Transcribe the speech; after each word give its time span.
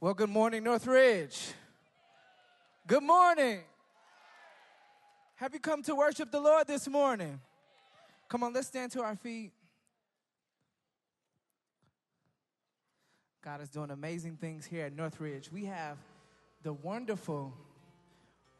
Well, 0.00 0.14
good 0.14 0.30
morning, 0.30 0.62
Northridge. 0.62 1.48
Good 2.86 3.02
morning. 3.02 3.62
Have 5.34 5.52
you 5.52 5.58
come 5.58 5.82
to 5.82 5.96
worship 5.96 6.30
the 6.30 6.38
Lord 6.38 6.68
this 6.68 6.86
morning? 6.86 7.40
Come 8.28 8.44
on, 8.44 8.52
let's 8.52 8.68
stand 8.68 8.92
to 8.92 9.02
our 9.02 9.16
feet. 9.16 9.50
God 13.42 13.60
is 13.60 13.68
doing 13.70 13.90
amazing 13.90 14.36
things 14.36 14.64
here 14.64 14.86
at 14.86 14.94
Northridge. 14.94 15.50
We 15.50 15.64
have 15.64 15.96
the 16.62 16.74
wonderful, 16.74 17.52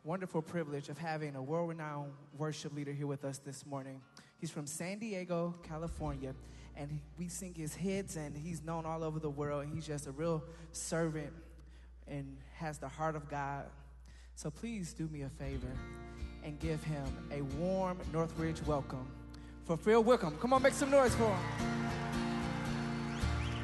wonderful 0.03 0.43
privilege 0.43 0.89
of 0.89 0.99
having 0.99 1.37
a 1.37 1.43
world 1.43 1.69
renowned 1.69 2.11
worship 2.37 2.75
leader 2.75 2.93
here 2.93 3.07
with 3.07 3.25
us 3.25 3.39
this 3.39 3.65
morning. 3.65 4.01
He's 4.41 4.51
from 4.51 4.67
San 4.67 4.99
Diego, 4.99 5.55
California, 5.63 6.35
and 6.77 7.01
we 7.19 7.29
sing 7.29 7.55
his 7.55 7.75
hits, 7.75 8.17
and 8.17 8.37
he's 8.37 8.63
known 8.63 8.87
all 8.87 9.03
over 9.03 9.19
the 9.19 9.31
world. 9.31 9.67
He's 9.73 9.87
just 9.87 10.07
a 10.07 10.13
real 10.13 10.43
servant 10.73 11.33
and 12.07 12.37
has 12.55 12.79
the 12.79 12.89
heart 12.89 13.17
of 13.17 13.29
God. 13.29 13.65
So 14.35 14.51
please 14.51 14.93
do 14.93 15.09
me 15.09 15.23
a 15.23 15.29
favor 15.29 15.73
and 16.45 16.59
give 16.61 16.83
him 16.85 17.05
a 17.33 17.43
warm 17.61 17.99
Northridge 18.13 18.65
welcome 18.67 19.07
for 19.65 19.77
Phil 19.77 20.03
Wickham. 20.03 20.37
Come 20.39 20.53
on, 20.53 20.63
make 20.63 20.73
some 20.73 20.91
noise 20.91 21.15
for 21.15 21.29
him. 21.29 21.39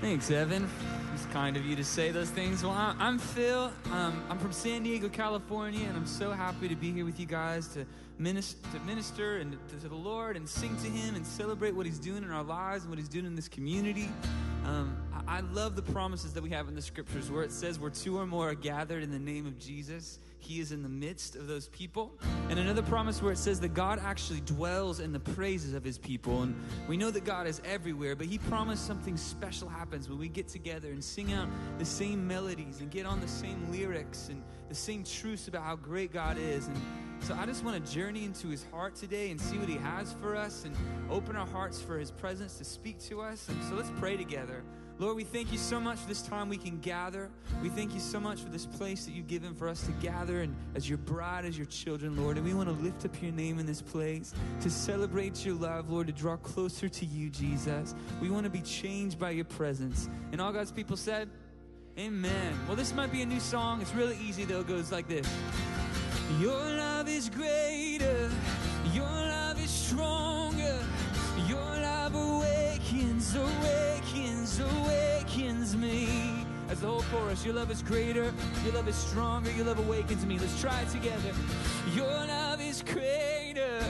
Thanks, 0.01 0.31
Evan. 0.31 0.69
It's 1.15 1.27
kind 1.27 1.57
of 1.57 1.65
you 1.65 1.77
to 1.77 1.85
say 1.85 2.11
those 2.11 2.29
things. 2.31 2.65
Well, 2.65 2.73
I'm 2.73 3.21
Phil. 3.21 3.71
Um, 3.93 4.25
I'm 4.29 4.37
from 4.37 4.51
San 4.51 4.83
Diego, 4.83 5.09
California, 5.09 5.87
and 5.87 5.97
I'm 5.97 6.07
so 6.07 6.33
happy 6.33 6.67
to 6.67 6.75
be 6.75 6.91
here 6.91 7.05
with 7.05 7.21
you 7.21 7.27
guys 7.27 7.69
to 7.69 7.87
minister, 8.19 8.59
to 8.73 8.81
minister 8.81 9.37
and 9.37 9.53
to, 9.53 9.77
to 9.77 9.89
the 9.89 9.95
Lord 9.95 10.37
and 10.37 10.49
sing 10.49 10.77
to 10.79 10.89
Him 10.89 11.15
and 11.15 11.25
celebrate 11.25 11.71
what 11.71 11.87
He's 11.87 12.01
doing 12.01 12.25
in 12.25 12.33
our 12.33 12.43
lives 12.43 12.83
and 12.83 12.91
what 12.91 12.99
He's 12.99 13.09
doing 13.09 13.27
in 13.27 13.37
this 13.37 13.47
community. 13.47 14.09
Um, 14.65 14.97
I, 15.27 15.41
love 15.41 15.77
the 15.77 15.83
promises 15.83 16.33
that 16.33 16.43
we 16.43 16.51
have 16.51 16.69
in 16.69 16.75
the 16.75 16.83
scriptures 16.83 17.31
where 17.31 17.43
it 17.43 17.53
says, 17.53 17.79
Where 17.79 17.91
two 17.91 18.19
or 18.19 18.27
more 18.27 18.51
are 18.51 18.55
gathered 18.55 19.03
in 19.03 19.11
the 19.11 19.19
name 19.19 19.47
of 19.47 19.59
Jesus, 19.59 20.19
He 20.39 20.61
is 20.61 20.73
in 20.73 20.83
the 20.83 20.89
midst 20.89 21.37
of 21.37 21.47
those 21.47 21.69
people. 21.69 22.13
And 22.49 22.59
another 22.59 22.83
promise 22.83 23.23
where 23.23 23.33
it 23.33 23.39
says 23.39 23.61
that 23.61 23.75
God 23.75 24.01
actually 24.03 24.41
dwells 24.41 25.01
in 25.01 25.13
the 25.13 25.21
praises 25.21 25.75
of 25.75 25.85
His 25.85 25.99
people. 25.99 26.43
And 26.43 26.55
we 26.89 26.97
know 26.97 27.11
that 27.11 27.25
God 27.25 27.47
is 27.47 27.61
everywhere, 27.65 28.17
but 28.17 28.27
He 28.27 28.39
promised 28.39 28.87
something 28.87 29.17
special 29.17 29.69
happens 29.69 30.09
when 30.09 30.19
we 30.19 30.29
get 30.29 30.49
together 30.49 30.91
and 30.91 31.05
sing 31.05 31.33
out 31.33 31.49
the 31.79 31.85
same 31.85 32.27
melodies 32.27 32.81
and 32.81 32.91
get 32.91 33.05
on 33.05 33.21
the 33.21 33.29
same 33.29 33.71
lyrics 33.71 34.29
and 34.29 34.43
the 34.75 34.81
same 34.81 35.05
truths 35.05 35.47
about 35.47 35.63
how 35.63 35.77
great 35.77 36.13
God 36.13 36.37
is. 36.37 36.67
And 36.67 36.77
so 37.21 37.33
I 37.35 37.47
just 37.47 37.65
want 37.65 37.87
to 37.87 37.93
journey 37.93 38.25
into 38.25 38.49
his 38.49 38.67
heart 38.73 38.97
today 38.97 39.31
and 39.31 39.41
see 39.41 39.57
what 39.57 39.69
he 39.69 39.77
has 39.77 40.13
for 40.21 40.35
us 40.35 40.65
and 40.65 40.77
open 41.09 41.37
our 41.37 41.47
hearts 41.47 41.81
for 41.81 41.97
his 41.97 42.11
presence 42.11 42.59
to 42.59 42.65
speak 42.65 42.99
to 43.05 43.21
us. 43.21 43.49
And 43.49 43.63
so 43.69 43.77
let's 43.77 43.93
pray 44.01 44.17
together. 44.17 44.65
Lord, 44.99 45.15
we 45.15 45.23
thank 45.23 45.53
you 45.53 45.59
so 45.59 45.79
much 45.79 45.99
for 45.99 46.09
this 46.09 46.23
time 46.23 46.49
we 46.49 46.57
can 46.57 46.81
gather. 46.81 47.31
We 47.63 47.69
thank 47.69 47.95
you 47.95 48.01
so 48.01 48.19
much 48.19 48.41
for 48.41 48.49
this 48.49 48.67
place 48.67 49.05
that 49.05 49.13
you've 49.13 49.29
given 49.29 49.55
for 49.55 49.69
us 49.69 49.87
to 49.87 49.93
gather 49.93 50.41
and 50.41 50.57
as 50.75 50.89
your 50.89 50.99
bride, 50.99 51.45
as 51.45 51.57
your 51.57 51.67
children, 51.67 52.17
Lord. 52.17 52.37
And 52.37 52.45
we 52.45 52.53
want 52.53 52.69
to 52.69 52.85
lift 52.85 53.05
up 53.05 53.23
your 53.23 53.33
name 53.33 53.61
in 53.61 53.67
this 53.67 53.81
place 53.81 54.35
to 54.61 54.71
celebrate 54.71 55.45
your 55.45 55.55
love, 55.55 55.89
Lord, 55.89 56.09
to 56.09 56.13
draw 56.13 56.37
closer 56.37 56.89
to 56.89 57.07
you, 57.07 57.31
Jesus. 57.31 57.95
We 58.21 58.29
want 58.29 58.43
to 58.43 58.51
be 58.51 58.61
changed 58.61 59.21
by 59.21 59.31
your 59.31 59.45
presence. 59.45 60.09
And 60.33 60.41
all 60.41 60.53
God's 60.53 60.73
people 60.73 60.97
said, 60.97 61.31
Amen. 61.97 62.59
Well, 62.67 62.75
this 62.75 62.93
might 62.93 63.13
be 63.13 63.23
a 63.23 63.27
new 63.27 63.39
song. 63.39 63.81
It's 63.81 63.95
really 63.95 64.19
easy, 64.19 64.45
though. 64.45 64.61
It 64.61 64.67
goes 64.67 64.91
like 64.91 65.07
this 65.07 65.29
Your 66.41 66.53
love 66.53 67.09
is 67.09 67.29
greater, 67.29 68.31
your 68.93 69.05
love 69.05 69.63
is 69.63 69.71
stronger, 69.71 70.81
your 71.47 71.61
love 71.61 72.17
awakens, 72.17 73.37
awakens, 73.37 74.59
awakens 74.59 75.77
me. 75.77 76.45
As 76.69 76.81
the 76.81 76.89
whole 76.89 77.05
chorus, 77.13 77.45
your 77.45 77.55
love 77.55 77.71
is 77.71 77.81
greater, 77.81 78.33
your 78.65 78.75
love 78.75 78.89
is 78.89 78.97
stronger, 78.97 79.53
your 79.53 79.67
love 79.67 79.79
awakens 79.79 80.27
me. 80.27 80.37
Let's 80.37 80.61
try 80.61 80.81
it 80.81 80.89
together. 80.89 81.33
Your 81.95 82.07
love 82.07 82.61
is 82.61 82.83
greater, 82.83 83.85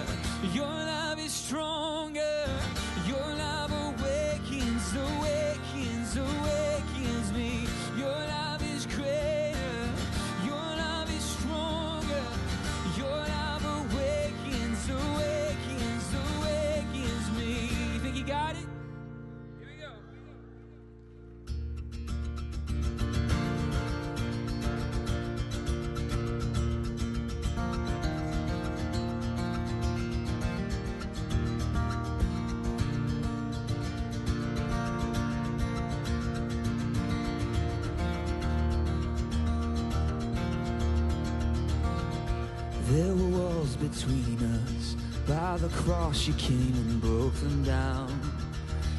the 45.69 45.77
cross, 45.77 46.27
you 46.27 46.35
came 46.35 46.75
and 46.75 47.01
broke 47.01 47.35
them 47.37 47.63
down. 47.65 48.21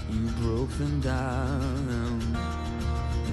You 0.09 0.27
broke 0.41 0.71
them 0.79 0.99
down. 0.99 2.19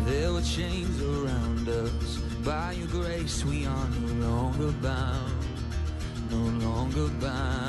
There 0.04 0.32
were 0.32 0.42
chains 0.42 1.00
around 1.00 1.66
us. 1.66 2.16
By 2.44 2.72
your 2.72 2.88
grace, 2.88 3.44
we 3.44 3.64
are 3.64 3.88
no 3.88 4.28
longer 4.28 4.72
bound. 4.82 5.46
No 6.30 6.66
longer 6.66 7.08
bound. 7.20 7.61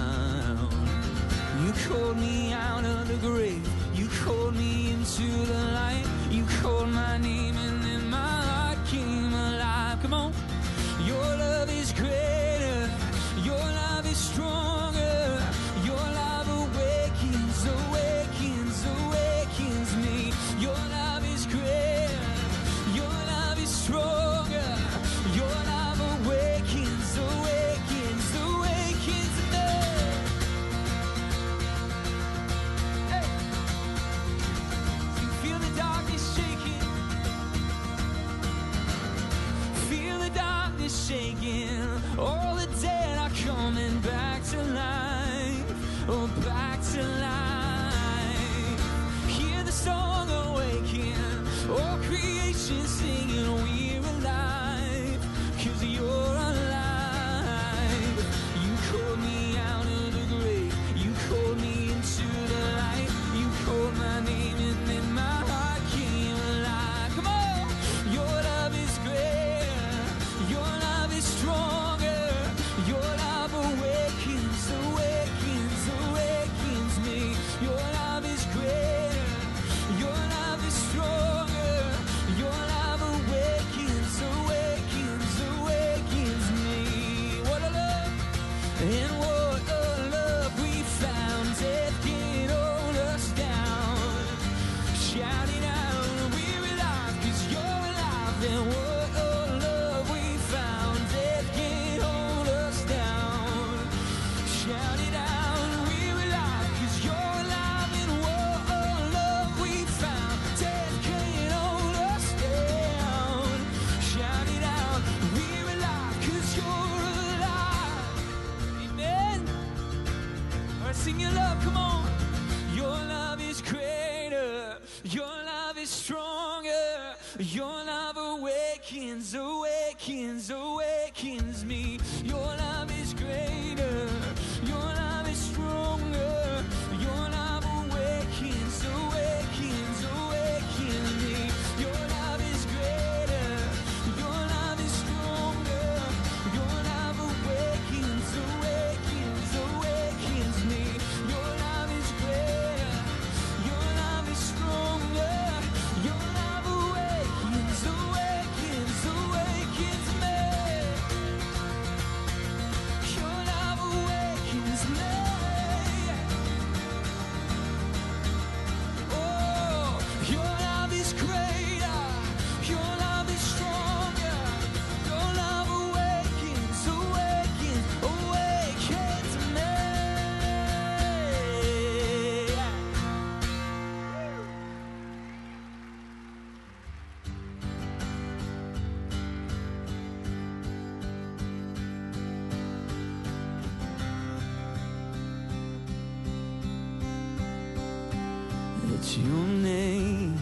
your 199.12 199.48
name. 199.48 200.38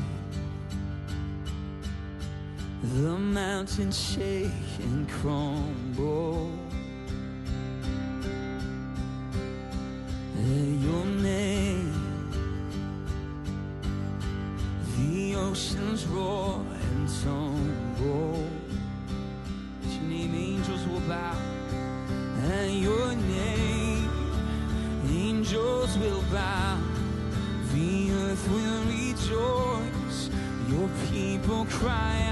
The 2.84 3.18
mountains 3.18 3.98
shake 4.00 4.52
and 4.80 5.10
crumble. 5.10 6.52
Your 10.88 11.06
name, 11.06 11.94
the 14.98 15.36
oceans 15.36 16.06
roar 16.08 16.66
and 16.90 17.08
tumble. 17.24 18.61
cry 31.82 32.31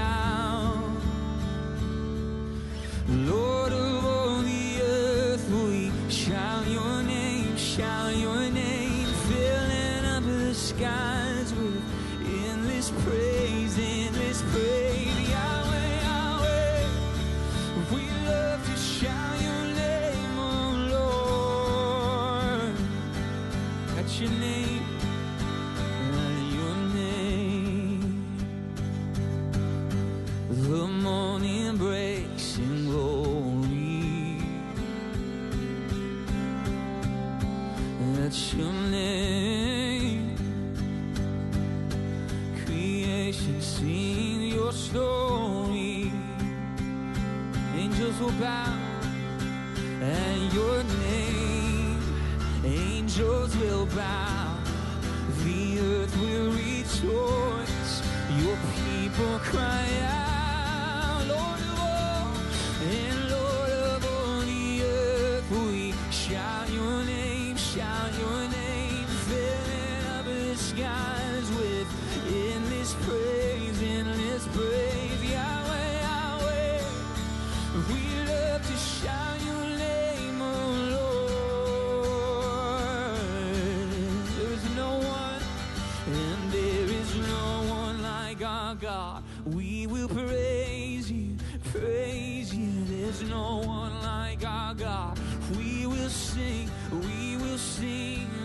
like 94.02 94.44
our 94.46 94.74
God. 94.74 95.18
We 95.56 95.86
will 95.86 96.08
sing, 96.08 96.70
we 96.92 97.36
will 97.36 97.58
sing. 97.58 98.39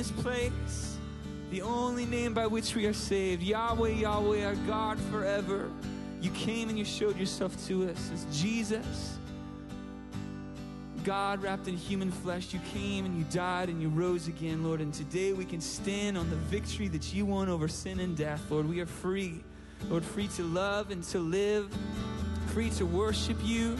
this 0.00 0.10
place, 0.12 0.96
the 1.50 1.60
only 1.60 2.06
name 2.06 2.32
by 2.32 2.46
which 2.46 2.74
we 2.74 2.86
are 2.86 2.92
saved, 2.94 3.42
Yahweh, 3.42 3.90
Yahweh, 3.90 4.46
our 4.46 4.54
God 4.66 4.98
forever. 5.10 5.70
You 6.22 6.30
came 6.30 6.70
and 6.70 6.78
you 6.78 6.86
showed 6.86 7.18
yourself 7.18 7.54
to 7.66 7.86
us 7.90 8.10
as 8.14 8.24
Jesus, 8.32 9.18
God 11.04 11.42
wrapped 11.42 11.68
in 11.68 11.76
human 11.76 12.10
flesh. 12.10 12.54
You 12.54 12.60
came 12.72 13.04
and 13.04 13.18
you 13.18 13.24
died 13.24 13.68
and 13.68 13.82
you 13.82 13.90
rose 13.90 14.26
again, 14.26 14.64
Lord. 14.64 14.80
And 14.80 14.94
today 14.94 15.34
we 15.34 15.44
can 15.44 15.60
stand 15.60 16.16
on 16.16 16.30
the 16.30 16.36
victory 16.36 16.88
that 16.88 17.12
you 17.12 17.26
won 17.26 17.50
over 17.50 17.68
sin 17.68 18.00
and 18.00 18.16
death, 18.16 18.50
Lord. 18.50 18.66
We 18.66 18.80
are 18.80 18.86
free, 18.86 19.44
Lord, 19.90 20.02
free 20.02 20.28
to 20.28 20.42
love 20.44 20.90
and 20.90 21.04
to 21.04 21.18
live, 21.18 21.70
free 22.54 22.70
to 22.70 22.86
worship 22.86 23.36
you, 23.42 23.76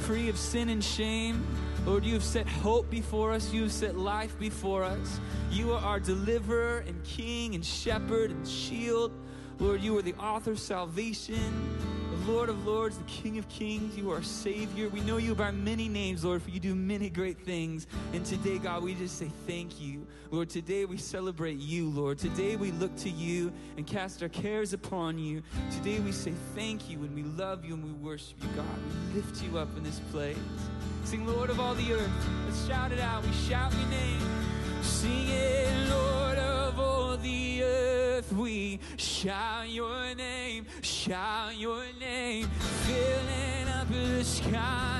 free 0.00 0.28
of 0.28 0.36
sin 0.36 0.68
and 0.68 0.82
shame 0.82 1.46
Lord, 1.86 2.04
you 2.04 2.14
have 2.14 2.24
set 2.24 2.46
hope 2.46 2.90
before 2.90 3.32
us. 3.32 3.52
You 3.52 3.62
have 3.62 3.72
set 3.72 3.96
life 3.96 4.38
before 4.38 4.84
us. 4.84 5.18
You 5.50 5.72
are 5.72 5.80
our 5.80 5.98
deliverer 5.98 6.84
and 6.86 7.02
king 7.04 7.54
and 7.54 7.64
shepherd 7.64 8.30
and 8.30 8.46
shield. 8.46 9.12
Lord, 9.58 9.80
you 9.82 9.96
are 9.98 10.02
the 10.02 10.14
author 10.14 10.52
of 10.52 10.58
salvation, 10.58 11.40
Lord 12.26 12.48
of 12.48 12.66
lords, 12.66 12.98
the 12.98 13.04
King 13.04 13.38
of 13.38 13.48
kings. 13.48 13.96
You 13.96 14.10
are 14.10 14.22
Savior. 14.22 14.88
We 14.88 15.00
know 15.00 15.16
you 15.16 15.34
by 15.34 15.50
many 15.50 15.88
names, 15.88 16.24
Lord, 16.24 16.42
for 16.42 16.50
you 16.50 16.60
do 16.60 16.74
many 16.74 17.08
great 17.08 17.38
things. 17.38 17.86
And 18.12 18.24
today, 18.24 18.58
God, 18.58 18.82
we 18.82 18.94
just 18.94 19.18
say 19.18 19.30
thank 19.46 19.80
you. 19.80 20.06
Lord, 20.30 20.50
today 20.50 20.84
we 20.84 20.96
celebrate 20.96 21.58
you, 21.58 21.88
Lord. 21.88 22.18
Today 22.18 22.56
we 22.56 22.72
look 22.72 22.94
to 22.98 23.10
you 23.10 23.52
and 23.76 23.86
cast 23.86 24.22
our 24.22 24.28
cares 24.28 24.72
upon 24.72 25.18
you. 25.18 25.42
Today 25.70 26.00
we 26.00 26.12
say 26.12 26.32
thank 26.54 26.90
you 26.90 26.98
and 26.98 27.14
we 27.14 27.22
love 27.22 27.64
you 27.64 27.74
and 27.74 27.84
we 27.84 27.92
worship 27.92 28.36
you, 28.42 28.48
God. 28.54 28.66
We 29.08 29.20
lift 29.20 29.42
you 29.42 29.58
up 29.58 29.68
in 29.76 29.82
this 29.82 30.00
place. 30.10 30.36
Sing, 31.04 31.26
Lord 31.26 31.50
of 31.50 31.58
all 31.58 31.74
the 31.74 31.92
earth. 31.92 32.10
Let's 32.46 32.66
shout 32.66 32.92
it 32.92 33.00
out. 33.00 33.24
We 33.24 33.32
shout 33.32 33.72
your 33.72 33.88
name. 33.88 34.20
Sing 34.82 35.28
it, 35.28 35.90
Lord 35.90 36.19
We 38.32 38.78
shout 38.96 39.70
your 39.70 40.14
name, 40.14 40.64
shout 40.82 41.56
your 41.56 41.82
name, 41.98 42.46
filling 42.86 43.68
up 43.68 43.88
the 43.88 44.24
skies 44.24 44.99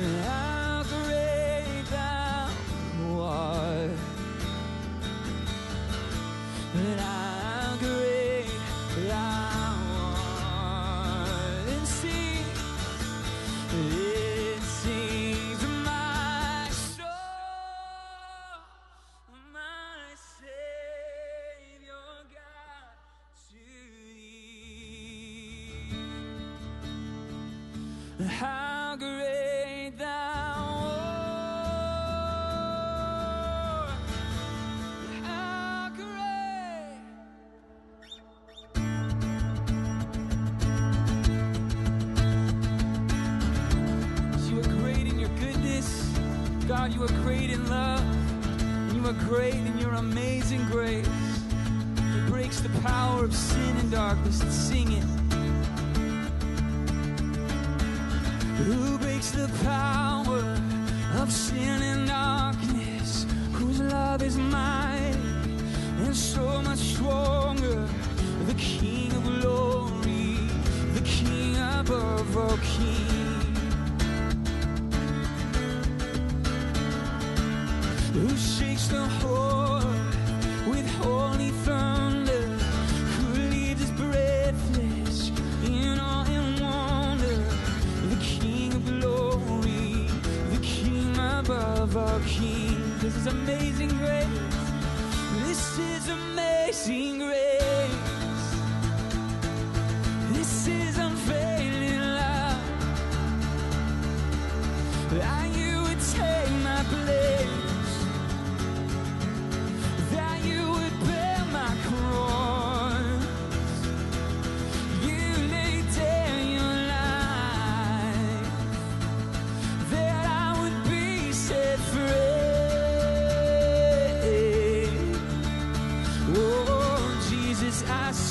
I 0.00 0.47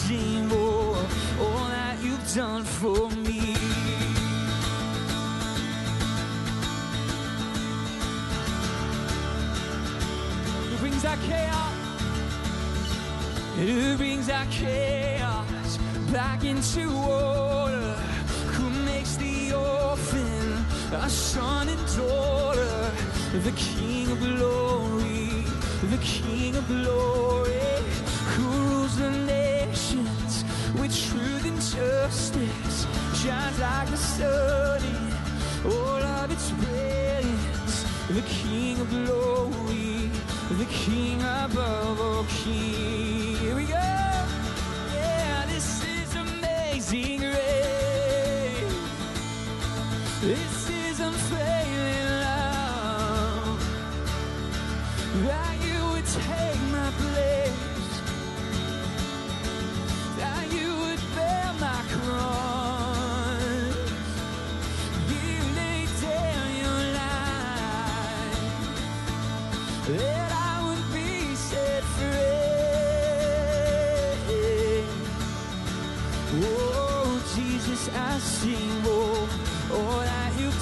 Sing 0.08 0.48
more 0.48 0.96
all 1.42 1.68
that 1.68 1.98
you've 2.02 2.34
done 2.34 2.64
for 2.64 3.10
me. 3.10 3.56
Who 10.70 10.78
brings 10.78 11.02
that 11.02 11.20
chaos? 11.28 11.74
Who 13.58 13.98
brings 13.98 14.28
that 14.28 14.50
chaos 14.50 15.78
back 16.14 16.46
into 16.46 16.90
order? 16.90 17.96
Who 18.54 18.70
makes 18.86 19.18
the 19.18 19.52
orphan 19.56 20.66
a 20.94 21.10
son 21.10 21.68
and 21.68 21.86
daughter? 21.98 22.92
The 23.44 23.52
King 23.58 24.12
of 24.12 24.20
glory, 24.22 25.44
the 25.92 25.98
King 26.02 26.56
of 26.56 26.66
glory, 26.66 27.60
who 28.36 28.44
rules 28.44 28.98
the 28.98 29.10
nations 29.12 29.37
with 30.88 31.12
truth 31.12 31.46
and 31.46 31.60
justice, 31.62 32.88
shines 33.22 33.60
like 33.60 33.90
the 33.90 33.98
sun 33.98 34.82
in 34.84 34.96
all 35.66 36.04
of 36.22 36.32
its 36.32 36.52
brilliance. 36.52 37.86
The 38.10 38.22
King 38.22 38.80
of 38.80 38.90
glory, 38.90 40.10
the 40.52 40.66
King 40.66 41.22
above 41.22 42.00
all 42.00 42.24
kings. 42.26 43.40
Here 43.40 43.56
we 43.56 43.66
go. 43.66 43.74
Yeah, 44.94 45.46
this 45.48 45.84
is 45.84 46.16
amazing 46.16 47.20
grace. 47.20 47.38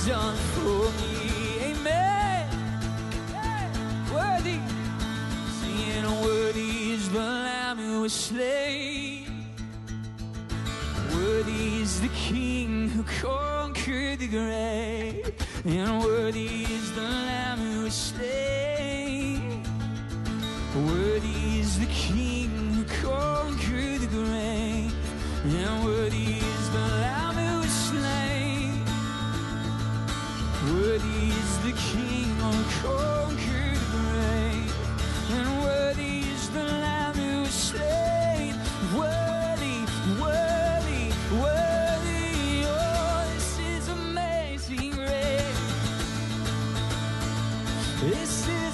Done 0.05 0.35
for 0.35 0.91
me. 1.01 1.71
Amen. 1.71 2.47
Hey, 3.33 3.67
worthy, 4.13 4.59
singing, 5.59 6.21
worthy 6.21 6.91
is 6.91 7.09
the 7.09 7.17
Lamb 7.17 7.79
who 7.79 8.01
was 8.01 8.13
slain. 8.13 9.47
Worthy 11.11 11.81
is 11.81 12.01
the 12.01 12.09
King 12.09 12.89
who 12.89 13.01
conquered 13.19 14.19
the 14.19 14.27
grave, 14.27 15.33
and 15.65 15.99
worthy 16.03 16.65
is 16.65 16.91
the 16.93 17.01
Lamb 17.01 17.57
who 17.57 17.83
was 17.85 17.95
slain. 17.95 19.63
Worthy 20.75 21.59
is 21.59 21.79
the 21.79 21.87
King 21.87 22.51
who 22.75 22.83
conquered 23.09 24.01
the 24.01 24.07
grave, 24.07 24.93
and 25.45 25.83
worthy 25.83 26.37
is 26.37 26.69
the 26.69 26.87
Lamb 27.01 27.14
King 31.77 32.37
conquered 32.81 33.75
and 35.31 35.63
worthy 35.63 36.19
is 36.19 36.49
the 36.51 36.63
Lamb 36.63 37.15
who 37.15 37.41
was 37.41 37.49
slain. 37.49 38.55
Worthy, 38.95 39.79
worthy, 40.21 41.11
worthy. 41.41 42.65
Oh, 42.67 43.27
this 43.33 43.59
is 43.59 43.87
amazing 43.89 44.91
grace. 44.91 45.59
This 48.01 48.47
is 48.47 48.64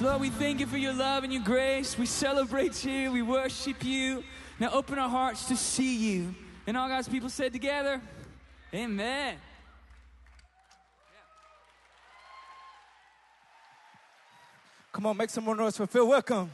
Lord, 0.00 0.22
we 0.22 0.30
thank 0.30 0.60
you 0.60 0.66
for 0.66 0.78
your 0.78 0.94
love 0.94 1.24
and 1.24 1.32
your 1.32 1.42
grace. 1.42 1.98
We 1.98 2.06
celebrate 2.06 2.82
you. 2.86 3.12
We 3.12 3.20
worship 3.20 3.84
you. 3.84 4.24
Now, 4.58 4.70
open 4.70 4.98
our 4.98 5.10
hearts 5.10 5.44
to 5.48 5.56
see 5.56 6.14
you. 6.14 6.34
And 6.66 6.74
all 6.74 6.88
God's 6.88 7.06
people 7.06 7.28
said 7.28 7.52
together, 7.52 8.00
Amen. 8.72 9.36
Come 14.90 15.04
on, 15.04 15.18
make 15.18 15.28
some 15.28 15.44
more 15.44 15.54
noise 15.54 15.76
for 15.76 15.86
Phil. 15.86 16.08
Welcome. 16.08 16.50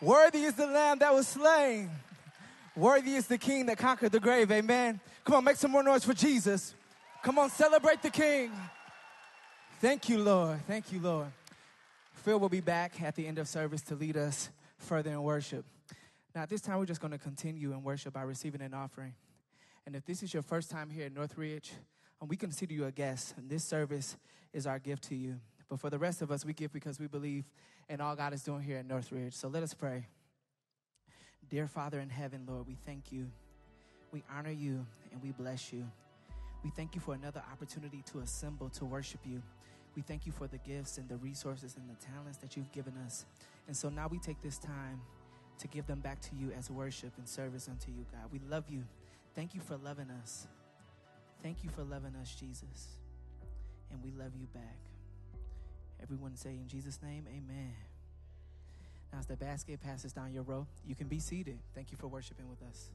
Worthy 0.00 0.44
is 0.44 0.54
the 0.54 0.66
lamb 0.66 1.00
that 1.00 1.12
was 1.12 1.28
slain. 1.28 1.90
Worthy 2.74 3.14
is 3.14 3.26
the 3.26 3.36
king 3.36 3.66
that 3.66 3.76
conquered 3.76 4.12
the 4.12 4.20
grave. 4.20 4.50
Amen. 4.50 4.98
Come 5.24 5.34
on, 5.34 5.44
make 5.44 5.56
some 5.56 5.70
more 5.70 5.82
noise 5.82 6.02
for 6.02 6.14
Jesus. 6.14 6.74
Come 7.22 7.38
on, 7.38 7.50
celebrate 7.50 8.00
the 8.00 8.10
king. 8.10 8.52
Thank 9.80 10.10
you, 10.10 10.18
Lord. 10.18 10.60
Thank 10.66 10.92
you, 10.92 11.00
Lord. 11.00 11.28
Phil 12.12 12.38
will 12.38 12.50
be 12.50 12.60
back 12.60 13.00
at 13.00 13.14
the 13.16 13.26
end 13.26 13.38
of 13.38 13.48
service 13.48 13.80
to 13.84 13.94
lead 13.94 14.14
us 14.14 14.50
further 14.76 15.10
in 15.10 15.22
worship. 15.22 15.64
Now, 16.34 16.42
at 16.42 16.50
this 16.50 16.60
time, 16.60 16.78
we're 16.78 16.84
just 16.84 17.00
going 17.00 17.12
to 17.12 17.18
continue 17.18 17.72
in 17.72 17.82
worship 17.82 18.12
by 18.12 18.20
receiving 18.20 18.60
an 18.60 18.74
offering. 18.74 19.14
And 19.86 19.96
if 19.96 20.04
this 20.04 20.22
is 20.22 20.34
your 20.34 20.42
first 20.42 20.70
time 20.70 20.90
here 20.90 21.06
at 21.06 21.14
Northridge, 21.14 21.72
um, 22.20 22.28
we 22.28 22.36
consider 22.36 22.74
you 22.74 22.84
a 22.84 22.92
guest, 22.92 23.32
and 23.38 23.48
this 23.48 23.64
service 23.64 24.18
is 24.52 24.66
our 24.66 24.78
gift 24.78 25.04
to 25.04 25.14
you. 25.14 25.40
But 25.70 25.80
for 25.80 25.88
the 25.88 25.98
rest 25.98 26.20
of 26.20 26.30
us, 26.30 26.44
we 26.44 26.52
give 26.52 26.74
because 26.74 27.00
we 27.00 27.06
believe 27.06 27.46
in 27.88 28.02
all 28.02 28.14
God 28.14 28.34
is 28.34 28.42
doing 28.42 28.60
here 28.60 28.76
at 28.76 28.86
Northridge. 28.86 29.32
So 29.32 29.48
let 29.48 29.62
us 29.62 29.72
pray. 29.72 30.04
Dear 31.48 31.66
Father 31.66 32.00
in 32.00 32.10
heaven, 32.10 32.44
Lord, 32.46 32.66
we 32.66 32.76
thank 32.84 33.12
you. 33.12 33.30
We 34.12 34.24
honor 34.30 34.50
you 34.50 34.84
and 35.10 35.22
we 35.22 35.30
bless 35.30 35.72
you. 35.72 35.86
We 36.62 36.68
thank 36.68 36.94
you 36.94 37.00
for 37.00 37.14
another 37.14 37.42
opportunity 37.50 38.02
to 38.12 38.18
assemble 38.18 38.68
to 38.68 38.84
worship 38.84 39.20
you. 39.24 39.40
We 39.96 40.02
thank 40.02 40.26
you 40.26 40.32
for 40.32 40.46
the 40.46 40.58
gifts 40.58 40.98
and 40.98 41.08
the 41.08 41.16
resources 41.16 41.76
and 41.76 41.88
the 41.88 42.04
talents 42.04 42.38
that 42.38 42.56
you've 42.56 42.70
given 42.72 42.94
us. 43.04 43.26
And 43.66 43.76
so 43.76 43.88
now 43.88 44.08
we 44.08 44.18
take 44.18 44.40
this 44.40 44.58
time 44.58 45.00
to 45.58 45.68
give 45.68 45.86
them 45.86 46.00
back 46.00 46.20
to 46.22 46.30
you 46.36 46.52
as 46.56 46.70
worship 46.70 47.12
and 47.18 47.28
service 47.28 47.68
unto 47.68 47.90
you, 47.90 48.06
God. 48.12 48.30
We 48.32 48.40
love 48.48 48.64
you. 48.68 48.84
Thank 49.34 49.54
you 49.54 49.60
for 49.60 49.76
loving 49.76 50.10
us. 50.22 50.46
Thank 51.42 51.64
you 51.64 51.70
for 51.70 51.82
loving 51.82 52.14
us, 52.20 52.34
Jesus. 52.34 52.88
And 53.90 54.02
we 54.02 54.10
love 54.12 54.32
you 54.38 54.46
back. 54.54 54.78
Everyone 56.02 56.36
say 56.36 56.50
in 56.50 56.68
Jesus' 56.68 56.98
name, 57.02 57.26
amen. 57.28 57.74
Now, 59.12 59.18
as 59.18 59.26
the 59.26 59.36
basket 59.36 59.80
passes 59.80 60.12
down 60.12 60.32
your 60.32 60.44
row, 60.44 60.66
you 60.86 60.94
can 60.94 61.08
be 61.08 61.18
seated. 61.18 61.58
Thank 61.74 61.90
you 61.90 61.98
for 61.98 62.06
worshiping 62.06 62.48
with 62.48 62.62
us. 62.68 62.90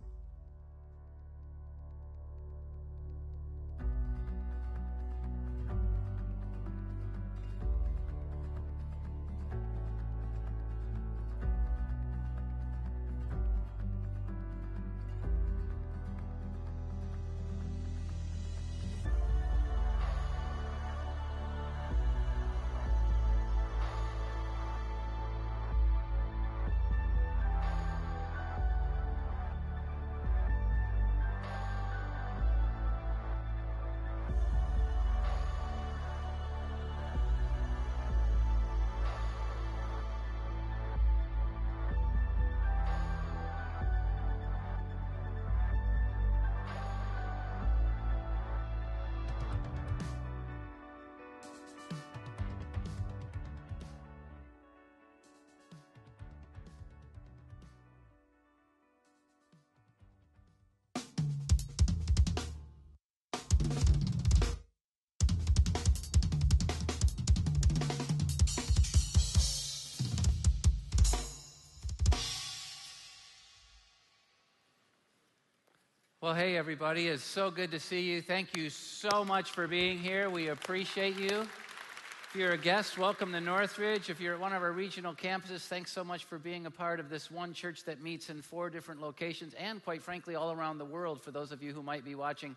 Well, 76.26 76.34
hey, 76.34 76.58
everybody. 76.58 77.08
It's 77.08 77.24
so 77.24 77.52
good 77.52 77.70
to 77.70 77.80
see 77.80 78.02
you. 78.02 78.20
Thank 78.20 78.58
you 78.58 78.72
so 78.72 79.24
much 79.24 79.52
for 79.52 79.68
being 79.68 80.00
here. 80.00 80.28
We 80.28 80.48
appreciate 80.48 81.20
you. 81.20 81.42
If 81.42 82.32
you're 82.36 82.54
a 82.54 82.58
guest, 82.58 82.98
welcome 82.98 83.32
to 83.34 83.40
Northridge. 83.40 84.10
If 84.10 84.20
you're 84.20 84.34
at 84.34 84.40
one 84.40 84.52
of 84.52 84.64
our 84.64 84.72
regional 84.72 85.14
campuses, 85.14 85.68
thanks 85.68 85.92
so 85.92 86.04
much 86.04 86.26
for 86.26 86.40
being 86.40 86.66
a 86.66 86.72
part 86.72 87.00
of 87.00 87.12
this 87.12 87.30
one 87.30 87.54
church 87.54 87.84
that 87.84 88.02
meets 88.02 88.32
in 88.32 88.42
four 88.42 88.72
different 88.72 89.02
locations 89.02 89.54
and, 89.54 89.84
quite 89.84 90.02
frankly, 90.02 90.34
all 90.34 90.52
around 90.52 90.80
the 90.80 90.86
world 90.86 91.22
for 91.22 91.30
those 91.30 91.52
of 91.52 91.62
you 91.62 91.74
who 91.74 91.84
might 91.84 92.04
be 92.04 92.16
watching 92.16 92.56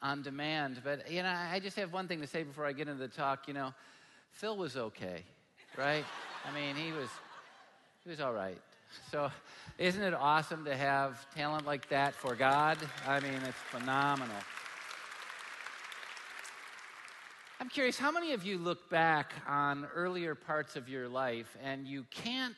on 0.00 0.22
demand. 0.22 0.80
But, 0.82 1.10
you 1.12 1.22
know, 1.22 1.28
I 1.28 1.60
just 1.60 1.76
have 1.76 1.92
one 1.92 2.08
thing 2.08 2.22
to 2.22 2.26
say 2.26 2.42
before 2.42 2.64
I 2.64 2.72
get 2.72 2.88
into 2.88 3.06
the 3.06 3.14
talk. 3.14 3.46
You 3.46 3.52
know, 3.52 3.74
Phil 4.32 4.56
was 4.56 4.78
okay, 4.78 5.24
right? 5.76 6.06
I 6.48 6.54
mean, 6.54 6.74
he 6.74 6.90
was, 6.92 7.10
he 8.02 8.08
was 8.08 8.22
all 8.22 8.32
right. 8.32 8.56
So, 9.10 9.30
isn't 9.78 10.02
it 10.02 10.14
awesome 10.14 10.64
to 10.64 10.76
have 10.76 11.26
talent 11.34 11.66
like 11.66 11.88
that 11.88 12.14
for 12.14 12.34
God? 12.34 12.78
I 13.06 13.20
mean, 13.20 13.40
it's 13.46 13.58
phenomenal. 13.70 14.36
I'm 17.60 17.68
curious, 17.68 17.98
how 17.98 18.10
many 18.10 18.32
of 18.32 18.44
you 18.44 18.58
look 18.58 18.90
back 18.90 19.32
on 19.48 19.86
earlier 19.94 20.34
parts 20.34 20.76
of 20.76 20.88
your 20.88 21.08
life 21.08 21.56
and 21.62 21.86
you 21.86 22.04
can't 22.10 22.56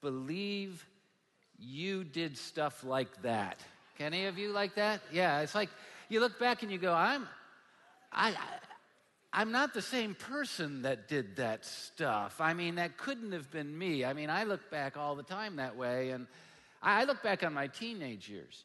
believe 0.00 0.86
you 1.58 2.04
did 2.04 2.38
stuff 2.38 2.82
like 2.84 3.22
that? 3.22 3.58
Can 3.98 4.14
any 4.14 4.26
of 4.26 4.38
you 4.38 4.50
like 4.50 4.76
that? 4.76 5.02
Yeah, 5.12 5.40
it's 5.40 5.54
like 5.54 5.68
you 6.08 6.20
look 6.20 6.38
back 6.38 6.62
and 6.62 6.72
you 6.72 6.78
go, 6.78 6.94
I'm, 6.94 7.28
I, 8.12 8.34
I'm 9.32 9.52
not 9.52 9.74
the 9.74 9.82
same 9.82 10.14
person 10.14 10.82
that 10.82 11.06
did 11.06 11.36
that 11.36 11.64
stuff. 11.64 12.40
I 12.40 12.52
mean, 12.52 12.76
that 12.76 12.96
couldn't 12.98 13.30
have 13.32 13.50
been 13.50 13.76
me. 13.76 14.04
I 14.04 14.12
mean, 14.12 14.28
I 14.28 14.42
look 14.42 14.70
back 14.70 14.96
all 14.96 15.14
the 15.14 15.22
time 15.22 15.56
that 15.56 15.76
way, 15.76 16.10
and 16.10 16.26
I 16.82 17.04
look 17.04 17.22
back 17.22 17.44
on 17.44 17.54
my 17.54 17.68
teenage 17.68 18.28
years 18.28 18.64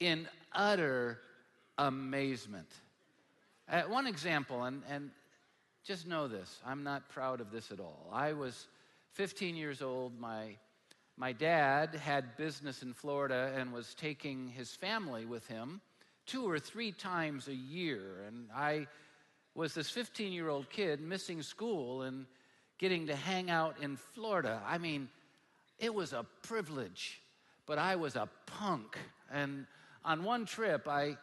in 0.00 0.28
utter 0.52 1.18
amazement. 1.78 2.68
Uh, 3.70 3.82
one 3.82 4.08
example, 4.08 4.64
and, 4.64 4.82
and 4.90 5.10
just 5.84 6.06
know 6.06 6.26
this 6.26 6.60
I'm 6.66 6.82
not 6.82 7.08
proud 7.08 7.40
of 7.40 7.52
this 7.52 7.70
at 7.70 7.78
all. 7.78 8.10
I 8.12 8.32
was 8.32 8.66
15 9.12 9.54
years 9.54 9.82
old. 9.82 10.18
My, 10.18 10.56
my 11.16 11.32
dad 11.32 11.94
had 11.94 12.36
business 12.36 12.82
in 12.82 12.92
Florida 12.92 13.52
and 13.56 13.72
was 13.72 13.94
taking 13.94 14.48
his 14.48 14.74
family 14.74 15.24
with 15.26 15.46
him 15.46 15.80
two 16.26 16.48
or 16.48 16.58
three 16.58 16.90
times 16.90 17.46
a 17.46 17.54
year. 17.54 18.24
And 18.26 18.48
I 18.54 18.88
was 19.56 19.72
this 19.72 19.88
15 19.88 20.32
year 20.32 20.48
old 20.48 20.68
kid 20.68 21.00
missing 21.00 21.42
school 21.42 22.02
and 22.02 22.26
getting 22.78 23.06
to 23.06 23.16
hang 23.16 23.50
out 23.50 23.76
in 23.80 23.96
Florida. 23.96 24.62
I 24.66 24.76
mean, 24.76 25.08
it 25.78 25.92
was 25.92 26.12
a 26.12 26.26
privilege, 26.42 27.20
but 27.64 27.78
I 27.78 27.96
was 27.96 28.16
a 28.16 28.28
punk. 28.44 28.98
And 29.32 29.66
on 30.04 30.24
one 30.24 30.44
trip, 30.44 30.86
I, 30.86 31.16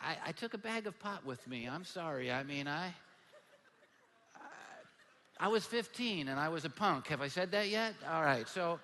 I, 0.00 0.16
I 0.26 0.32
took 0.32 0.54
a 0.54 0.58
bag 0.58 0.86
of 0.86 0.98
pot 1.00 1.26
with 1.26 1.46
me. 1.48 1.68
I'm 1.68 1.84
sorry. 1.84 2.30
I 2.30 2.44
mean, 2.44 2.68
I, 2.68 2.94
I, 4.36 5.46
I 5.46 5.48
was 5.48 5.64
15 5.66 6.28
and 6.28 6.38
I 6.38 6.48
was 6.48 6.64
a 6.64 6.70
punk. 6.70 7.08
Have 7.08 7.20
I 7.20 7.28
said 7.28 7.50
that 7.52 7.68
yet? 7.68 7.94
All 8.08 8.22
right. 8.22 8.48
So 8.48 8.78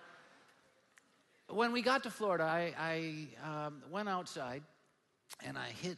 when 1.49 1.71
we 1.71 1.81
got 1.81 2.03
to 2.03 2.11
Florida, 2.11 2.45
I, 2.45 2.75
I 3.45 3.67
um, 3.67 3.83
went 3.89 4.09
outside 4.09 4.65
and 5.45 5.57
I 5.57 5.69
hit 5.69 5.97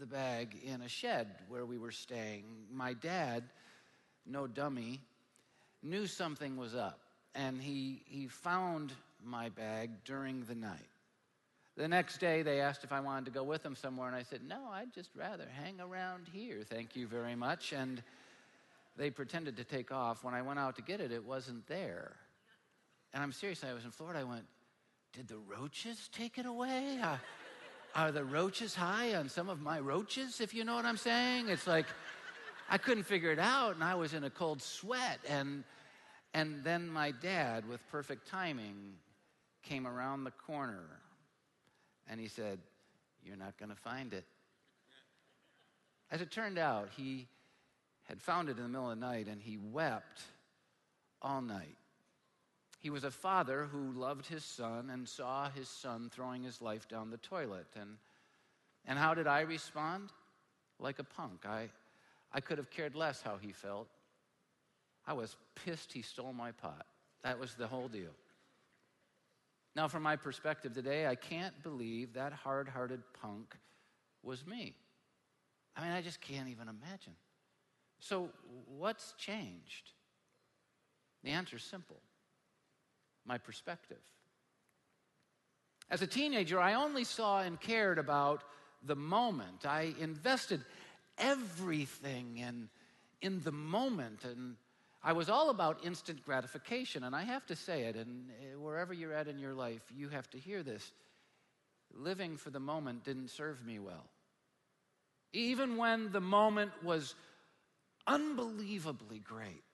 the 0.00 0.06
bag 0.06 0.56
in 0.64 0.80
a 0.80 0.88
shed 0.88 1.28
where 1.48 1.66
we 1.66 1.76
were 1.76 1.92
staying. 1.92 2.44
My 2.72 2.94
dad, 2.94 3.44
no 4.26 4.46
dummy, 4.46 4.98
knew 5.82 6.06
something 6.06 6.56
was 6.56 6.74
up, 6.74 7.00
and 7.34 7.60
he, 7.60 8.02
he 8.06 8.26
found 8.26 8.94
my 9.22 9.50
bag 9.50 9.90
during 10.06 10.42
the 10.44 10.54
night. 10.54 10.88
The 11.76 11.86
next 11.86 12.18
day, 12.18 12.40
they 12.40 12.62
asked 12.62 12.82
if 12.82 12.92
I 12.92 13.00
wanted 13.00 13.26
to 13.26 13.30
go 13.30 13.42
with 13.42 13.62
them 13.62 13.76
somewhere, 13.76 14.08
and 14.08 14.16
I 14.16 14.22
said, 14.22 14.40
No, 14.46 14.68
I'd 14.72 14.92
just 14.92 15.10
rather 15.14 15.46
hang 15.62 15.80
around 15.80 16.28
here. 16.32 16.62
Thank 16.68 16.96
you 16.96 17.06
very 17.06 17.36
much. 17.36 17.72
And 17.72 18.02
they 18.96 19.10
pretended 19.10 19.56
to 19.58 19.64
take 19.64 19.92
off. 19.92 20.24
When 20.24 20.34
I 20.34 20.42
went 20.42 20.58
out 20.58 20.76
to 20.76 20.82
get 20.82 21.00
it, 21.00 21.12
it 21.12 21.24
wasn't 21.24 21.66
there. 21.68 22.16
And 23.12 23.22
I'm 23.22 23.32
serious, 23.32 23.62
I 23.64 23.74
was 23.74 23.84
in 23.84 23.90
Florida. 23.90 24.20
I 24.20 24.24
went, 24.24 24.44
Did 25.12 25.28
the 25.28 25.38
roaches 25.38 26.08
take 26.12 26.38
it 26.38 26.46
away? 26.46 27.00
Are 27.94 28.12
the 28.12 28.24
roaches 28.24 28.74
high 28.74 29.14
on 29.14 29.28
some 29.28 29.48
of 29.48 29.60
my 29.60 29.80
roaches, 29.80 30.40
if 30.40 30.54
you 30.54 30.64
know 30.64 30.74
what 30.74 30.84
I'm 30.84 30.96
saying? 30.96 31.48
It's 31.48 31.66
like 31.66 31.86
I 32.68 32.78
couldn't 32.78 33.04
figure 33.04 33.32
it 33.32 33.38
out, 33.38 33.74
and 33.74 33.82
I 33.82 33.94
was 33.96 34.14
in 34.14 34.24
a 34.24 34.30
cold 34.30 34.62
sweat. 34.62 35.18
And, 35.28 35.64
and 36.34 36.62
then 36.62 36.88
my 36.88 37.10
dad, 37.10 37.68
with 37.68 37.80
perfect 37.90 38.28
timing, 38.28 38.94
came 39.62 39.86
around 39.86 40.24
the 40.24 40.30
corner 40.30 40.84
and 42.08 42.20
he 42.20 42.28
said, 42.28 42.58
You're 43.24 43.36
not 43.36 43.56
going 43.58 43.70
to 43.70 43.76
find 43.76 44.12
it. 44.12 44.24
As 46.10 46.20
it 46.20 46.30
turned 46.30 46.58
out, 46.58 46.88
he 46.96 47.28
had 48.04 48.20
found 48.20 48.48
it 48.48 48.56
in 48.56 48.64
the 48.64 48.68
middle 48.68 48.90
of 48.90 48.98
the 48.98 49.06
night 49.06 49.28
and 49.28 49.40
he 49.40 49.56
wept 49.56 50.22
all 51.22 51.40
night. 51.40 51.76
He 52.80 52.88
was 52.88 53.04
a 53.04 53.10
father 53.10 53.68
who 53.70 53.92
loved 53.92 54.26
his 54.26 54.42
son 54.42 54.88
and 54.90 55.06
saw 55.06 55.50
his 55.50 55.68
son 55.68 56.10
throwing 56.10 56.42
his 56.42 56.62
life 56.62 56.88
down 56.88 57.10
the 57.10 57.18
toilet. 57.18 57.66
And, 57.78 57.98
and 58.86 58.98
how 58.98 59.12
did 59.12 59.26
I 59.26 59.42
respond? 59.42 60.08
Like 60.78 60.98
a 60.98 61.04
punk. 61.04 61.44
I, 61.44 61.68
I 62.32 62.40
could 62.40 62.56
have 62.56 62.70
cared 62.70 62.94
less 62.94 63.20
how 63.20 63.36
he 63.38 63.52
felt. 63.52 63.86
I 65.06 65.12
was 65.12 65.36
pissed 65.54 65.92
he 65.92 66.00
stole 66.00 66.32
my 66.32 66.52
pot. 66.52 66.86
That 67.22 67.38
was 67.38 67.54
the 67.54 67.66
whole 67.66 67.88
deal. 67.88 68.14
Now, 69.76 69.86
from 69.86 70.02
my 70.02 70.16
perspective 70.16 70.72
today, 70.72 71.06
I 71.06 71.16
can't 71.16 71.62
believe 71.62 72.14
that 72.14 72.32
hard 72.32 72.66
hearted 72.66 73.02
punk 73.20 73.54
was 74.22 74.46
me. 74.46 74.74
I 75.76 75.82
mean, 75.82 75.92
I 75.92 76.00
just 76.00 76.20
can't 76.22 76.48
even 76.48 76.68
imagine. 76.68 77.14
So, 78.00 78.30
what's 78.66 79.12
changed? 79.18 79.90
The 81.22 81.30
answer 81.30 81.56
is 81.56 81.62
simple 81.62 81.98
my 83.24 83.38
perspective. 83.38 84.00
As 85.90 86.02
a 86.02 86.06
teenager, 86.06 86.60
I 86.60 86.74
only 86.74 87.04
saw 87.04 87.40
and 87.40 87.60
cared 87.60 87.98
about 87.98 88.44
the 88.84 88.96
moment. 88.96 89.66
I 89.66 89.92
invested 89.98 90.64
everything 91.18 92.38
in, 92.38 92.68
in 93.20 93.42
the 93.42 93.52
moment, 93.52 94.24
and 94.24 94.54
I 95.02 95.12
was 95.12 95.28
all 95.28 95.50
about 95.50 95.84
instant 95.84 96.24
gratification. 96.24 97.02
And 97.02 97.14
I 97.14 97.22
have 97.22 97.44
to 97.46 97.56
say 97.56 97.82
it, 97.82 97.96
and 97.96 98.30
eh, 98.30 98.54
wherever 98.56 98.94
you're 98.94 99.12
at 99.12 99.26
in 99.26 99.38
your 99.38 99.54
life, 99.54 99.82
you 99.94 100.08
have 100.08 100.30
to 100.30 100.38
hear 100.38 100.62
this. 100.62 100.92
Living 101.92 102.36
for 102.36 102.50
the 102.50 102.60
moment 102.60 103.04
didn't 103.04 103.30
serve 103.30 103.64
me 103.66 103.80
well. 103.80 104.06
Even 105.32 105.76
when 105.76 106.12
the 106.12 106.20
moment 106.20 106.70
was 106.84 107.16
unbelievably 108.06 109.18
great, 109.18 109.64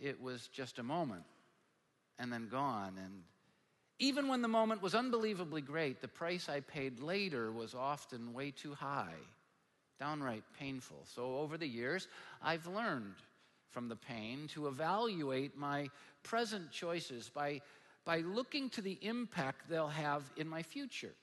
it 0.00 0.20
was 0.20 0.48
just 0.48 0.80
a 0.80 0.82
moment 0.82 1.24
and 2.18 2.32
then 2.32 2.48
gone. 2.48 2.94
And 3.02 3.22
even 3.98 4.28
when 4.28 4.42
the 4.42 4.48
moment 4.48 4.82
was 4.82 4.94
unbelievably 4.94 5.62
great, 5.62 6.00
the 6.00 6.08
price 6.08 6.48
I 6.48 6.60
paid 6.60 7.00
later 7.00 7.52
was 7.52 7.74
often 7.74 8.32
way 8.32 8.50
too 8.50 8.74
high, 8.74 9.14
downright 9.98 10.44
painful. 10.58 11.04
So 11.04 11.36
over 11.36 11.56
the 11.56 11.68
years, 11.68 12.08
I've 12.42 12.66
learned 12.66 13.14
from 13.70 13.88
the 13.88 13.96
pain 13.96 14.48
to 14.48 14.68
evaluate 14.68 15.56
my 15.56 15.88
present 16.22 16.70
choices 16.70 17.30
by, 17.32 17.60
by 18.04 18.18
looking 18.18 18.68
to 18.70 18.82
the 18.82 18.98
impact 19.02 19.68
they'll 19.68 19.88
have 19.88 20.22
in 20.36 20.48
my 20.48 20.62
future. 20.62 21.14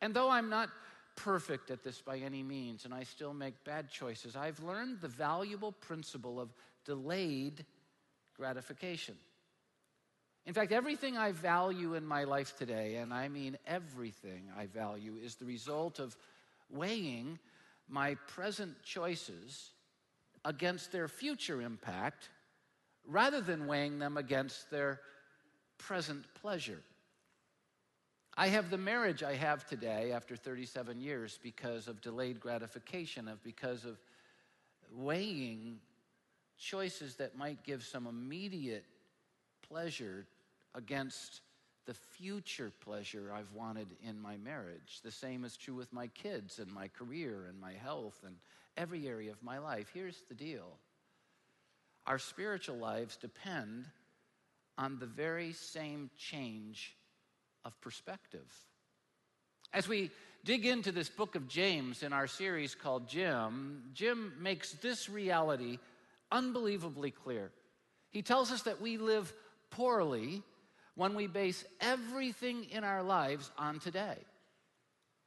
And 0.00 0.14
though 0.14 0.30
I'm 0.30 0.48
not 0.48 0.70
perfect 1.16 1.70
at 1.70 1.82
this 1.82 2.00
by 2.00 2.18
any 2.18 2.42
means, 2.44 2.84
and 2.84 2.94
I 2.94 3.02
still 3.02 3.34
make 3.34 3.64
bad 3.64 3.90
choices, 3.90 4.36
I've 4.36 4.62
learned 4.62 5.00
the 5.00 5.08
valuable 5.08 5.72
principle 5.72 6.38
of 6.38 6.54
delayed 6.84 7.64
gratification. 8.36 9.16
In 10.48 10.54
fact, 10.54 10.72
everything 10.72 11.18
I 11.18 11.32
value 11.32 11.92
in 11.92 12.06
my 12.06 12.24
life 12.24 12.56
today, 12.56 12.96
and 12.96 13.12
I 13.12 13.28
mean 13.28 13.58
everything 13.66 14.44
I 14.56 14.64
value, 14.64 15.18
is 15.22 15.34
the 15.34 15.44
result 15.44 15.98
of 15.98 16.16
weighing 16.70 17.38
my 17.86 18.14
present 18.28 18.82
choices 18.82 19.72
against 20.46 20.90
their 20.90 21.06
future 21.06 21.60
impact 21.60 22.30
rather 23.06 23.42
than 23.42 23.66
weighing 23.66 23.98
them 23.98 24.16
against 24.16 24.70
their 24.70 25.00
present 25.76 26.24
pleasure. 26.40 26.80
I 28.34 28.48
have 28.48 28.70
the 28.70 28.78
marriage 28.78 29.22
I 29.22 29.34
have 29.34 29.66
today 29.66 30.12
after 30.12 30.34
37 30.34 30.98
years 30.98 31.38
because 31.42 31.88
of 31.88 32.00
delayed 32.00 32.40
gratification, 32.40 33.28
of 33.28 33.44
because 33.44 33.84
of 33.84 33.98
weighing 34.94 35.80
choices 36.56 37.16
that 37.16 37.36
might 37.36 37.62
give 37.64 37.84
some 37.84 38.06
immediate 38.06 38.86
pleasure 39.68 40.26
against 40.74 41.40
the 41.86 41.94
future 41.94 42.70
pleasure 42.84 43.32
I've 43.34 43.52
wanted 43.52 43.88
in 44.06 44.20
my 44.20 44.36
marriage. 44.36 45.00
The 45.02 45.10
same 45.10 45.44
is 45.44 45.56
true 45.56 45.74
with 45.74 45.92
my 45.92 46.08
kids 46.08 46.58
and 46.58 46.70
my 46.70 46.88
career 46.88 47.46
and 47.48 47.58
my 47.58 47.72
health 47.72 48.20
and 48.26 48.36
every 48.76 49.08
area 49.08 49.32
of 49.32 49.42
my 49.42 49.58
life. 49.58 49.90
Here's 49.92 50.22
the 50.28 50.34
deal 50.34 50.76
our 52.06 52.18
spiritual 52.18 52.76
lives 52.76 53.16
depend 53.16 53.86
on 54.76 54.98
the 54.98 55.06
very 55.06 55.52
same 55.52 56.10
change 56.16 56.94
of 57.64 57.78
perspective. 57.80 58.50
As 59.72 59.88
we 59.88 60.10
dig 60.44 60.64
into 60.64 60.92
this 60.92 61.08
book 61.08 61.34
of 61.34 61.48
James 61.48 62.02
in 62.02 62.12
our 62.12 62.26
series 62.26 62.74
called 62.74 63.08
Jim, 63.08 63.82
Jim 63.92 64.32
makes 64.40 64.72
this 64.72 65.08
reality 65.08 65.78
unbelievably 66.30 67.10
clear. 67.10 67.50
He 68.10 68.22
tells 68.22 68.50
us 68.50 68.62
that 68.62 68.80
we 68.80 68.96
live 68.96 69.32
poorly 69.70 70.42
when 70.98 71.14
we 71.14 71.28
base 71.28 71.64
everything 71.80 72.64
in 72.72 72.82
our 72.82 73.04
lives 73.04 73.52
on 73.56 73.78
today. 73.78 74.16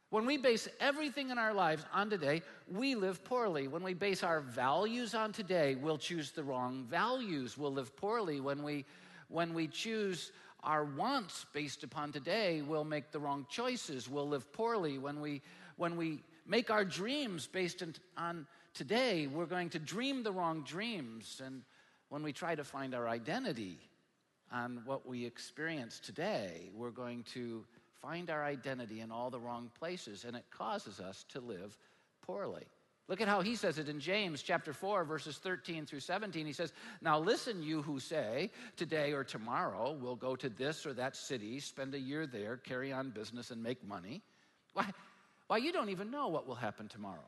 When 0.09 0.25
we 0.25 0.35
base 0.35 0.67
everything 0.81 1.29
in 1.29 1.37
our 1.37 1.53
lives 1.53 1.85
on 1.93 2.09
today, 2.09 2.41
we 2.69 2.93
live 2.93 3.23
poorly. 3.23 3.69
When 3.69 3.81
we 3.81 3.93
base 3.93 4.21
our 4.21 4.41
values 4.41 5.15
on 5.15 5.31
today, 5.31 5.75
we'll 5.75 5.97
choose 5.97 6.31
the 6.31 6.43
wrong 6.43 6.83
values. 6.89 7.57
We'll 7.57 7.71
live 7.71 7.95
poorly. 7.95 8.41
When 8.41 8.63
we, 8.63 8.83
when 9.29 9.53
we 9.53 9.67
choose 9.67 10.33
our 10.61 10.83
wants 10.83 11.45
based 11.53 11.85
upon 11.85 12.11
today, 12.11 12.61
we'll 12.61 12.83
make 12.83 13.13
the 13.13 13.19
wrong 13.19 13.45
choices. 13.49 14.09
We'll 14.09 14.27
live 14.27 14.51
poorly. 14.51 14.97
When 14.97 15.21
we, 15.21 15.41
when 15.77 15.95
we 15.95 16.21
make 16.45 16.69
our 16.69 16.83
dreams 16.83 17.47
based 17.47 17.81
on 18.17 18.45
today, 18.73 19.27
we're 19.27 19.45
going 19.45 19.69
to 19.69 19.79
dream 19.79 20.23
the 20.23 20.33
wrong 20.33 20.63
dreams. 20.63 21.41
And 21.41 21.61
when 22.09 22.23
we 22.23 22.33
try 22.33 22.55
to 22.55 22.65
find 22.65 22.93
our 22.93 23.07
identity 23.07 23.77
on 24.51 24.81
what 24.85 25.07
we 25.07 25.25
experience 25.25 25.99
today, 25.99 26.69
we're 26.75 26.91
going 26.91 27.23
to 27.33 27.63
find 28.01 28.29
our 28.29 28.43
identity 28.43 29.01
in 29.01 29.11
all 29.11 29.29
the 29.29 29.39
wrong 29.39 29.69
places, 29.79 30.25
and 30.25 30.35
it 30.35 30.45
causes 30.51 30.99
us 30.99 31.25
to 31.29 31.39
live 31.39 31.77
poorly. 32.21 32.65
Look 33.07 33.19
at 33.19 33.27
how 33.27 33.41
he 33.41 33.55
says 33.55 33.77
it 33.77 33.89
in 33.89 33.99
James 33.99 34.41
chapter 34.41 34.73
4, 34.73 35.03
verses 35.03 35.37
13 35.37 35.85
through 35.85 35.99
17. 35.99 36.45
He 36.45 36.53
says, 36.53 36.71
Now 37.01 37.19
listen, 37.19 37.61
you 37.61 37.81
who 37.81 37.99
say, 37.99 38.51
Today 38.77 39.11
or 39.11 39.23
tomorrow 39.23 39.97
we'll 39.99 40.15
go 40.15 40.35
to 40.35 40.49
this 40.49 40.85
or 40.85 40.93
that 40.93 41.15
city, 41.15 41.59
spend 41.59 41.93
a 41.93 41.99
year 41.99 42.25
there, 42.25 42.57
carry 42.57 42.93
on 42.93 43.09
business, 43.09 43.51
and 43.51 43.61
make 43.61 43.85
money. 43.85 44.21
Why, 44.73 44.85
why 45.47 45.57
you 45.57 45.73
don't 45.73 45.89
even 45.89 46.09
know 46.09 46.29
what 46.29 46.47
will 46.47 46.55
happen 46.55 46.87
tomorrow. 46.87 47.27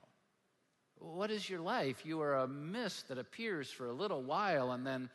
What 0.99 1.31
is 1.31 1.49
your 1.49 1.59
life? 1.59 2.05
You 2.05 2.21
are 2.21 2.35
a 2.35 2.47
mist 2.47 3.09
that 3.09 3.17
appears 3.17 3.69
for 3.69 3.87
a 3.87 3.93
little 3.93 4.21
while 4.21 4.71
and 4.71 4.87
then 4.87 5.09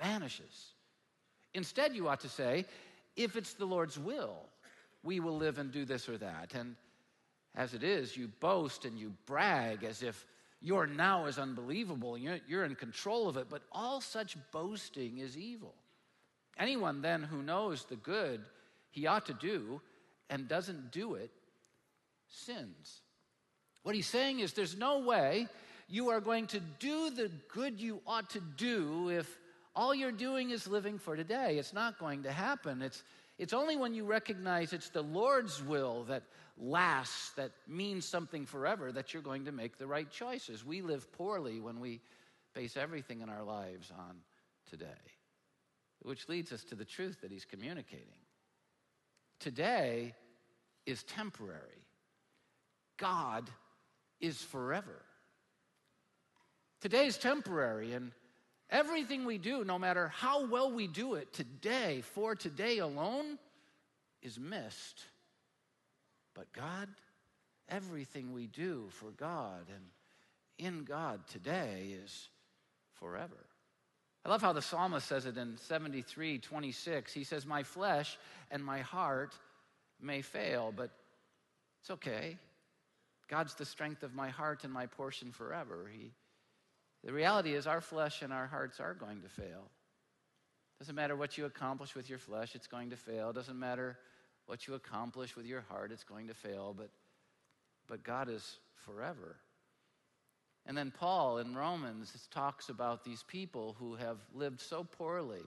vanishes. 0.00 0.73
Instead, 1.54 1.94
you 1.94 2.08
ought 2.08 2.20
to 2.20 2.28
say, 2.28 2.64
if 3.16 3.36
it's 3.36 3.54
the 3.54 3.64
Lord's 3.64 3.98
will, 3.98 4.36
we 5.02 5.20
will 5.20 5.36
live 5.36 5.58
and 5.58 5.70
do 5.70 5.84
this 5.84 6.08
or 6.08 6.18
that. 6.18 6.54
And 6.54 6.74
as 7.54 7.74
it 7.74 7.82
is, 7.82 8.16
you 8.16 8.28
boast 8.40 8.84
and 8.84 8.98
you 8.98 9.12
brag 9.26 9.84
as 9.84 10.02
if 10.02 10.26
your 10.60 10.86
now 10.86 11.26
is 11.26 11.38
unbelievable 11.38 12.14
and 12.14 12.24
you're, 12.24 12.38
you're 12.48 12.64
in 12.64 12.74
control 12.74 13.28
of 13.28 13.36
it. 13.36 13.48
But 13.48 13.62
all 13.70 14.00
such 14.00 14.36
boasting 14.50 15.18
is 15.18 15.36
evil. 15.36 15.74
Anyone 16.58 17.02
then 17.02 17.22
who 17.22 17.42
knows 17.42 17.84
the 17.84 17.96
good 17.96 18.40
he 18.90 19.06
ought 19.06 19.26
to 19.26 19.34
do 19.34 19.80
and 20.30 20.48
doesn't 20.48 20.90
do 20.90 21.14
it 21.14 21.30
sins. 22.28 23.02
What 23.82 23.94
he's 23.94 24.06
saying 24.06 24.40
is 24.40 24.52
there's 24.52 24.76
no 24.76 25.00
way 25.00 25.46
you 25.88 26.08
are 26.08 26.20
going 26.20 26.46
to 26.48 26.60
do 26.78 27.10
the 27.10 27.30
good 27.52 27.78
you 27.78 28.00
ought 28.06 28.30
to 28.30 28.40
do 28.56 29.10
if 29.10 29.38
all 29.76 29.94
you're 29.94 30.12
doing 30.12 30.50
is 30.50 30.66
living 30.66 30.98
for 30.98 31.16
today. 31.16 31.58
It's 31.58 31.72
not 31.72 31.98
going 31.98 32.22
to 32.24 32.32
happen. 32.32 32.82
It's, 32.82 33.02
it's 33.38 33.52
only 33.52 33.76
when 33.76 33.94
you 33.94 34.04
recognize 34.04 34.72
it's 34.72 34.90
the 34.90 35.02
Lord's 35.02 35.62
will 35.62 36.04
that 36.04 36.22
lasts, 36.56 37.30
that 37.32 37.50
means 37.66 38.04
something 38.04 38.46
forever, 38.46 38.92
that 38.92 39.12
you're 39.12 39.22
going 39.22 39.46
to 39.46 39.52
make 39.52 39.76
the 39.76 39.86
right 39.86 40.08
choices. 40.10 40.64
We 40.64 40.82
live 40.82 41.10
poorly 41.12 41.60
when 41.60 41.80
we 41.80 42.00
base 42.54 42.76
everything 42.76 43.20
in 43.20 43.28
our 43.28 43.42
lives 43.42 43.90
on 43.98 44.16
today, 44.70 44.86
which 46.02 46.28
leads 46.28 46.52
us 46.52 46.62
to 46.64 46.76
the 46.76 46.84
truth 46.84 47.20
that 47.22 47.32
he's 47.32 47.44
communicating. 47.44 48.06
Today 49.40 50.14
is 50.86 51.02
temporary, 51.02 51.88
God 52.96 53.50
is 54.20 54.40
forever. 54.40 55.02
Today 56.80 57.06
is 57.06 57.16
temporary, 57.16 57.94
and 57.94 58.12
Everything 58.70 59.24
we 59.24 59.38
do, 59.38 59.64
no 59.64 59.78
matter 59.78 60.08
how 60.08 60.46
well 60.46 60.72
we 60.72 60.86
do 60.86 61.14
it 61.14 61.32
today, 61.32 62.02
for 62.14 62.34
today 62.34 62.78
alone, 62.78 63.38
is 64.22 64.38
missed. 64.38 65.04
But 66.34 66.52
God, 66.52 66.88
everything 67.68 68.32
we 68.32 68.46
do 68.46 68.86
for 68.90 69.10
God 69.10 69.66
and 69.68 69.84
in 70.58 70.84
God 70.84 71.26
today 71.28 71.94
is 72.02 72.28
forever. 72.94 73.46
I 74.24 74.30
love 74.30 74.40
how 74.40 74.54
the 74.54 74.62
psalmist 74.62 75.06
says 75.06 75.26
it 75.26 75.36
in 75.36 75.58
73 75.58 76.38
26. 76.38 77.12
He 77.12 77.24
says, 77.24 77.44
My 77.44 77.62
flesh 77.62 78.18
and 78.50 78.64
my 78.64 78.80
heart 78.80 79.34
may 80.00 80.22
fail, 80.22 80.72
but 80.74 80.90
it's 81.82 81.90
okay. 81.90 82.38
God's 83.28 83.54
the 83.54 83.66
strength 83.66 84.02
of 84.02 84.14
my 84.14 84.30
heart 84.30 84.64
and 84.64 84.72
my 84.72 84.86
portion 84.86 85.32
forever. 85.32 85.90
He 85.92 86.12
the 87.04 87.12
reality 87.12 87.54
is, 87.54 87.66
our 87.66 87.80
flesh 87.80 88.22
and 88.22 88.32
our 88.32 88.46
hearts 88.46 88.80
are 88.80 88.94
going 88.94 89.20
to 89.22 89.28
fail. 89.28 89.70
Doesn't 90.78 90.94
matter 90.94 91.16
what 91.16 91.38
you 91.38 91.44
accomplish 91.44 91.94
with 91.94 92.08
your 92.08 92.18
flesh, 92.18 92.54
it's 92.54 92.66
going 92.66 92.90
to 92.90 92.96
fail. 92.96 93.32
Doesn't 93.32 93.58
matter 93.58 93.98
what 94.46 94.66
you 94.66 94.74
accomplish 94.74 95.36
with 95.36 95.46
your 95.46 95.62
heart, 95.62 95.92
it's 95.92 96.04
going 96.04 96.28
to 96.28 96.34
fail. 96.34 96.74
But, 96.76 96.90
but 97.88 98.02
God 98.02 98.28
is 98.28 98.58
forever. 98.74 99.36
And 100.66 100.76
then 100.76 100.92
Paul 100.98 101.38
in 101.38 101.54
Romans 101.54 102.28
talks 102.30 102.70
about 102.70 103.04
these 103.04 103.22
people 103.22 103.76
who 103.78 103.94
have 103.96 104.18
lived 104.34 104.60
so 104.60 104.82
poorly 104.82 105.42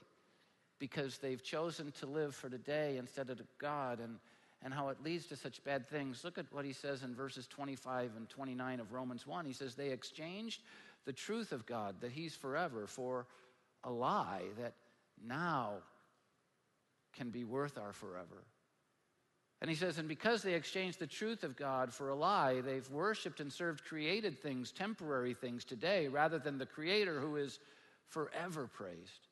because 0.79 1.17
they've 1.17 1.43
chosen 1.43 1.91
to 1.93 2.05
live 2.05 2.35
for 2.35 2.49
today 2.49 2.97
instead 2.97 3.31
of 3.31 3.41
God 3.57 3.99
and, 3.99 4.19
and 4.63 4.71
how 4.71 4.89
it 4.89 5.03
leads 5.03 5.25
to 5.27 5.35
such 5.35 5.63
bad 5.63 5.87
things. 5.87 6.23
Look 6.23 6.37
at 6.37 6.45
what 6.51 6.65
he 6.65 6.73
says 6.73 7.01
in 7.01 7.15
verses 7.15 7.47
25 7.47 8.11
and 8.15 8.29
29 8.29 8.79
of 8.79 8.93
Romans 8.93 9.25
1. 9.25 9.45
He 9.45 9.53
says, 9.53 9.73
They 9.73 9.89
exchanged 9.89 10.61
the 11.07 11.13
truth 11.13 11.53
of 11.53 11.65
God, 11.65 12.01
that 12.01 12.11
he's 12.11 12.35
forever, 12.35 12.85
for 12.85 13.25
a 13.85 13.89
lie 13.89 14.43
that 14.59 14.73
now 15.25 15.75
can 17.15 17.29
be 17.29 17.45
worth 17.45 17.77
our 17.77 17.93
forever. 17.93 18.43
And 19.61 19.69
he 19.69 19.75
says, 19.75 19.97
and 19.97 20.09
because 20.09 20.43
they 20.43 20.53
exchanged 20.53 20.99
the 20.99 21.07
truth 21.07 21.45
of 21.45 21.55
God 21.55 21.93
for 21.93 22.09
a 22.09 22.15
lie, 22.15 22.59
they've 22.59 22.89
worshiped 22.91 23.39
and 23.39 23.51
served 23.51 23.85
created 23.85 24.37
things, 24.37 24.73
temporary 24.73 25.33
things 25.33 25.63
today, 25.63 26.09
rather 26.09 26.39
than 26.39 26.57
the 26.57 26.65
Creator 26.65 27.21
who 27.21 27.37
is 27.37 27.57
forever 28.09 28.67
praised. 28.67 29.29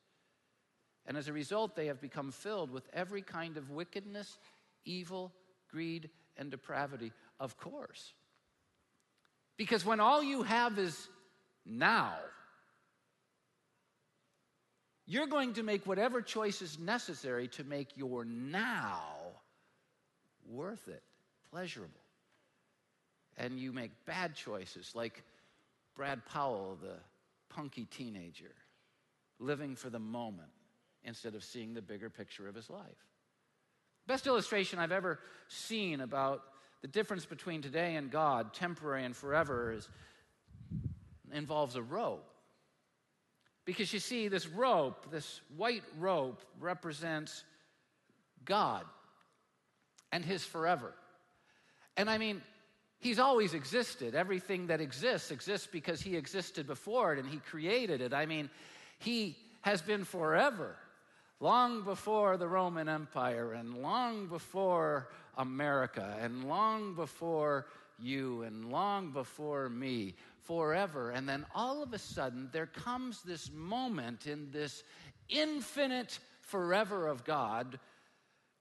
And 1.04 1.16
as 1.16 1.28
a 1.28 1.32
result, 1.34 1.76
they 1.76 1.86
have 1.86 2.00
become 2.00 2.32
filled 2.32 2.70
with 2.70 2.88
every 2.94 3.20
kind 3.20 3.58
of 3.58 3.70
wickedness, 3.70 4.38
evil, 4.86 5.30
greed, 5.70 6.08
and 6.38 6.50
depravity. 6.50 7.12
Of 7.38 7.58
course. 7.58 8.14
Because 9.58 9.84
when 9.84 10.00
all 10.00 10.22
you 10.22 10.42
have 10.42 10.78
is 10.78 11.08
now, 11.66 12.14
you're 15.06 15.26
going 15.26 15.54
to 15.54 15.62
make 15.62 15.86
whatever 15.86 16.22
choice 16.22 16.62
is 16.62 16.78
necessary 16.78 17.48
to 17.48 17.64
make 17.64 17.96
your 17.96 18.24
now 18.24 19.02
worth 20.48 20.88
it, 20.88 21.02
pleasurable. 21.50 21.92
And 23.36 23.58
you 23.58 23.72
make 23.72 23.90
bad 24.06 24.34
choices, 24.34 24.92
like 24.94 25.22
Brad 25.94 26.24
Powell, 26.26 26.78
the 26.80 26.94
punky 27.48 27.84
teenager, 27.84 28.54
living 29.38 29.76
for 29.76 29.90
the 29.90 29.98
moment 29.98 30.48
instead 31.04 31.34
of 31.34 31.44
seeing 31.44 31.74
the 31.74 31.82
bigger 31.82 32.10
picture 32.10 32.48
of 32.48 32.54
his 32.54 32.70
life. 32.70 33.06
Best 34.06 34.26
illustration 34.26 34.78
I've 34.78 34.92
ever 34.92 35.18
seen 35.48 36.00
about 36.00 36.42
the 36.82 36.88
difference 36.88 37.26
between 37.26 37.62
today 37.62 37.96
and 37.96 38.10
God, 38.10 38.54
temporary 38.54 39.04
and 39.04 39.16
forever, 39.16 39.72
is, 39.72 39.88
involves 41.36 41.76
a 41.76 41.82
rope. 41.82 42.26
Because 43.64 43.92
you 43.92 43.98
see, 43.98 44.28
this 44.28 44.46
rope, 44.46 45.10
this 45.10 45.40
white 45.56 45.82
rope, 45.98 46.40
represents 46.60 47.44
God 48.44 48.84
and 50.12 50.24
his 50.24 50.44
forever. 50.44 50.94
And 51.96 52.08
I 52.08 52.18
mean, 52.18 52.42
he's 52.98 53.18
always 53.18 53.54
existed. 53.54 54.14
Everything 54.14 54.68
that 54.68 54.80
exists 54.80 55.30
exists 55.30 55.66
because 55.70 56.00
he 56.00 56.16
existed 56.16 56.66
before 56.66 57.12
it 57.12 57.18
and 57.18 57.28
he 57.28 57.38
created 57.38 58.00
it. 58.00 58.14
I 58.14 58.26
mean, 58.26 58.50
he 58.98 59.36
has 59.62 59.82
been 59.82 60.04
forever, 60.04 60.76
long 61.40 61.82
before 61.82 62.36
the 62.36 62.46
Roman 62.46 62.88
Empire 62.88 63.52
and 63.52 63.82
long 63.82 64.28
before 64.28 65.08
America 65.36 66.16
and 66.20 66.44
long 66.44 66.94
before 66.94 67.66
you 67.98 68.42
and 68.42 68.70
long 68.70 69.10
before 69.10 69.68
me, 69.68 70.14
forever. 70.46 71.10
And 71.10 71.28
then 71.28 71.44
all 71.54 71.82
of 71.82 71.92
a 71.92 71.98
sudden, 71.98 72.48
there 72.52 72.66
comes 72.66 73.22
this 73.22 73.50
moment 73.52 74.26
in 74.26 74.50
this 74.50 74.82
infinite 75.28 76.18
forever 76.40 77.06
of 77.06 77.24
God 77.24 77.78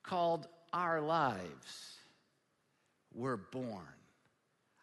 called 0.03 0.47
our 0.73 1.01
lives. 1.01 1.97
We're 3.13 3.37
born. 3.37 3.83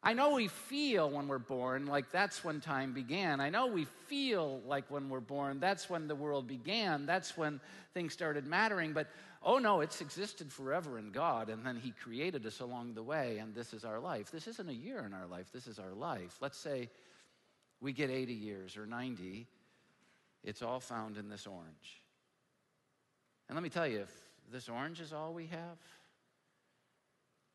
I 0.05 0.15
know 0.15 0.35
we 0.35 0.49
feel 0.49 1.09
when 1.09 1.29
we're 1.29 1.39
born 1.39 1.87
like 1.87 2.11
that's 2.11 2.43
when 2.43 2.61
time 2.61 2.93
began. 2.93 3.41
I 3.41 3.51
know 3.51 3.69
we 3.69 3.85
feel 4.09 4.61
like 4.67 4.91
when 4.91 5.09
we're 5.09 5.21
born 5.21 5.61
that's 5.61 5.89
when 5.89 6.09
the 6.09 6.17
world 6.17 6.49
began. 6.49 7.07
That's 7.07 7.37
when 7.37 7.61
things 7.95 8.13
started 8.13 8.45
mattering. 8.45 8.95
But 8.95 9.09
oh 9.45 9.59
no, 9.59 9.81
it's 9.81 10.01
existed 10.01 10.53
forever 10.53 10.99
in 10.99 11.11
God. 11.11 11.49
And 11.49 11.65
then 11.65 11.77
He 11.77 11.91
created 11.91 12.47
us 12.47 12.61
along 12.61 12.95
the 12.95 13.03
way. 13.03 13.39
And 13.39 13.55
this 13.55 13.73
is 13.75 13.85
our 13.85 13.99
life. 13.99 14.31
This 14.31 14.47
isn't 14.47 14.69
a 14.69 14.75
year 14.75 15.05
in 15.05 15.13
our 15.13 15.27
life, 15.27 15.47
this 15.53 15.67
is 15.67 15.79
our 15.79 15.93
life. 15.93 16.37
Let's 16.41 16.59
say 16.59 16.91
we 17.81 17.93
get 17.93 18.11
80 18.11 18.33
years 18.33 18.77
or 18.77 18.87
90. 18.87 19.47
It's 20.45 20.63
all 20.63 20.81
found 20.81 21.17
in 21.17 21.29
this 21.29 21.47
orange. 21.47 22.03
And 23.49 23.57
let 23.57 23.63
me 23.63 23.69
tell 23.69 23.87
you, 23.87 24.01
if 24.01 24.15
this 24.51 24.69
orange 24.69 25.01
is 25.01 25.13
all 25.13 25.33
we 25.33 25.47
have, 25.47 25.79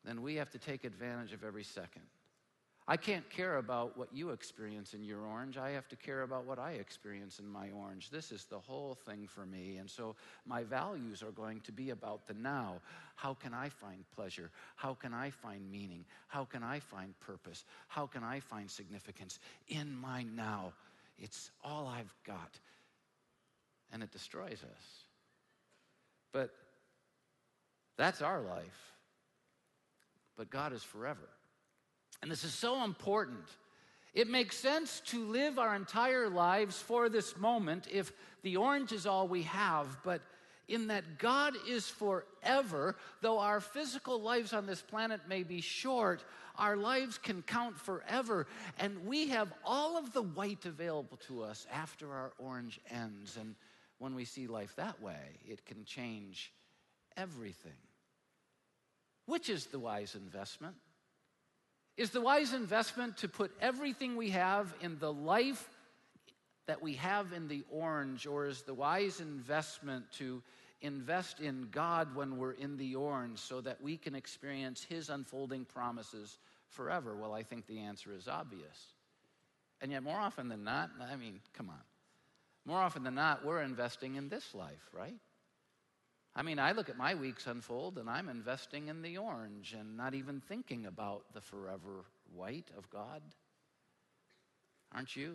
then 0.04 0.22
we 0.22 0.36
have 0.36 0.50
to 0.50 0.58
take 0.58 0.84
advantage 0.84 1.32
of 1.32 1.44
every 1.44 1.64
second. 1.64 2.06
I 2.90 2.96
can't 2.96 3.28
care 3.28 3.58
about 3.58 3.98
what 3.98 4.08
you 4.14 4.30
experience 4.30 4.94
in 4.94 5.04
your 5.04 5.20
orange. 5.20 5.58
I 5.58 5.72
have 5.72 5.86
to 5.88 5.96
care 5.96 6.22
about 6.22 6.46
what 6.46 6.58
I 6.58 6.72
experience 6.72 7.38
in 7.38 7.46
my 7.46 7.68
orange. 7.70 8.08
This 8.08 8.32
is 8.32 8.46
the 8.46 8.58
whole 8.58 8.94
thing 8.94 9.26
for 9.26 9.44
me. 9.44 9.76
And 9.76 9.90
so 9.90 10.16
my 10.46 10.62
values 10.64 11.22
are 11.22 11.30
going 11.30 11.60
to 11.60 11.72
be 11.72 11.90
about 11.90 12.26
the 12.26 12.32
now. 12.32 12.80
How 13.14 13.34
can 13.34 13.52
I 13.52 13.68
find 13.68 14.04
pleasure? 14.16 14.50
How 14.76 14.94
can 14.94 15.12
I 15.12 15.28
find 15.28 15.70
meaning? 15.70 16.06
How 16.28 16.46
can 16.46 16.62
I 16.62 16.80
find 16.80 17.12
purpose? 17.20 17.66
How 17.88 18.06
can 18.06 18.24
I 18.24 18.40
find 18.40 18.70
significance 18.70 19.38
in 19.68 19.94
my 19.94 20.22
now? 20.22 20.72
It's 21.18 21.50
all 21.62 21.86
I've 21.86 22.14
got. 22.26 22.58
And 23.92 24.02
it 24.02 24.10
destroys 24.12 24.62
us. 24.62 24.84
But 26.32 26.54
that's 27.98 28.22
our 28.22 28.40
life. 28.40 28.94
But 30.38 30.48
God 30.48 30.72
is 30.72 30.82
forever. 30.82 31.28
And 32.22 32.30
this 32.30 32.44
is 32.44 32.54
so 32.54 32.84
important. 32.84 33.44
It 34.14 34.28
makes 34.28 34.56
sense 34.56 35.00
to 35.06 35.24
live 35.26 35.58
our 35.58 35.76
entire 35.76 36.28
lives 36.28 36.80
for 36.80 37.08
this 37.08 37.36
moment 37.36 37.86
if 37.90 38.12
the 38.42 38.56
orange 38.56 38.92
is 38.92 39.06
all 39.06 39.28
we 39.28 39.42
have, 39.42 39.86
but 40.02 40.22
in 40.66 40.88
that 40.88 41.18
God 41.18 41.54
is 41.66 41.88
forever, 41.88 42.96
though 43.22 43.38
our 43.38 43.60
physical 43.60 44.20
lives 44.20 44.52
on 44.52 44.66
this 44.66 44.82
planet 44.82 45.20
may 45.28 45.42
be 45.42 45.60
short, 45.60 46.24
our 46.56 46.76
lives 46.76 47.16
can 47.16 47.42
count 47.42 47.78
forever. 47.78 48.46
And 48.78 49.06
we 49.06 49.28
have 49.28 49.52
all 49.64 49.96
of 49.96 50.12
the 50.12 50.22
white 50.22 50.66
available 50.66 51.18
to 51.28 51.42
us 51.42 51.66
after 51.72 52.12
our 52.12 52.32
orange 52.38 52.80
ends. 52.90 53.36
And 53.38 53.54
when 53.98 54.14
we 54.14 54.24
see 54.24 54.46
life 54.46 54.74
that 54.76 55.00
way, 55.00 55.38
it 55.46 55.64
can 55.64 55.84
change 55.84 56.52
everything. 57.16 57.72
Which 59.26 59.48
is 59.48 59.66
the 59.66 59.78
wise 59.78 60.14
investment? 60.14 60.74
Is 61.98 62.10
the 62.10 62.20
wise 62.20 62.52
investment 62.52 63.16
to 63.18 63.28
put 63.28 63.50
everything 63.60 64.16
we 64.16 64.30
have 64.30 64.72
in 64.80 65.00
the 65.00 65.12
life 65.12 65.68
that 66.68 66.80
we 66.80 66.94
have 66.94 67.32
in 67.32 67.48
the 67.48 67.64
orange, 67.72 68.24
or 68.24 68.46
is 68.46 68.62
the 68.62 68.72
wise 68.72 69.18
investment 69.18 70.04
to 70.12 70.40
invest 70.80 71.40
in 71.40 71.66
God 71.72 72.14
when 72.14 72.38
we're 72.38 72.52
in 72.52 72.76
the 72.76 72.94
orange 72.94 73.40
so 73.40 73.60
that 73.62 73.82
we 73.82 73.96
can 73.96 74.14
experience 74.14 74.86
His 74.88 75.08
unfolding 75.08 75.64
promises 75.64 76.38
forever? 76.68 77.16
Well, 77.16 77.32
I 77.32 77.42
think 77.42 77.66
the 77.66 77.80
answer 77.80 78.14
is 78.14 78.28
obvious. 78.28 78.94
And 79.80 79.90
yet, 79.90 80.04
more 80.04 80.20
often 80.20 80.48
than 80.48 80.62
not, 80.62 80.90
I 81.00 81.16
mean, 81.16 81.40
come 81.52 81.68
on. 81.68 81.82
More 82.64 82.78
often 82.78 83.02
than 83.02 83.16
not, 83.16 83.44
we're 83.44 83.62
investing 83.62 84.14
in 84.14 84.28
this 84.28 84.54
life, 84.54 84.88
right? 84.92 85.16
I 86.38 86.42
mean, 86.42 86.60
I 86.60 86.70
look 86.70 86.88
at 86.88 86.96
my 86.96 87.16
weeks 87.16 87.48
unfold 87.48 87.98
and 87.98 88.08
I'm 88.08 88.28
investing 88.28 88.86
in 88.86 89.02
the 89.02 89.18
orange 89.18 89.74
and 89.76 89.96
not 89.96 90.14
even 90.14 90.40
thinking 90.40 90.86
about 90.86 91.24
the 91.34 91.40
forever 91.40 92.04
white 92.32 92.70
of 92.78 92.88
God. 92.90 93.22
Aren't 94.94 95.16
you? 95.16 95.34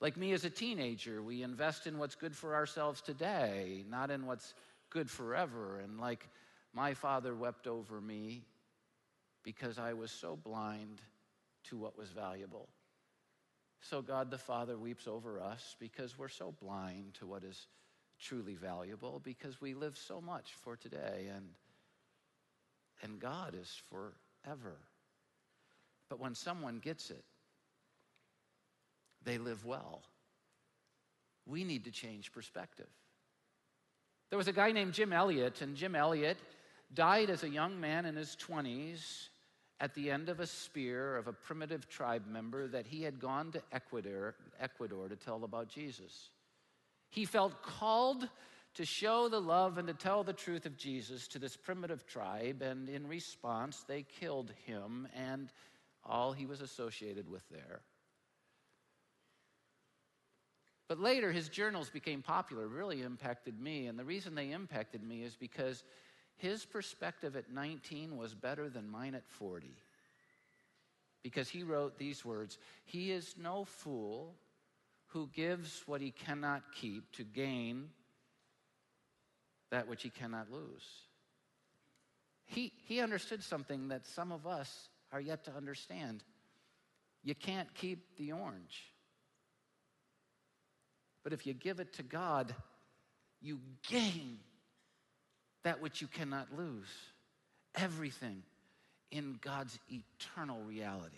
Like 0.00 0.16
me 0.16 0.32
as 0.32 0.46
a 0.46 0.50
teenager, 0.50 1.22
we 1.22 1.42
invest 1.42 1.86
in 1.86 1.98
what's 1.98 2.14
good 2.14 2.34
for 2.34 2.54
ourselves 2.54 3.02
today, 3.02 3.84
not 3.90 4.10
in 4.10 4.24
what's 4.24 4.54
good 4.88 5.10
forever. 5.10 5.80
And 5.80 6.00
like 6.00 6.26
my 6.72 6.94
father 6.94 7.34
wept 7.34 7.66
over 7.66 8.00
me 8.00 8.44
because 9.42 9.78
I 9.78 9.92
was 9.92 10.10
so 10.10 10.38
blind 10.42 11.02
to 11.64 11.76
what 11.76 11.98
was 11.98 12.08
valuable. 12.08 12.70
So 13.82 14.00
God 14.00 14.30
the 14.30 14.38
Father 14.38 14.78
weeps 14.78 15.06
over 15.06 15.38
us 15.38 15.76
because 15.78 16.18
we're 16.18 16.28
so 16.28 16.54
blind 16.62 17.12
to 17.18 17.26
what 17.26 17.44
is 17.44 17.66
truly 18.24 18.54
valuable 18.54 19.20
because 19.22 19.60
we 19.60 19.74
live 19.74 19.96
so 19.96 20.20
much 20.20 20.54
for 20.62 20.76
today 20.76 21.28
and 21.34 21.46
and 23.02 23.20
God 23.20 23.54
is 23.60 23.82
forever. 23.90 24.76
But 26.08 26.20
when 26.20 26.34
someone 26.34 26.78
gets 26.78 27.10
it, 27.10 27.24
they 29.24 29.38
live 29.38 29.64
well. 29.64 30.02
We 31.46 31.64
need 31.64 31.84
to 31.84 31.90
change 31.90 32.32
perspective. 32.32 32.88
There 34.30 34.38
was 34.38 34.48
a 34.48 34.52
guy 34.52 34.72
named 34.72 34.94
Jim 34.94 35.12
Elliot, 35.12 35.60
and 35.60 35.76
Jim 35.76 35.94
Elliot 35.94 36.38
died 36.94 37.30
as 37.30 37.42
a 37.42 37.48
young 37.48 37.78
man 37.78 38.06
in 38.06 38.16
his 38.16 38.36
20s 38.36 39.28
at 39.80 39.94
the 39.94 40.10
end 40.10 40.28
of 40.28 40.40
a 40.40 40.46
spear 40.46 41.16
of 41.16 41.26
a 41.26 41.32
primitive 41.32 41.88
tribe 41.88 42.26
member 42.26 42.68
that 42.68 42.86
he 42.86 43.02
had 43.02 43.20
gone 43.20 43.52
to 43.52 43.62
Ecuador, 43.72 44.34
Ecuador 44.60 45.08
to 45.08 45.16
tell 45.16 45.44
about 45.44 45.68
Jesus. 45.68 46.30
He 47.14 47.26
felt 47.26 47.62
called 47.62 48.28
to 48.74 48.84
show 48.84 49.28
the 49.28 49.40
love 49.40 49.78
and 49.78 49.86
to 49.86 49.94
tell 49.94 50.24
the 50.24 50.32
truth 50.32 50.66
of 50.66 50.76
Jesus 50.76 51.28
to 51.28 51.38
this 51.38 51.56
primitive 51.56 52.04
tribe, 52.08 52.60
and 52.60 52.88
in 52.88 53.06
response, 53.06 53.84
they 53.86 54.02
killed 54.02 54.50
him 54.66 55.06
and 55.14 55.48
all 56.04 56.32
he 56.32 56.44
was 56.44 56.60
associated 56.60 57.30
with 57.30 57.48
there. 57.50 57.82
But 60.88 60.98
later, 60.98 61.30
his 61.30 61.48
journals 61.48 61.88
became 61.88 62.20
popular, 62.20 62.66
really 62.66 63.00
impacted 63.02 63.60
me. 63.60 63.86
And 63.86 63.96
the 63.96 64.04
reason 64.04 64.34
they 64.34 64.50
impacted 64.50 65.04
me 65.04 65.22
is 65.22 65.36
because 65.36 65.84
his 66.36 66.64
perspective 66.64 67.36
at 67.36 67.48
19 67.48 68.16
was 68.16 68.34
better 68.34 68.68
than 68.68 68.90
mine 68.90 69.14
at 69.14 69.24
40. 69.24 69.70
Because 71.22 71.48
he 71.48 71.62
wrote 71.62 71.96
these 71.96 72.24
words 72.24 72.58
He 72.84 73.12
is 73.12 73.36
no 73.40 73.64
fool 73.64 74.34
who 75.14 75.30
gives 75.32 75.82
what 75.86 76.00
he 76.00 76.10
cannot 76.10 76.62
keep 76.74 77.10
to 77.12 77.22
gain 77.22 77.88
that 79.70 79.86
which 79.86 80.02
he 80.02 80.10
cannot 80.10 80.50
lose. 80.50 80.84
He, 82.46 82.72
he 82.86 83.00
understood 83.00 83.42
something 83.42 83.88
that 83.88 84.04
some 84.06 84.32
of 84.32 84.44
us 84.44 84.88
are 85.12 85.20
yet 85.20 85.44
to 85.44 85.52
understand. 85.52 86.24
You 87.22 87.36
can't 87.36 87.72
keep 87.74 88.16
the 88.18 88.32
orange. 88.32 88.92
But 91.22 91.32
if 91.32 91.46
you 91.46 91.54
give 91.54 91.78
it 91.78 91.92
to 91.94 92.02
God, 92.02 92.52
you 93.40 93.60
gain 93.88 94.38
that 95.62 95.80
which 95.80 96.02
you 96.02 96.08
cannot 96.08 96.48
lose. 96.58 96.90
Everything 97.76 98.42
in 99.12 99.38
God's 99.40 99.78
eternal 99.88 100.60
reality. 100.60 101.16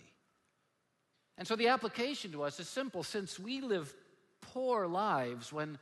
And 1.37 1.47
so 1.47 1.55
the 1.55 1.67
application 1.67 2.31
to 2.31 2.43
us 2.43 2.59
is 2.59 2.67
simple. 2.67 3.03
Since 3.03 3.39
we 3.39 3.61
live 3.61 3.93
poor 4.41 4.87
lives 4.87 5.53
when, 5.53 5.77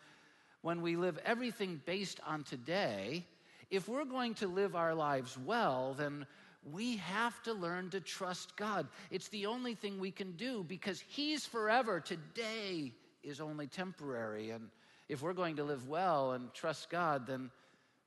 when 0.61 0.81
we 0.81 0.95
live 0.95 1.17
everything 1.25 1.81
based 1.85 2.19
on 2.27 2.43
today, 2.43 3.25
if 3.69 3.87
we're 3.87 4.05
going 4.05 4.33
to 4.35 4.47
live 4.47 4.75
our 4.75 4.93
lives 4.93 5.37
well, 5.37 5.95
then 5.97 6.25
we 6.71 6.97
have 6.97 7.41
to 7.43 7.53
learn 7.53 7.89
to 7.91 7.99
trust 7.99 8.55
God. 8.55 8.87
It's 9.11 9.29
the 9.29 9.45
only 9.45 9.75
thing 9.75 9.99
we 9.99 10.11
can 10.11 10.33
do 10.33 10.63
because 10.63 10.99
He's 10.99 11.45
forever. 11.45 11.99
Today 11.99 12.91
is 13.23 13.39
only 13.39 13.67
temporary. 13.67 14.49
And 14.49 14.69
if 15.07 15.21
we're 15.21 15.33
going 15.33 15.55
to 15.57 15.63
live 15.63 15.87
well 15.87 16.33
and 16.33 16.53
trust 16.53 16.89
God, 16.89 17.27
then 17.27 17.51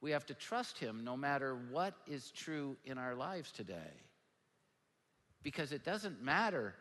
we 0.00 0.10
have 0.10 0.26
to 0.26 0.34
trust 0.34 0.78
Him 0.78 1.02
no 1.04 1.16
matter 1.16 1.56
what 1.70 1.94
is 2.06 2.30
true 2.30 2.76
in 2.84 2.98
our 2.98 3.14
lives 3.14 3.52
today. 3.52 3.94
Because 5.42 5.72
it 5.72 5.84
doesn't 5.84 6.22
matter 6.22 6.74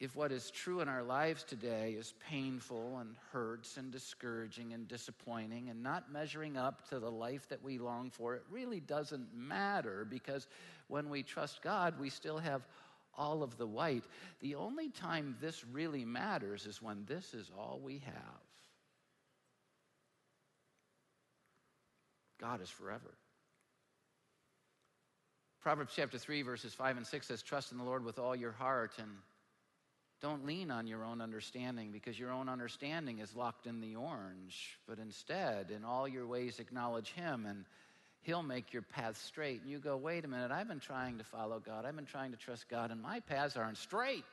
if 0.00 0.14
what 0.14 0.30
is 0.30 0.50
true 0.50 0.80
in 0.80 0.88
our 0.88 1.02
lives 1.02 1.42
today 1.42 1.96
is 1.98 2.14
painful 2.30 2.98
and 3.00 3.16
hurts 3.32 3.76
and 3.76 3.90
discouraging 3.90 4.72
and 4.72 4.86
disappointing 4.86 5.70
and 5.70 5.82
not 5.82 6.12
measuring 6.12 6.56
up 6.56 6.88
to 6.88 7.00
the 7.00 7.10
life 7.10 7.48
that 7.48 7.62
we 7.64 7.78
long 7.78 8.10
for, 8.10 8.36
it 8.36 8.44
really 8.48 8.78
doesn't 8.78 9.34
matter 9.34 10.06
because 10.08 10.46
when 10.86 11.10
we 11.10 11.24
trust 11.24 11.62
God, 11.62 11.98
we 11.98 12.10
still 12.10 12.38
have 12.38 12.62
all 13.16 13.42
of 13.42 13.58
the 13.58 13.66
white. 13.66 14.04
The 14.40 14.54
only 14.54 14.90
time 14.90 15.36
this 15.40 15.64
really 15.72 16.04
matters 16.04 16.66
is 16.66 16.80
when 16.80 17.04
this 17.06 17.34
is 17.34 17.50
all 17.58 17.80
we 17.82 17.98
have. 18.04 18.14
God 22.40 22.62
is 22.62 22.70
forever. 22.70 23.14
Proverbs 25.60 25.92
chapter 25.96 26.18
3, 26.18 26.42
verses 26.42 26.72
5 26.72 26.98
and 26.98 27.06
6 27.06 27.26
says, 27.26 27.42
Trust 27.42 27.72
in 27.72 27.78
the 27.78 27.84
Lord 27.84 28.04
with 28.04 28.20
all 28.20 28.36
your 28.36 28.52
heart 28.52 28.92
and 28.98 29.10
don't 30.20 30.44
lean 30.44 30.70
on 30.70 30.86
your 30.86 31.04
own 31.04 31.20
understanding 31.20 31.90
because 31.92 32.18
your 32.18 32.32
own 32.32 32.48
understanding 32.48 33.18
is 33.20 33.36
locked 33.36 33.66
in 33.66 33.80
the 33.80 33.96
orange, 33.96 34.78
but 34.86 34.98
instead, 34.98 35.70
in 35.70 35.84
all 35.84 36.08
your 36.08 36.26
ways, 36.26 36.58
acknowledge 36.58 37.12
Him 37.12 37.46
and 37.46 37.64
He'll 38.22 38.42
make 38.42 38.72
your 38.72 38.82
path 38.82 39.16
straight. 39.16 39.62
And 39.62 39.70
you 39.70 39.78
go, 39.78 39.96
wait 39.96 40.24
a 40.24 40.28
minute, 40.28 40.50
I've 40.50 40.68
been 40.68 40.80
trying 40.80 41.18
to 41.18 41.24
follow 41.24 41.60
God, 41.60 41.84
I've 41.84 41.96
been 41.96 42.04
trying 42.04 42.32
to 42.32 42.36
trust 42.36 42.68
God, 42.68 42.90
and 42.90 43.00
my 43.00 43.20
paths 43.20 43.56
aren't 43.56 43.78
straight. 43.78 44.24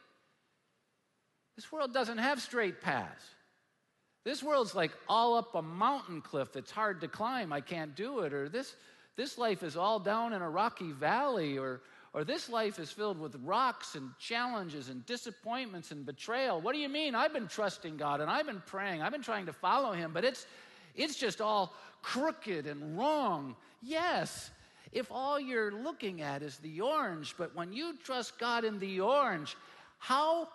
This 1.55 1.71
world 1.71 1.93
doesn't 1.93 2.17
have 2.17 2.41
straight 2.41 2.81
paths. 2.81 3.23
This 4.25 4.41
world's 4.41 4.73
like 4.73 4.91
all 5.07 5.35
up 5.35 5.53
a 5.53 5.61
mountain 5.61 6.21
cliff. 6.21 6.55
It's 6.55 6.71
hard 6.71 7.01
to 7.01 7.07
climb. 7.07 7.53
I 7.53 7.61
can't 7.61 7.95
do 7.95 8.21
it. 8.21 8.33
Or 8.33 8.49
this, 8.49 8.75
this 9.15 9.37
life 9.37 9.61
is 9.61 9.77
all 9.77 9.99
down 9.99 10.33
in 10.33 10.41
a 10.41 10.49
rocky 10.49 10.91
valley. 10.91 11.59
Or, 11.59 11.81
or 12.15 12.23
this 12.23 12.47
life 12.49 12.79
is 12.79 12.89
filled 12.89 13.19
with 13.19 13.35
rocks 13.43 13.95
and 13.95 14.09
challenges 14.17 14.87
and 14.87 15.05
disappointments 15.05 15.91
and 15.91 16.05
betrayal. 16.05 16.61
What 16.61 16.73
do 16.73 16.79
you 16.79 16.87
mean? 16.87 17.13
I've 17.13 17.33
been 17.33 17.49
trusting 17.49 17.97
God 17.97 18.21
and 18.21 18.31
I've 18.31 18.45
been 18.45 18.63
praying. 18.65 19.01
I've 19.01 19.11
been 19.11 19.21
trying 19.21 19.47
to 19.47 19.53
follow 19.53 19.91
Him, 19.91 20.11
but 20.13 20.23
it's, 20.23 20.47
it's 20.95 21.17
just 21.17 21.41
all 21.41 21.73
crooked 22.01 22.67
and 22.67 22.97
wrong. 22.97 23.57
Yes, 23.83 24.49
if 24.93 25.11
all 25.11 25.37
you're 25.37 25.73
looking 25.73 26.21
at 26.21 26.41
is 26.41 26.57
the 26.59 26.79
orange, 26.79 27.35
but 27.37 27.53
when 27.53 27.73
you 27.73 27.97
trust 28.01 28.39
God 28.39 28.63
in 28.63 28.79
the 28.79 29.01
orange, 29.01 29.57
how 29.97 30.47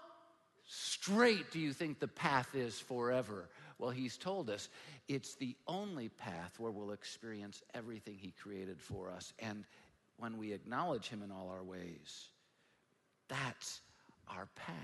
straight 0.66 1.50
do 1.50 1.58
you 1.58 1.74
think 1.74 1.98
the 2.00 2.08
path 2.08 2.54
is 2.54 2.80
forever? 2.80 3.50
Well, 3.78 3.90
He's 3.90 4.16
told 4.16 4.48
us 4.48 4.70
it's 5.08 5.34
the 5.34 5.54
only 5.66 6.08
path 6.08 6.58
where 6.58 6.70
we'll 6.72 6.92
experience 6.92 7.62
everything 7.74 8.16
He 8.18 8.32
created 8.42 8.80
for 8.80 9.10
us. 9.10 9.34
And 9.40 9.64
when 10.20 10.38
we 10.38 10.52
acknowledge 10.52 11.08
Him 11.08 11.22
in 11.22 11.30
all 11.30 11.48
our 11.48 11.64
ways. 11.64 12.28
That's 13.28 13.80
our 14.28 14.48
path. 14.54 14.76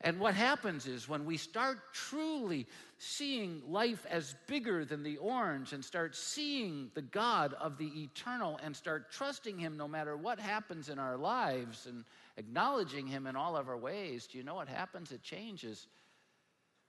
And 0.00 0.20
what 0.20 0.34
happens 0.34 0.86
is 0.86 1.08
when 1.08 1.24
we 1.24 1.38
start 1.38 1.78
truly 1.94 2.66
seeing 2.98 3.62
life 3.66 4.04
as 4.10 4.36
bigger 4.46 4.84
than 4.84 5.02
the 5.02 5.16
orange 5.16 5.72
and 5.72 5.82
start 5.82 6.14
seeing 6.14 6.90
the 6.94 7.02
God 7.02 7.54
of 7.54 7.78
the 7.78 7.90
eternal 8.02 8.60
and 8.62 8.76
start 8.76 9.10
trusting 9.10 9.58
Him 9.58 9.78
no 9.78 9.88
matter 9.88 10.14
what 10.14 10.38
happens 10.38 10.90
in 10.90 10.98
our 10.98 11.16
lives 11.16 11.86
and 11.86 12.04
acknowledging 12.36 13.06
Him 13.06 13.26
in 13.26 13.34
all 13.34 13.56
of 13.56 13.68
our 13.68 13.78
ways, 13.78 14.26
do 14.26 14.36
you 14.36 14.44
know 14.44 14.56
what 14.56 14.68
happens? 14.68 15.10
It 15.10 15.22
changes 15.22 15.86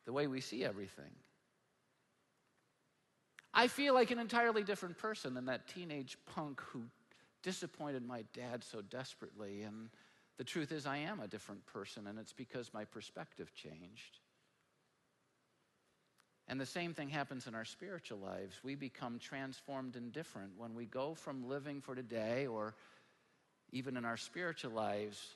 the 0.06 0.12
way 0.12 0.28
we 0.28 0.42
see 0.42 0.66
everything. 0.66 1.12
I 3.58 3.68
feel 3.68 3.94
like 3.94 4.12
an 4.12 4.20
entirely 4.20 4.64
different 4.64 4.98
person 4.98 5.34
than 5.34 5.46
that 5.46 5.68
teenage 5.70 6.18
punk 6.36 6.60
who 6.60 6.84
disappointed 7.42 8.06
my 8.06 8.26
dad 8.34 8.66
so 8.66 8.82
desperately. 8.82 9.62
And 9.62 9.90
the 10.38 10.44
truth 10.44 10.74
is, 10.74 10.86
I 10.86 10.98
am 10.98 11.22
a 11.22 11.28
different 11.28 11.66
person, 11.66 12.08
and 12.08 12.20
it's 12.20 12.34
because 12.34 12.74
my 12.74 12.84
perspective 12.84 13.54
changed. 13.56 14.20
And 16.50 16.60
the 16.60 16.66
same 16.66 16.94
thing 16.94 17.10
happens 17.10 17.48
in 17.48 17.56
our 17.56 17.64
spiritual 17.64 18.20
lives. 18.20 18.60
We 18.62 18.76
become 18.76 19.20
transformed 19.20 19.96
and 19.96 20.12
different 20.12 20.52
when 20.58 20.76
we 20.76 20.86
go 20.86 21.16
from 21.16 21.48
living 21.48 21.82
for 21.82 21.96
today 21.96 22.46
or 22.46 22.76
even 23.72 23.98
in 23.98 24.06
our 24.06 24.18
spiritual 24.18 24.72
lives, 24.72 25.36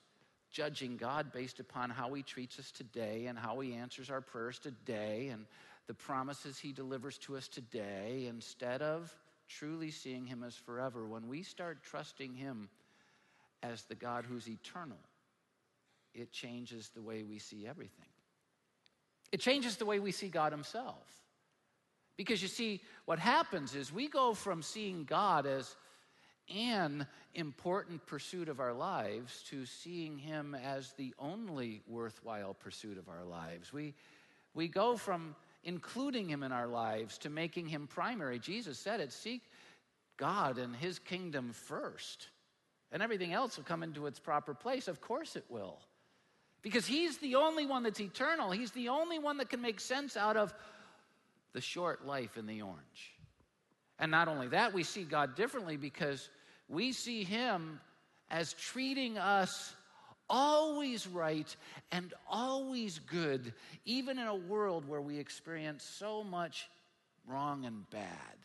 judging 0.51 0.97
God 0.97 1.31
based 1.31 1.59
upon 1.59 1.89
how 1.89 2.13
he 2.13 2.21
treats 2.21 2.59
us 2.59 2.71
today 2.71 3.25
and 3.25 3.39
how 3.39 3.59
he 3.59 3.73
answers 3.73 4.09
our 4.09 4.21
prayers 4.21 4.59
today 4.59 5.29
and 5.29 5.45
the 5.89 5.93
promises 5.95 6.59
he 6.59 6.71
delivers 6.71 7.17
to 7.17 7.35
us 7.35 7.47
today 7.47 8.27
instead 8.29 8.83
of 8.83 9.11
truly 9.47 9.89
seeing 9.89 10.23
him 10.23 10.43
as 10.43 10.53
forever, 10.55 11.07
when 11.07 11.27
we 11.27 11.41
start 11.41 11.81
trusting 11.81 12.35
him 12.35 12.69
as 13.63 13.81
the 13.85 13.95
God 13.95 14.23
who's 14.23 14.47
eternal, 14.47 14.99
it 16.13 16.31
changes 16.31 16.91
the 16.93 17.01
way 17.01 17.23
we 17.23 17.39
see 17.39 17.65
everything. 17.65 18.05
It 19.31 19.39
changes 19.39 19.77
the 19.77 19.85
way 19.87 19.97
we 19.97 20.11
see 20.11 20.27
God 20.27 20.51
himself. 20.51 21.07
Because 22.17 22.39
you 22.39 22.47
see, 22.47 22.81
what 23.05 23.17
happens 23.17 23.73
is 23.73 23.91
we 23.91 24.09
go 24.09 24.35
from 24.35 24.61
seeing 24.61 25.05
God 25.05 25.47
as 25.47 25.75
an 26.55 27.07
important 27.33 28.05
pursuit 28.05 28.47
of 28.47 28.59
our 28.59 28.73
lives 28.73 29.41
to 29.49 29.65
seeing 29.65 30.19
him 30.19 30.53
as 30.53 30.93
the 30.97 31.15
only 31.17 31.81
worthwhile 31.87 32.53
pursuit 32.53 32.99
of 32.99 33.09
our 33.09 33.25
lives. 33.25 33.73
We, 33.73 33.95
we 34.53 34.67
go 34.67 34.95
from 34.95 35.35
including 35.63 36.29
him 36.29 36.43
in 36.43 36.51
our 36.51 36.67
lives, 36.67 37.17
to 37.19 37.29
making 37.29 37.67
him 37.67 37.87
primary. 37.87 38.39
Jesus 38.39 38.79
said 38.79 38.99
it 38.99 39.11
seek 39.11 39.41
God 40.17 40.57
and 40.57 40.75
his 40.75 40.99
kingdom 40.99 41.53
first, 41.53 42.27
and 42.91 43.01
everything 43.03 43.33
else 43.33 43.57
will 43.57 43.63
come 43.63 43.83
into 43.83 44.07
its 44.07 44.19
proper 44.19 44.53
place. 44.53 44.87
Of 44.87 45.01
course 45.01 45.35
it 45.35 45.45
will. 45.49 45.79
Because 46.61 46.85
he's 46.85 47.17
the 47.17 47.35
only 47.35 47.65
one 47.65 47.83
that's 47.83 48.01
eternal. 48.01 48.51
He's 48.51 48.71
the 48.71 48.89
only 48.89 49.17
one 49.17 49.37
that 49.37 49.49
can 49.49 49.61
make 49.61 49.79
sense 49.79 50.17
out 50.17 50.35
of 50.35 50.53
the 51.53 51.61
short 51.61 52.05
life 52.05 52.37
in 52.37 52.47
the 52.47 52.61
orange. 52.61 53.13
And 53.97 54.11
not 54.11 54.27
only 54.27 54.49
that, 54.49 54.73
we 54.73 54.83
see 54.83 55.03
God 55.03 55.35
differently 55.35 55.77
because 55.77 56.29
we 56.67 56.91
see 56.91 57.23
him 57.23 57.79
as 58.29 58.53
treating 58.53 59.17
us 59.17 59.73
always 60.29 61.07
right 61.07 61.55
and 61.91 62.13
always 62.29 62.99
good, 62.99 63.53
even 63.85 64.19
in 64.19 64.27
a 64.27 64.35
world 64.35 64.87
where 64.87 65.01
we 65.01 65.17
experience 65.17 65.83
so 65.83 66.23
much 66.23 66.69
wrong 67.27 67.65
and 67.65 67.89
bad. 67.89 68.37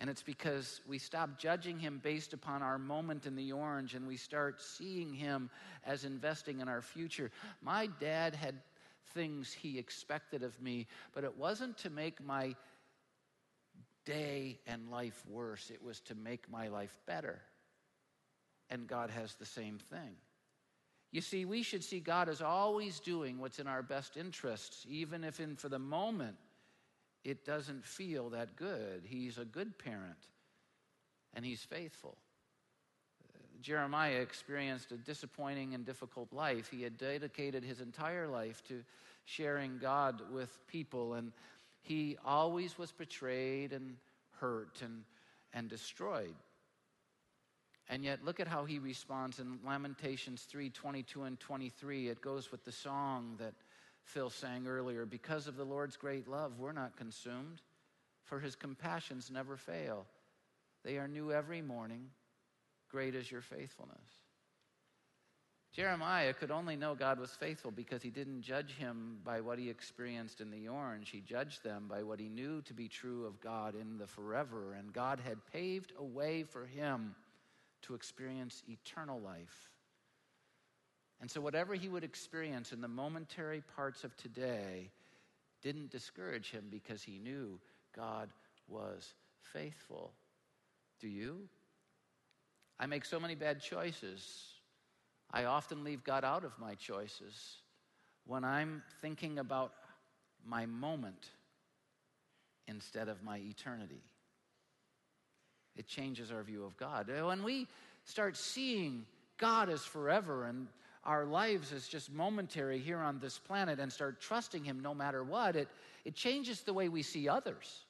And 0.00 0.10
it's 0.10 0.22
because 0.22 0.80
we 0.86 0.98
stop 0.98 1.38
judging 1.38 1.78
him 1.78 2.00
based 2.02 2.32
upon 2.32 2.62
our 2.62 2.78
moment 2.78 3.26
in 3.26 3.36
the 3.36 3.52
orange 3.52 3.94
and 3.94 4.06
we 4.06 4.16
start 4.16 4.60
seeing 4.60 5.14
him 5.14 5.50
as 5.86 6.04
investing 6.04 6.60
in 6.60 6.68
our 6.68 6.82
future. 6.82 7.30
My 7.62 7.86
dad 8.00 8.34
had 8.34 8.56
things 9.14 9.52
he 9.52 9.78
expected 9.78 10.42
of 10.42 10.60
me, 10.60 10.88
but 11.14 11.24
it 11.24 11.36
wasn't 11.38 11.78
to 11.78 11.90
make 11.90 12.22
my 12.24 12.56
day 14.04 14.58
and 14.66 14.90
life 14.90 15.22
worse, 15.28 15.70
it 15.70 15.82
was 15.82 16.00
to 16.00 16.14
make 16.14 16.50
my 16.50 16.68
life 16.68 16.98
better. 17.06 17.40
And 18.70 18.86
God 18.86 19.10
has 19.10 19.34
the 19.34 19.46
same 19.46 19.78
thing. 19.78 20.16
You 21.14 21.20
see, 21.20 21.44
we 21.44 21.62
should 21.62 21.84
see 21.84 22.00
God 22.00 22.28
as 22.28 22.42
always 22.42 22.98
doing 22.98 23.38
what's 23.38 23.60
in 23.60 23.68
our 23.68 23.84
best 23.84 24.16
interests, 24.16 24.84
even 24.90 25.22
if 25.22 25.38
in 25.38 25.54
for 25.54 25.68
the 25.68 25.78
moment 25.78 26.34
it 27.22 27.44
doesn't 27.44 27.84
feel 27.84 28.30
that 28.30 28.56
good. 28.56 29.02
He's 29.04 29.38
a 29.38 29.44
good 29.44 29.78
parent 29.78 30.18
and 31.32 31.44
he's 31.44 31.62
faithful. 31.62 32.16
Jeremiah 33.62 34.16
experienced 34.16 34.90
a 34.90 34.96
disappointing 34.96 35.72
and 35.74 35.86
difficult 35.86 36.32
life. 36.32 36.68
He 36.68 36.82
had 36.82 36.98
dedicated 36.98 37.62
his 37.62 37.80
entire 37.80 38.26
life 38.26 38.64
to 38.64 38.82
sharing 39.24 39.78
God 39.78 40.20
with 40.32 40.66
people, 40.66 41.14
and 41.14 41.30
he 41.80 42.16
always 42.24 42.76
was 42.76 42.90
betrayed 42.90 43.72
and 43.72 43.94
hurt 44.40 44.82
and, 44.82 45.04
and 45.52 45.70
destroyed. 45.70 46.34
And 47.88 48.02
yet, 48.02 48.24
look 48.24 48.40
at 48.40 48.48
how 48.48 48.64
he 48.64 48.78
responds 48.78 49.40
in 49.40 49.58
Lamentations 49.64 50.42
3 50.42 50.70
22 50.70 51.24
and 51.24 51.38
23. 51.38 52.08
It 52.08 52.20
goes 52.22 52.50
with 52.50 52.64
the 52.64 52.72
song 52.72 53.36
that 53.38 53.52
Phil 54.04 54.30
sang 54.30 54.66
earlier. 54.66 55.04
Because 55.04 55.46
of 55.46 55.56
the 55.56 55.64
Lord's 55.64 55.96
great 55.96 56.26
love, 56.26 56.58
we're 56.58 56.72
not 56.72 56.96
consumed, 56.96 57.60
for 58.24 58.40
his 58.40 58.56
compassions 58.56 59.30
never 59.30 59.56
fail. 59.56 60.06
They 60.82 60.96
are 60.96 61.08
new 61.08 61.32
every 61.32 61.62
morning. 61.62 62.06
Great 62.90 63.14
is 63.14 63.30
your 63.30 63.40
faithfulness. 63.42 63.98
Jeremiah 65.74 66.32
could 66.32 66.52
only 66.52 66.76
know 66.76 66.94
God 66.94 67.18
was 67.18 67.32
faithful 67.32 67.72
because 67.72 68.00
he 68.00 68.10
didn't 68.10 68.42
judge 68.42 68.74
him 68.74 69.18
by 69.24 69.40
what 69.40 69.58
he 69.58 69.68
experienced 69.68 70.40
in 70.40 70.50
the 70.52 70.68
orange. 70.68 71.10
He 71.10 71.20
judged 71.20 71.64
them 71.64 71.86
by 71.88 72.04
what 72.04 72.20
he 72.20 72.28
knew 72.28 72.62
to 72.62 72.72
be 72.72 72.86
true 72.86 73.26
of 73.26 73.40
God 73.40 73.74
in 73.74 73.98
the 73.98 74.06
forever. 74.06 74.74
And 74.74 74.92
God 74.92 75.18
had 75.18 75.44
paved 75.52 75.92
a 75.98 76.04
way 76.04 76.44
for 76.44 76.64
him 76.64 77.16
to 77.86 77.94
experience 77.94 78.62
eternal 78.68 79.20
life. 79.20 79.70
And 81.20 81.30
so, 81.30 81.40
whatever 81.40 81.74
he 81.74 81.88
would 81.88 82.04
experience 82.04 82.72
in 82.72 82.80
the 82.80 82.88
momentary 82.88 83.62
parts 83.76 84.04
of 84.04 84.16
today 84.16 84.90
didn't 85.62 85.90
discourage 85.90 86.50
him 86.50 86.66
because 86.70 87.02
he 87.02 87.18
knew 87.18 87.58
God 87.96 88.28
was 88.68 89.14
faithful. 89.52 90.12
Do 91.00 91.08
you? 91.08 91.48
I 92.78 92.86
make 92.86 93.04
so 93.04 93.20
many 93.20 93.34
bad 93.34 93.60
choices. 93.60 94.44
I 95.30 95.44
often 95.44 95.84
leave 95.84 96.04
God 96.04 96.24
out 96.24 96.44
of 96.44 96.52
my 96.58 96.74
choices 96.74 97.56
when 98.26 98.44
I'm 98.44 98.82
thinking 99.00 99.38
about 99.38 99.72
my 100.46 100.66
moment 100.66 101.30
instead 102.66 103.08
of 103.08 103.22
my 103.22 103.38
eternity. 103.38 104.02
It 105.76 105.86
changes 105.86 106.30
our 106.30 106.42
view 106.42 106.64
of 106.64 106.76
God. 106.76 107.10
Uh, 107.10 107.26
when 107.26 107.42
we 107.42 107.66
start 108.04 108.36
seeing 108.36 109.06
God 109.38 109.68
as 109.68 109.84
forever 109.84 110.44
and 110.44 110.68
our 111.04 111.24
lives 111.24 111.72
as 111.72 111.86
just 111.86 112.12
momentary 112.12 112.78
here 112.78 112.98
on 112.98 113.18
this 113.18 113.38
planet 113.38 113.78
and 113.78 113.92
start 113.92 114.20
trusting 114.20 114.64
Him 114.64 114.80
no 114.80 114.94
matter 114.94 115.22
what, 115.22 115.56
it, 115.56 115.68
it 116.04 116.14
changes 116.14 116.62
the 116.62 116.72
way 116.72 116.88
we 116.88 117.02
see 117.02 117.28
others. 117.28 117.84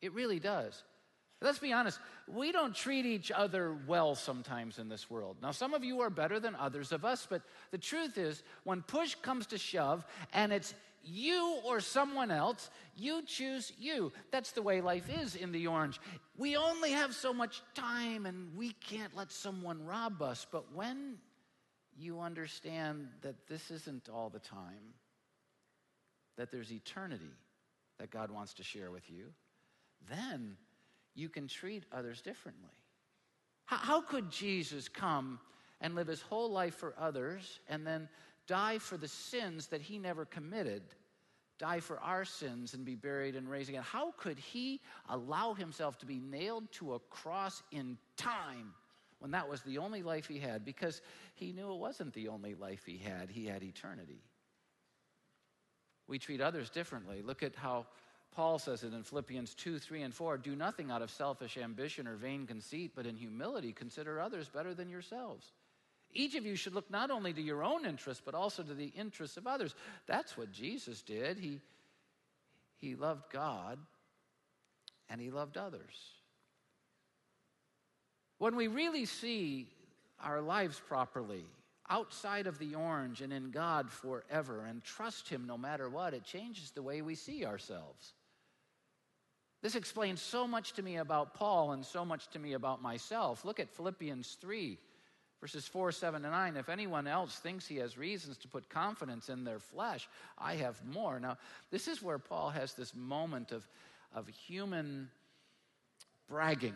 It 0.00 0.12
really 0.14 0.40
does. 0.40 0.82
Let's 1.42 1.58
be 1.58 1.72
honest, 1.72 1.98
we 2.28 2.52
don't 2.52 2.74
treat 2.74 3.06
each 3.06 3.30
other 3.30 3.74
well 3.86 4.14
sometimes 4.14 4.78
in 4.78 4.90
this 4.90 5.08
world. 5.08 5.36
Now, 5.40 5.52
some 5.52 5.72
of 5.72 5.82
you 5.82 6.00
are 6.00 6.10
better 6.10 6.38
than 6.38 6.54
others 6.54 6.92
of 6.92 7.04
us, 7.04 7.26
but 7.28 7.40
the 7.70 7.78
truth 7.78 8.18
is, 8.18 8.42
when 8.64 8.82
push 8.82 9.14
comes 9.14 9.46
to 9.46 9.58
shove 9.58 10.04
and 10.34 10.52
it's 10.52 10.74
you 11.02 11.58
or 11.64 11.80
someone 11.80 12.30
else, 12.30 12.70
you 12.96 13.22
choose 13.22 13.72
you. 13.78 14.12
That's 14.30 14.52
the 14.52 14.62
way 14.62 14.80
life 14.80 15.08
is 15.22 15.34
in 15.34 15.52
the 15.52 15.66
orange. 15.66 16.00
We 16.36 16.56
only 16.56 16.92
have 16.92 17.14
so 17.14 17.32
much 17.32 17.62
time 17.74 18.26
and 18.26 18.56
we 18.56 18.72
can't 18.72 19.16
let 19.16 19.32
someone 19.32 19.84
rob 19.84 20.22
us. 20.22 20.46
But 20.50 20.74
when 20.74 21.18
you 21.98 22.20
understand 22.20 23.08
that 23.22 23.46
this 23.48 23.70
isn't 23.70 24.08
all 24.08 24.30
the 24.30 24.38
time, 24.38 24.94
that 26.36 26.50
there's 26.50 26.72
eternity 26.72 27.32
that 27.98 28.10
God 28.10 28.30
wants 28.30 28.54
to 28.54 28.62
share 28.62 28.90
with 28.90 29.10
you, 29.10 29.26
then 30.08 30.56
you 31.14 31.28
can 31.28 31.48
treat 31.48 31.84
others 31.92 32.22
differently. 32.22 32.70
How, 33.66 34.00
could 34.00 34.30
Jesus 34.30 34.88
come 34.88 35.38
and 35.80 35.94
live 35.94 36.08
his 36.08 36.22
whole 36.22 36.50
life 36.50 36.74
for 36.74 36.94
others 36.98 37.60
and 37.68 37.86
then 37.86 38.08
die 38.50 38.78
for 38.78 38.96
the 38.96 39.06
sins 39.06 39.68
that 39.68 39.80
he 39.80 39.96
never 39.96 40.24
committed, 40.24 40.82
die 41.56 41.78
for 41.78 42.00
our 42.00 42.24
sins 42.24 42.74
and 42.74 42.84
be 42.84 42.96
buried 42.96 43.36
and 43.36 43.48
raised 43.48 43.68
again? 43.68 43.84
How 43.84 44.10
could 44.16 44.40
he 44.40 44.80
allow 45.08 45.54
himself 45.54 45.98
to 45.98 46.06
be 46.06 46.18
nailed 46.18 46.70
to 46.72 46.94
a 46.94 46.98
cross 46.98 47.62
in 47.70 47.96
time 48.16 48.74
when 49.20 49.30
that 49.30 49.48
was 49.48 49.62
the 49.62 49.78
only 49.78 50.02
life 50.02 50.26
he 50.26 50.40
had? 50.40 50.64
Because 50.64 51.00
he 51.36 51.52
knew 51.52 51.72
it 51.72 51.78
wasn't 51.78 52.12
the 52.12 52.26
only 52.26 52.56
life 52.56 52.82
he 52.84 52.98
had, 52.98 53.30
he 53.30 53.46
had 53.46 53.62
eternity. 53.62 54.20
We 56.08 56.18
treat 56.18 56.40
others 56.40 56.70
differently. 56.70 57.22
Look 57.22 57.44
at 57.44 57.54
how 57.54 57.86
Paul 58.32 58.58
says 58.58 58.82
it 58.82 58.92
in 58.92 59.04
Philippians 59.04 59.54
2, 59.54 59.78
3, 59.78 60.02
and 60.02 60.12
4 60.12 60.38
Do 60.38 60.56
nothing 60.56 60.90
out 60.90 61.02
of 61.02 61.10
selfish 61.12 61.56
ambition 61.56 62.08
or 62.08 62.16
vain 62.16 62.48
conceit, 62.48 62.92
but 62.96 63.06
in 63.06 63.14
humility 63.14 63.72
consider 63.72 64.20
others 64.20 64.48
better 64.48 64.74
than 64.74 64.90
yourselves. 64.90 65.52
Each 66.12 66.34
of 66.34 66.44
you 66.44 66.56
should 66.56 66.74
look 66.74 66.90
not 66.90 67.10
only 67.10 67.32
to 67.32 67.40
your 67.40 67.62
own 67.62 67.86
interests, 67.86 68.22
but 68.24 68.34
also 68.34 68.62
to 68.62 68.74
the 68.74 68.92
interests 68.96 69.36
of 69.36 69.46
others. 69.46 69.74
That's 70.06 70.36
what 70.36 70.50
Jesus 70.52 71.02
did. 71.02 71.38
He, 71.38 71.60
he 72.78 72.96
loved 72.96 73.30
God 73.32 73.78
and 75.08 75.20
he 75.20 75.30
loved 75.30 75.56
others. 75.56 75.94
When 78.38 78.56
we 78.56 78.68
really 78.68 79.04
see 79.04 79.68
our 80.22 80.40
lives 80.40 80.80
properly, 80.88 81.44
outside 81.90 82.46
of 82.46 82.58
the 82.58 82.74
orange 82.74 83.20
and 83.20 83.32
in 83.32 83.50
God 83.50 83.90
forever, 83.90 84.64
and 84.64 84.82
trust 84.82 85.28
Him 85.28 85.46
no 85.46 85.58
matter 85.58 85.90
what, 85.90 86.14
it 86.14 86.24
changes 86.24 86.70
the 86.70 86.82
way 86.82 87.02
we 87.02 87.16
see 87.16 87.44
ourselves. 87.44 88.14
This 89.62 89.74
explains 89.74 90.22
so 90.22 90.46
much 90.46 90.72
to 90.74 90.82
me 90.82 90.96
about 90.96 91.34
Paul 91.34 91.72
and 91.72 91.84
so 91.84 92.04
much 92.04 92.28
to 92.28 92.38
me 92.38 92.54
about 92.54 92.80
myself. 92.80 93.44
Look 93.44 93.60
at 93.60 93.68
Philippians 93.68 94.38
3, 94.40 94.78
verses 95.40 95.66
4, 95.66 95.92
7, 95.92 96.24
and 96.24 96.32
9. 96.32 96.56
If 96.56 96.68
anyone 96.68 97.06
else 97.06 97.36
thinks 97.36 97.66
he 97.66 97.76
has 97.76 97.96
reasons 97.96 98.36
to 98.38 98.48
put 98.48 98.68
confidence 98.68 99.28
in 99.28 99.44
their 99.44 99.58
flesh, 99.58 100.08
I 100.38 100.54
have 100.56 100.80
more. 100.84 101.18
Now, 101.18 101.38
this 101.70 101.88
is 101.88 102.02
where 102.02 102.18
Paul 102.18 102.50
has 102.50 102.74
this 102.74 102.94
moment 102.94 103.52
of, 103.52 103.66
of 104.14 104.28
human 104.28 105.08
bragging. 106.28 106.74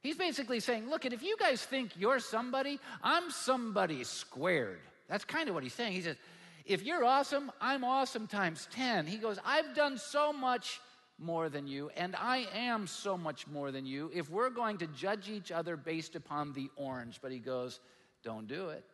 He's 0.00 0.16
basically 0.16 0.60
saying, 0.60 0.88
Look, 0.88 1.04
if 1.04 1.22
you 1.22 1.36
guys 1.36 1.64
think 1.64 1.90
you're 1.96 2.20
somebody, 2.20 2.78
I'm 3.02 3.30
somebody 3.30 4.04
squared. 4.04 4.78
That's 5.08 5.24
kind 5.24 5.48
of 5.48 5.54
what 5.54 5.64
he's 5.64 5.74
saying. 5.74 5.92
He 5.92 6.02
says, 6.02 6.16
If 6.64 6.84
you're 6.84 7.04
awesome, 7.04 7.50
I'm 7.60 7.84
awesome 7.84 8.26
times 8.26 8.68
10. 8.72 9.06
He 9.06 9.16
goes, 9.16 9.38
I've 9.44 9.74
done 9.74 9.98
so 9.98 10.32
much 10.32 10.80
more 11.18 11.48
than 11.48 11.66
you, 11.66 11.90
and 11.96 12.14
I 12.14 12.46
am 12.54 12.86
so 12.86 13.16
much 13.16 13.46
more 13.46 13.72
than 13.72 13.86
you 13.86 14.10
if 14.14 14.30
we're 14.30 14.50
going 14.50 14.78
to 14.78 14.86
judge 14.88 15.30
each 15.30 15.50
other 15.50 15.76
based 15.76 16.14
upon 16.14 16.52
the 16.52 16.68
orange. 16.76 17.20
But 17.22 17.32
he 17.32 17.38
goes, 17.38 17.80
Don't 18.22 18.46
do 18.46 18.68
it. 18.68 18.84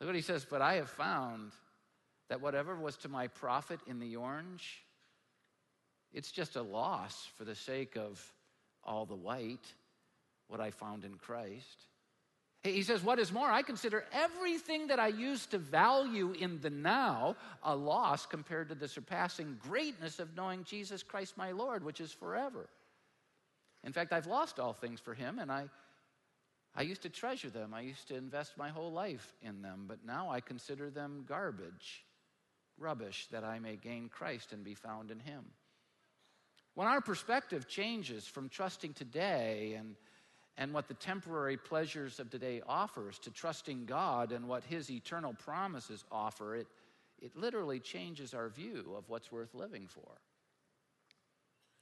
Look 0.00 0.08
what 0.08 0.16
he 0.16 0.22
says, 0.22 0.46
But 0.48 0.62
I 0.62 0.74
have 0.74 0.90
found 0.90 1.52
that 2.28 2.40
whatever 2.40 2.74
was 2.74 2.96
to 2.98 3.08
my 3.08 3.28
profit 3.28 3.80
in 3.86 4.00
the 4.00 4.16
orange, 4.16 4.84
it's 6.12 6.32
just 6.32 6.56
a 6.56 6.62
loss 6.62 7.28
for 7.36 7.44
the 7.44 7.54
sake 7.54 7.96
of 7.96 8.20
all 8.82 9.06
the 9.06 9.14
white, 9.14 9.72
what 10.48 10.60
I 10.60 10.70
found 10.70 11.04
in 11.04 11.14
Christ. 11.14 11.84
He 12.72 12.82
says, 12.82 13.02
What 13.02 13.18
is 13.18 13.32
more, 13.32 13.50
I 13.50 13.62
consider 13.62 14.04
everything 14.12 14.88
that 14.88 14.98
I 14.98 15.08
used 15.08 15.50
to 15.52 15.58
value 15.58 16.32
in 16.32 16.60
the 16.60 16.70
now 16.70 17.36
a 17.62 17.74
loss 17.74 18.26
compared 18.26 18.68
to 18.68 18.74
the 18.74 18.88
surpassing 18.88 19.58
greatness 19.60 20.18
of 20.18 20.36
knowing 20.36 20.64
Jesus 20.64 21.02
Christ 21.02 21.36
my 21.36 21.52
Lord, 21.52 21.84
which 21.84 22.00
is 22.00 22.12
forever. 22.12 22.68
In 23.84 23.92
fact, 23.92 24.12
I've 24.12 24.26
lost 24.26 24.58
all 24.58 24.72
things 24.72 25.00
for 25.00 25.14
him, 25.14 25.38
and 25.38 25.50
I, 25.50 25.68
I 26.74 26.82
used 26.82 27.02
to 27.02 27.08
treasure 27.08 27.50
them. 27.50 27.72
I 27.72 27.82
used 27.82 28.08
to 28.08 28.16
invest 28.16 28.58
my 28.58 28.68
whole 28.68 28.92
life 28.92 29.34
in 29.42 29.62
them, 29.62 29.84
but 29.86 30.04
now 30.04 30.30
I 30.30 30.40
consider 30.40 30.90
them 30.90 31.24
garbage, 31.28 32.04
rubbish, 32.78 33.28
that 33.30 33.44
I 33.44 33.58
may 33.60 33.76
gain 33.76 34.08
Christ 34.08 34.52
and 34.52 34.64
be 34.64 34.74
found 34.74 35.10
in 35.10 35.20
him. 35.20 35.44
When 36.74 36.88
our 36.88 37.00
perspective 37.00 37.68
changes 37.68 38.26
from 38.26 38.48
trusting 38.50 38.92
today 38.92 39.76
and 39.78 39.96
and 40.58 40.72
what 40.72 40.88
the 40.88 40.94
temporary 40.94 41.56
pleasures 41.56 42.18
of 42.18 42.30
today 42.30 42.62
offers 42.66 43.18
to 43.20 43.30
trusting 43.30 43.84
God 43.84 44.32
and 44.32 44.48
what 44.48 44.64
his 44.64 44.90
eternal 44.90 45.34
promises 45.34 46.04
offer, 46.10 46.56
it, 46.56 46.66
it 47.20 47.36
literally 47.36 47.78
changes 47.78 48.32
our 48.32 48.48
view 48.48 48.94
of 48.96 49.08
what's 49.08 49.30
worth 49.30 49.54
living 49.54 49.86
for. 49.86 50.10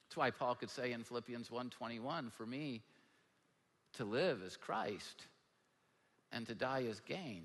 That's 0.06 0.16
why 0.16 0.30
Paul 0.30 0.56
could 0.56 0.70
say 0.70 0.92
in 0.92 1.04
Philippians 1.04 1.50
1:21, 1.50 2.32
for 2.32 2.46
me 2.46 2.82
to 3.94 4.04
live 4.04 4.42
is 4.42 4.56
Christ 4.56 5.26
and 6.32 6.46
to 6.46 6.54
die 6.54 6.80
is 6.80 7.00
gain. 7.00 7.44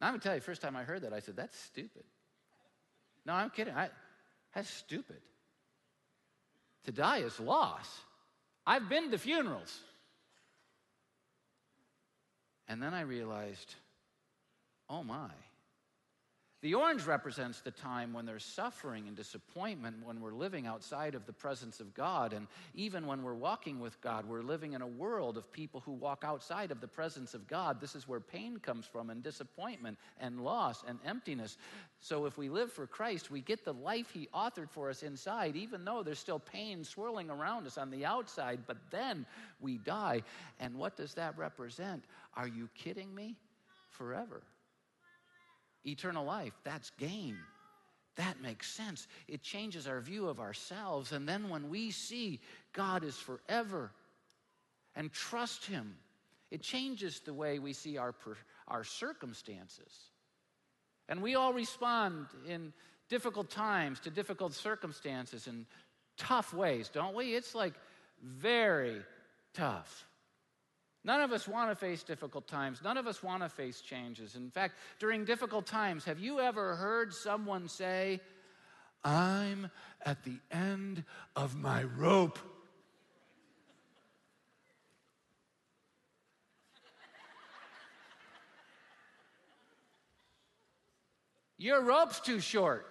Now 0.00 0.06
I'm 0.06 0.12
gonna 0.14 0.22
tell 0.22 0.34
you, 0.34 0.40
first 0.40 0.62
time 0.62 0.76
I 0.76 0.84
heard 0.84 1.02
that, 1.02 1.12
I 1.12 1.20
said, 1.20 1.36
that's 1.36 1.58
stupid. 1.58 2.04
No, 3.26 3.34
I'm 3.34 3.50
kidding. 3.50 3.74
I, 3.74 3.90
that's 4.54 4.70
stupid. 4.70 5.20
To 6.84 6.92
die 6.92 7.18
is 7.18 7.38
loss. 7.38 8.00
I've 8.70 8.88
been 8.88 9.10
to 9.10 9.18
funerals. 9.18 9.80
And 12.68 12.80
then 12.80 12.94
I 12.94 13.00
realized, 13.00 13.74
oh 14.88 15.02
my. 15.02 15.32
The 16.62 16.74
orange 16.74 17.06
represents 17.06 17.62
the 17.62 17.70
time 17.70 18.12
when 18.12 18.26
there's 18.26 18.44
suffering 18.44 19.08
and 19.08 19.16
disappointment, 19.16 20.04
when 20.04 20.20
we're 20.20 20.34
living 20.34 20.66
outside 20.66 21.14
of 21.14 21.24
the 21.24 21.32
presence 21.32 21.80
of 21.80 21.94
God. 21.94 22.34
And 22.34 22.46
even 22.74 23.06
when 23.06 23.22
we're 23.22 23.32
walking 23.32 23.80
with 23.80 23.98
God, 24.02 24.26
we're 24.26 24.42
living 24.42 24.74
in 24.74 24.82
a 24.82 24.86
world 24.86 25.38
of 25.38 25.50
people 25.50 25.80
who 25.80 25.92
walk 25.92 26.22
outside 26.22 26.70
of 26.70 26.82
the 26.82 26.86
presence 26.86 27.32
of 27.32 27.48
God. 27.48 27.80
This 27.80 27.94
is 27.94 28.06
where 28.06 28.20
pain 28.20 28.58
comes 28.58 28.84
from, 28.84 29.08
and 29.08 29.22
disappointment, 29.22 29.96
and 30.20 30.44
loss, 30.44 30.84
and 30.86 30.98
emptiness. 31.06 31.56
So 32.00 32.26
if 32.26 32.36
we 32.36 32.50
live 32.50 32.70
for 32.70 32.86
Christ, 32.86 33.30
we 33.30 33.40
get 33.40 33.64
the 33.64 33.72
life 33.72 34.10
He 34.10 34.28
authored 34.34 34.68
for 34.68 34.90
us 34.90 35.02
inside, 35.02 35.56
even 35.56 35.82
though 35.82 36.02
there's 36.02 36.18
still 36.18 36.40
pain 36.40 36.84
swirling 36.84 37.30
around 37.30 37.66
us 37.66 37.78
on 37.78 37.90
the 37.90 38.04
outside. 38.04 38.60
But 38.66 38.76
then 38.90 39.24
we 39.62 39.78
die. 39.78 40.22
And 40.58 40.74
what 40.74 40.94
does 40.94 41.14
that 41.14 41.38
represent? 41.38 42.04
Are 42.34 42.48
you 42.48 42.68
kidding 42.74 43.14
me? 43.14 43.36
Forever 43.88 44.42
eternal 45.84 46.24
life. 46.24 46.52
That's 46.64 46.90
gain. 46.98 47.36
That 48.16 48.40
makes 48.42 48.70
sense. 48.70 49.06
It 49.28 49.42
changes 49.42 49.86
our 49.86 50.00
view 50.00 50.28
of 50.28 50.40
ourselves. 50.40 51.12
And 51.12 51.28
then 51.28 51.48
when 51.48 51.68
we 51.70 51.90
see 51.90 52.40
God 52.72 53.04
is 53.04 53.16
forever 53.16 53.92
and 54.94 55.12
trust 55.12 55.64
Him, 55.66 55.96
it 56.50 56.62
changes 56.62 57.20
the 57.20 57.32
way 57.32 57.58
we 57.58 57.72
see 57.72 57.96
our, 57.96 58.14
our 58.68 58.84
circumstances. 58.84 60.10
And 61.08 61.22
we 61.22 61.34
all 61.34 61.52
respond 61.52 62.26
in 62.46 62.72
difficult 63.08 63.50
times 63.50 64.00
to 64.00 64.10
difficult 64.10 64.54
circumstances 64.54 65.46
in 65.46 65.66
tough 66.16 66.52
ways, 66.52 66.88
don't 66.88 67.14
we? 67.14 67.34
It's 67.34 67.54
like 67.54 67.74
very 68.22 69.02
tough. 69.54 70.06
None 71.02 71.22
of 71.22 71.32
us 71.32 71.48
want 71.48 71.70
to 71.70 71.76
face 71.76 72.02
difficult 72.02 72.46
times. 72.46 72.80
None 72.84 72.98
of 72.98 73.06
us 73.06 73.22
want 73.22 73.42
to 73.42 73.48
face 73.48 73.80
changes. 73.80 74.36
In 74.36 74.50
fact, 74.50 74.74
during 74.98 75.24
difficult 75.24 75.66
times, 75.66 76.04
have 76.04 76.18
you 76.18 76.40
ever 76.40 76.76
heard 76.76 77.14
someone 77.14 77.68
say, 77.68 78.20
I'm 79.02 79.70
at 80.04 80.24
the 80.24 80.38
end 80.50 81.04
of 81.34 81.56
my 81.56 81.84
rope? 81.84 82.38
Your 91.56 91.82
rope's 91.82 92.20
too 92.20 92.40
short. 92.40 92.86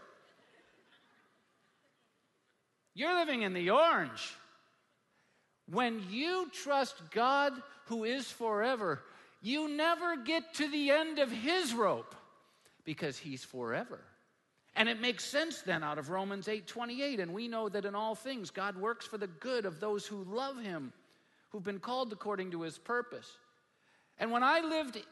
You're 2.93 3.15
living 3.15 3.43
in 3.43 3.53
the 3.53 3.71
orange. 3.71 4.35
When 5.67 6.03
you 6.09 6.49
trust 6.51 6.95
God 7.11 7.53
who 7.89 8.03
is 8.03 8.31
forever, 8.31 9.01
you 9.41 9.67
never 9.67 10.15
get 10.15 10.53
to 10.53 10.69
the 10.69 10.91
end 10.91 11.17
of 11.17 11.31
his 11.31 11.73
rope 11.73 12.15
because 12.85 13.17
he's 13.17 13.43
forever. 13.43 13.99
And 14.75 14.87
it 14.87 15.01
makes 15.01 15.25
sense 15.25 15.63
then 15.63 15.83
out 15.83 15.97
of 15.97 16.11
Romans 16.11 16.47
8:28 16.47 17.19
and 17.19 17.33
we 17.33 17.47
know 17.47 17.67
that 17.67 17.85
in 17.85 17.95
all 17.95 18.13
things 18.13 18.51
God 18.51 18.77
works 18.77 19.07
for 19.07 19.17
the 19.17 19.27
good 19.27 19.65
of 19.65 19.79
those 19.79 20.05
who 20.05 20.23
love 20.23 20.61
him, 20.61 20.93
who've 21.49 21.63
been 21.63 21.79
called 21.79 22.13
according 22.13 22.51
to 22.51 22.61
his 22.61 22.77
purpose. 22.77 23.37
And 24.19 24.31
when 24.31 24.43
I 24.43 24.59
lived 24.59 25.03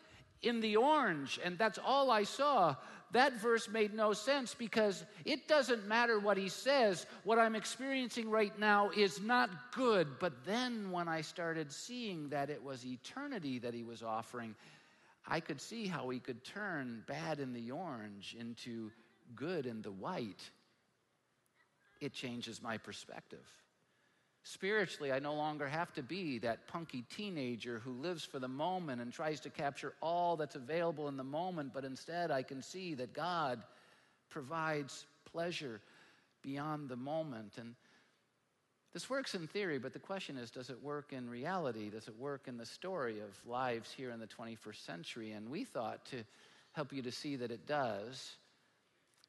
in 0.44 0.62
the 0.62 0.78
orange 0.78 1.40
and 1.44 1.58
that's 1.58 1.80
all 1.80 2.12
I 2.12 2.24
saw, 2.24 2.76
that 3.12 3.34
verse 3.42 3.70
made 3.70 3.94
no 3.94 4.14
sense 4.14 4.54
because 4.54 5.06
it 5.24 5.48
doesn't 5.48 5.88
matter 5.88 6.20
what 6.20 6.38
he 6.38 6.50
says. 6.50 7.06
What 7.24 7.40
I'm 7.40 7.56
experiencing 7.56 8.30
right 8.30 8.58
now 8.60 8.90
is 8.90 9.22
not 9.22 9.50
good. 9.72 10.20
But 10.20 10.46
then 10.46 10.92
when 10.92 11.08
I 11.08 11.22
started 11.22 11.72
seeing 11.72 12.30
that 12.30 12.50
it 12.50 12.62
was 12.62 12.86
eternity 12.86 13.60
that 13.60 13.74
he 13.74 13.84
was 13.84 14.04
offering, 14.04 14.56
I 15.26 15.40
could 15.40 15.62
see 15.62 15.88
how 15.88 16.10
he 16.10 16.20
could 16.20 16.44
turn 16.44 17.04
bad 17.08 17.40
in 17.40 17.54
the 17.54 17.72
orange 17.72 18.36
into 18.38 18.92
good 19.36 19.66
in 19.66 19.82
the 19.82 19.92
white. 19.92 20.50
It 22.02 22.14
changes 22.14 22.62
my 22.62 22.78
perspective. 22.78 23.46
Spiritually, 24.54 25.12
I 25.12 25.20
no 25.20 25.34
longer 25.34 25.68
have 25.68 25.92
to 25.96 26.02
be 26.02 26.40
that 26.40 26.68
punky 26.68 27.04
teenager 27.14 27.80
who 27.80 27.92
lives 27.92 28.24
for 28.24 28.40
the 28.40 28.48
moment 28.48 29.02
and 29.02 29.12
tries 29.12 29.42
to 29.42 29.50
capture 29.50 29.94
all 30.02 30.38
that's 30.38 30.56
available 30.56 31.10
in 31.10 31.18
the 31.18 31.24
moment, 31.24 31.74
but 31.74 31.84
instead 31.84 32.32
I 32.32 32.44
can 32.44 32.62
see 32.62 32.94
that 32.94 33.14
God 33.14 33.62
provides 34.30 35.06
pleasure 35.30 35.82
beyond 36.44 36.88
the 36.88 36.96
moment. 36.96 37.58
And 37.58 37.76
this 38.94 39.10
works 39.10 39.36
in 39.36 39.48
theory, 39.48 39.80
but 39.80 39.92
the 39.92 40.00
question 40.00 40.38
is 40.38 40.50
does 40.50 40.70
it 40.70 40.82
work 40.82 41.12
in 41.12 41.30
reality? 41.30 41.90
Does 41.90 42.08
it 42.08 42.18
work 42.18 42.48
in 42.48 42.56
the 42.58 42.66
story 42.66 43.20
of 43.20 43.38
lives 43.46 43.92
here 43.92 44.12
in 44.12 44.20
the 44.22 44.28
21st 44.28 44.86
century? 44.86 45.32
And 45.32 45.50
we 45.50 45.66
thought 45.66 46.06
to 46.06 46.24
help 46.72 46.94
you 46.94 47.02
to 47.02 47.12
see 47.12 47.36
that 47.36 47.52
it 47.52 47.68
does 47.68 48.38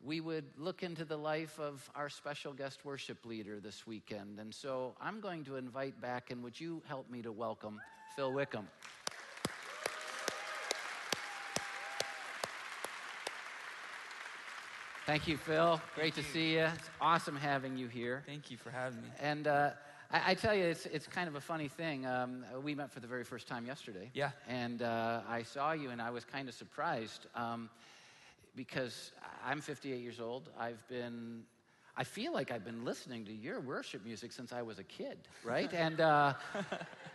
we 0.05 0.21
would 0.21 0.45
look 0.57 0.83
into 0.83 1.05
the 1.05 1.17
life 1.17 1.59
of 1.59 1.91
our 1.95 2.09
special 2.09 2.53
guest 2.53 2.85
worship 2.85 3.25
leader 3.27 3.59
this 3.61 3.87
weekend. 3.87 4.39
And 4.39 4.55
so 4.55 4.95
I'm 5.01 5.21
going 5.21 5.45
to 5.45 5.57
invite 5.57 6.01
back, 6.01 6.31
and 6.31 6.43
would 6.45 6.59
you 6.59 6.83
help 6.87 7.11
me 7.11 7.23
to 7.23 7.33
welcome 7.33 7.81
Phil 8.15 8.33
Wickham? 8.33 8.69
Thank 15.05 15.27
you, 15.27 15.39
Phil. 15.39 15.81
Great 15.95 16.15
to 16.17 16.23
see 16.23 16.53
you. 16.53 16.65
It's 16.65 16.91
awesome 17.01 17.35
having 17.35 17.79
you 17.79 17.89
here. 17.89 18.23
Thank 18.27 18.51
you 18.51 18.59
for 18.59 18.71
having 18.71 19.01
me. 19.01 19.09
And 19.19 19.47
uh, 19.47 19.71
I, 20.13 20.33
I, 20.33 20.35
tell 20.35 20.55
you, 20.55 20.65
it's, 20.65 20.85
it's 20.85 21.07
kind 21.07 21.29
of 21.29 21.35
a 21.35 21.41
funny 21.41 21.69
thing. 21.69 22.05
Um, 22.05 22.45
we 22.63 22.75
met 22.75 22.93
for 22.93 23.01
the 23.01 23.07
very 23.07 23.25
first 23.25 23.49
time 23.49 23.65
yesterday. 23.65 24.11
Yeah. 24.13 24.33
And 24.47 24.83
uh, 24.83 25.23
I 25.27 25.45
saw 25.45 25.73
you, 25.73 25.89
and 25.89 26.03
I 26.03 26.11
was 26.11 26.27
kind 26.27 26.47
of 26.47 26.55
surprised. 26.55 27.27
Um, 27.35 27.71
because 28.59 29.13
I'm 29.47 29.61
58 29.61 30.03
years 30.03 30.19
old. 30.19 30.51
I've 30.59 30.87
been, 30.89 31.45
I 31.97 32.03
feel 32.03 32.33
like 32.33 32.51
I've 32.51 32.65
been 32.65 32.85
listening 32.85 33.25
to 33.27 33.33
your 33.33 33.61
worship 33.61 34.05
music 34.05 34.33
since 34.33 34.53
I 34.53 34.63
was 34.63 34.81
a 34.81 34.83
kid, 34.83 35.17
right? 35.45 35.73
and, 35.73 36.01
uh, 36.01 36.35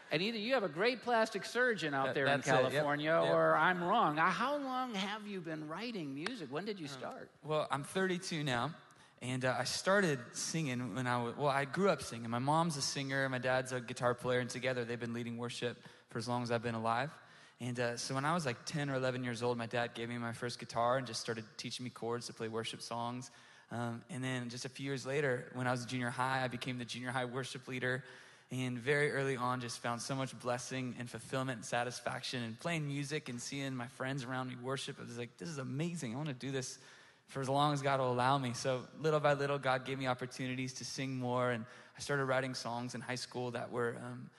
and 0.10 0.22
either 0.22 0.38
you 0.38 0.54
have 0.54 0.64
a 0.64 0.70
great 0.70 1.04
plastic 1.04 1.44
surgeon 1.44 1.94
out 1.94 2.16
there 2.16 2.28
in 2.28 2.42
California, 2.42 3.12
yep. 3.12 3.26
Yep. 3.26 3.34
or 3.34 3.58
I'm 3.58 3.84
wrong. 3.84 4.18
Uh, 4.18 4.30
how 4.30 4.56
long 4.58 4.96
have 4.96 5.28
you 5.28 5.42
been 5.42 5.68
writing 5.68 6.16
music? 6.16 6.48
When 6.50 6.64
did 6.64 6.80
you 6.80 6.86
uh, 6.86 6.90
start? 6.90 7.30
well, 7.44 7.68
I'm 7.70 7.84
32 7.84 8.44
now. 8.44 8.74
And 9.22 9.46
uh, 9.46 9.56
I 9.58 9.64
started 9.66 10.20
singing 10.34 10.96
when 10.96 11.08
I 11.08 11.24
was, 11.24 11.38
well, 11.38 11.48
I 11.48 11.64
grew 11.66 11.90
up 11.90 12.02
singing. 12.02 12.30
My 12.30 12.40
mom's 12.40 12.76
a 12.78 12.82
singer, 12.82 13.28
my 13.30 13.38
dad's 13.38 13.72
a 13.72 13.80
guitar 13.80 14.14
player, 14.14 14.40
and 14.40 14.50
together 14.50 14.84
they've 14.86 15.00
been 15.00 15.14
leading 15.14 15.38
worship 15.38 15.78
for 16.10 16.20
as 16.20 16.28
long 16.28 16.44
as 16.44 16.52
I've 16.52 16.64
been 16.64 16.76
alive. 16.76 17.10
And 17.64 17.80
uh, 17.80 17.96
so 17.96 18.14
when 18.14 18.26
I 18.26 18.34
was 18.34 18.46
like 18.46 18.66
10 18.66 18.90
or 18.90 18.96
11 18.96 19.24
years 19.24 19.42
old, 19.42 19.58
my 19.58 19.68
dad 19.68 19.94
gave 19.94 20.10
me 20.10 20.18
my 20.18 20.34
first 20.34 20.60
guitar 20.60 20.98
and 20.98 21.08
just 21.08 21.22
started 21.22 21.46
teaching 21.56 21.86
me 21.86 21.90
chords 21.90 22.28
to 22.28 22.34
play 22.34 22.50
worship 22.50 22.82
songs. 22.82 23.32
Um, 23.72 24.02
and 24.10 24.22
then 24.22 24.50
just 24.50 24.66
a 24.66 24.70
few 24.70 24.86
years 24.86 25.06
later, 25.06 25.50
when 25.54 25.66
I 25.66 25.72
was 25.72 25.86
junior 25.86 26.10
high, 26.10 26.44
I 26.44 26.50
became 26.50 26.78
the 26.78 26.84
junior 26.84 27.12
high 27.12 27.24
worship 27.24 27.66
leader. 27.70 28.04
And 28.52 28.78
very 28.78 29.12
early 29.14 29.38
on, 29.38 29.62
just 29.62 29.80
found 29.80 30.02
so 30.02 30.14
much 30.14 30.38
blessing 30.42 30.94
and 31.00 31.10
fulfillment 31.10 31.60
and 31.60 31.66
satisfaction 31.66 32.44
in 32.44 32.56
playing 32.56 32.86
music 32.86 33.30
and 33.30 33.42
seeing 33.42 33.74
my 33.74 33.88
friends 33.88 34.26
around 34.26 34.50
me 34.50 34.56
worship. 34.62 34.98
I 35.00 35.06
was 35.06 35.18
like, 35.18 35.38
this 35.38 35.48
is 35.48 35.58
amazing. 35.58 36.14
I 36.14 36.18
want 36.18 36.28
to 36.28 36.34
do 36.34 36.52
this 36.52 36.80
for 37.30 37.40
as 37.40 37.48
long 37.48 37.74
as 37.74 37.82
God 37.82 38.02
will 38.02 38.12
allow 38.12 38.38
me. 38.38 38.52
So 38.54 38.82
little 39.00 39.22
by 39.22 39.36
little, 39.36 39.58
God 39.58 39.86
gave 39.86 39.98
me 39.98 40.08
opportunities 40.08 40.74
to 40.74 40.86
sing 40.86 41.16
more. 41.16 41.52
And 41.52 41.64
I 41.98 42.02
started 42.02 42.26
writing 42.26 42.56
songs 42.56 42.94
in 42.94 43.00
high 43.00 43.16
school 43.16 43.52
that 43.52 43.72
were 43.72 43.96
um, 44.04 44.30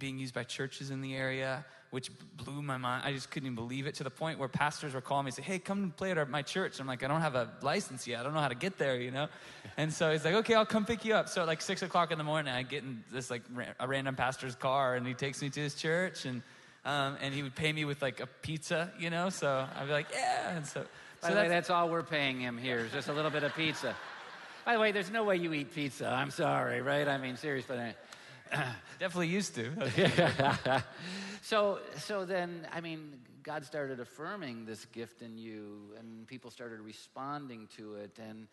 being 0.00 0.18
used 0.18 0.34
by 0.34 0.42
churches 0.42 0.90
in 0.90 1.00
the 1.00 1.14
area 1.14 1.64
which 1.92 2.10
blew 2.38 2.62
my 2.62 2.78
mind. 2.78 3.02
I 3.04 3.12
just 3.12 3.30
couldn't 3.30 3.48
even 3.48 3.54
believe 3.54 3.86
it 3.86 3.96
to 3.96 4.02
the 4.02 4.10
point 4.10 4.38
where 4.38 4.48
pastors 4.48 4.94
were 4.94 5.02
calling 5.02 5.26
me 5.26 5.28
and 5.28 5.34
say, 5.34 5.42
Hey, 5.42 5.58
come 5.58 5.92
play 5.94 6.10
at 6.10 6.16
our, 6.16 6.24
my 6.24 6.40
church. 6.40 6.80
I'm 6.80 6.86
like, 6.86 7.02
I 7.04 7.06
don't 7.06 7.20
have 7.20 7.34
a 7.34 7.50
license 7.60 8.06
yet. 8.06 8.20
I 8.20 8.22
don't 8.22 8.32
know 8.32 8.40
how 8.40 8.48
to 8.48 8.54
get 8.54 8.78
there, 8.78 8.98
you 8.98 9.10
know? 9.10 9.28
And 9.76 9.92
so 9.92 10.10
he's 10.10 10.24
like, 10.24 10.34
Okay, 10.36 10.54
I'll 10.54 10.64
come 10.64 10.86
pick 10.86 11.04
you 11.04 11.14
up. 11.14 11.28
So 11.28 11.42
at 11.42 11.46
like 11.46 11.60
six 11.60 11.82
o'clock 11.82 12.10
in 12.10 12.16
the 12.16 12.24
morning, 12.24 12.50
I 12.50 12.62
get 12.62 12.82
in 12.82 13.04
this 13.12 13.30
like 13.30 13.42
a 13.78 13.86
random 13.86 14.16
pastor's 14.16 14.54
car 14.54 14.94
and 14.94 15.06
he 15.06 15.12
takes 15.12 15.42
me 15.42 15.50
to 15.50 15.60
his 15.60 15.74
church 15.74 16.24
and, 16.24 16.42
um, 16.86 17.18
and 17.20 17.34
he 17.34 17.42
would 17.42 17.54
pay 17.54 17.70
me 17.70 17.84
with 17.84 18.00
like 18.00 18.20
a 18.20 18.26
pizza, 18.26 18.90
you 18.98 19.10
know? 19.10 19.28
So 19.28 19.66
I'd 19.76 19.86
be 19.86 19.92
like, 19.92 20.06
Yeah. 20.14 20.56
And 20.56 20.66
so, 20.66 20.86
by 21.20 21.28
so 21.28 21.34
the 21.34 21.40
way, 21.42 21.48
that's 21.48 21.68
all 21.68 21.90
we're 21.90 22.02
paying 22.02 22.40
him 22.40 22.56
here 22.56 22.78
is 22.78 22.90
just 22.90 23.08
a 23.08 23.12
little 23.12 23.30
bit 23.30 23.42
of 23.42 23.54
pizza. 23.54 23.94
By 24.64 24.72
the 24.72 24.80
way, 24.80 24.92
there's 24.92 25.10
no 25.10 25.24
way 25.24 25.36
you 25.36 25.52
eat 25.52 25.74
pizza. 25.74 26.08
I'm 26.08 26.30
sorry, 26.30 26.80
right? 26.80 27.06
I 27.06 27.18
mean, 27.18 27.36
seriously. 27.36 27.76
Definitely 28.98 29.28
used 29.28 29.54
to. 29.56 30.82
so, 31.42 31.80
so 31.96 32.24
then, 32.24 32.68
I 32.72 32.80
mean, 32.80 33.14
God 33.42 33.64
started 33.64 33.98
affirming 33.98 34.64
this 34.64 34.84
gift 34.86 35.22
in 35.22 35.36
you, 35.36 35.92
and 35.98 36.24
people 36.28 36.52
started 36.52 36.78
responding 36.78 37.68
to 37.76 37.96
it. 37.96 38.16
And, 38.24 38.46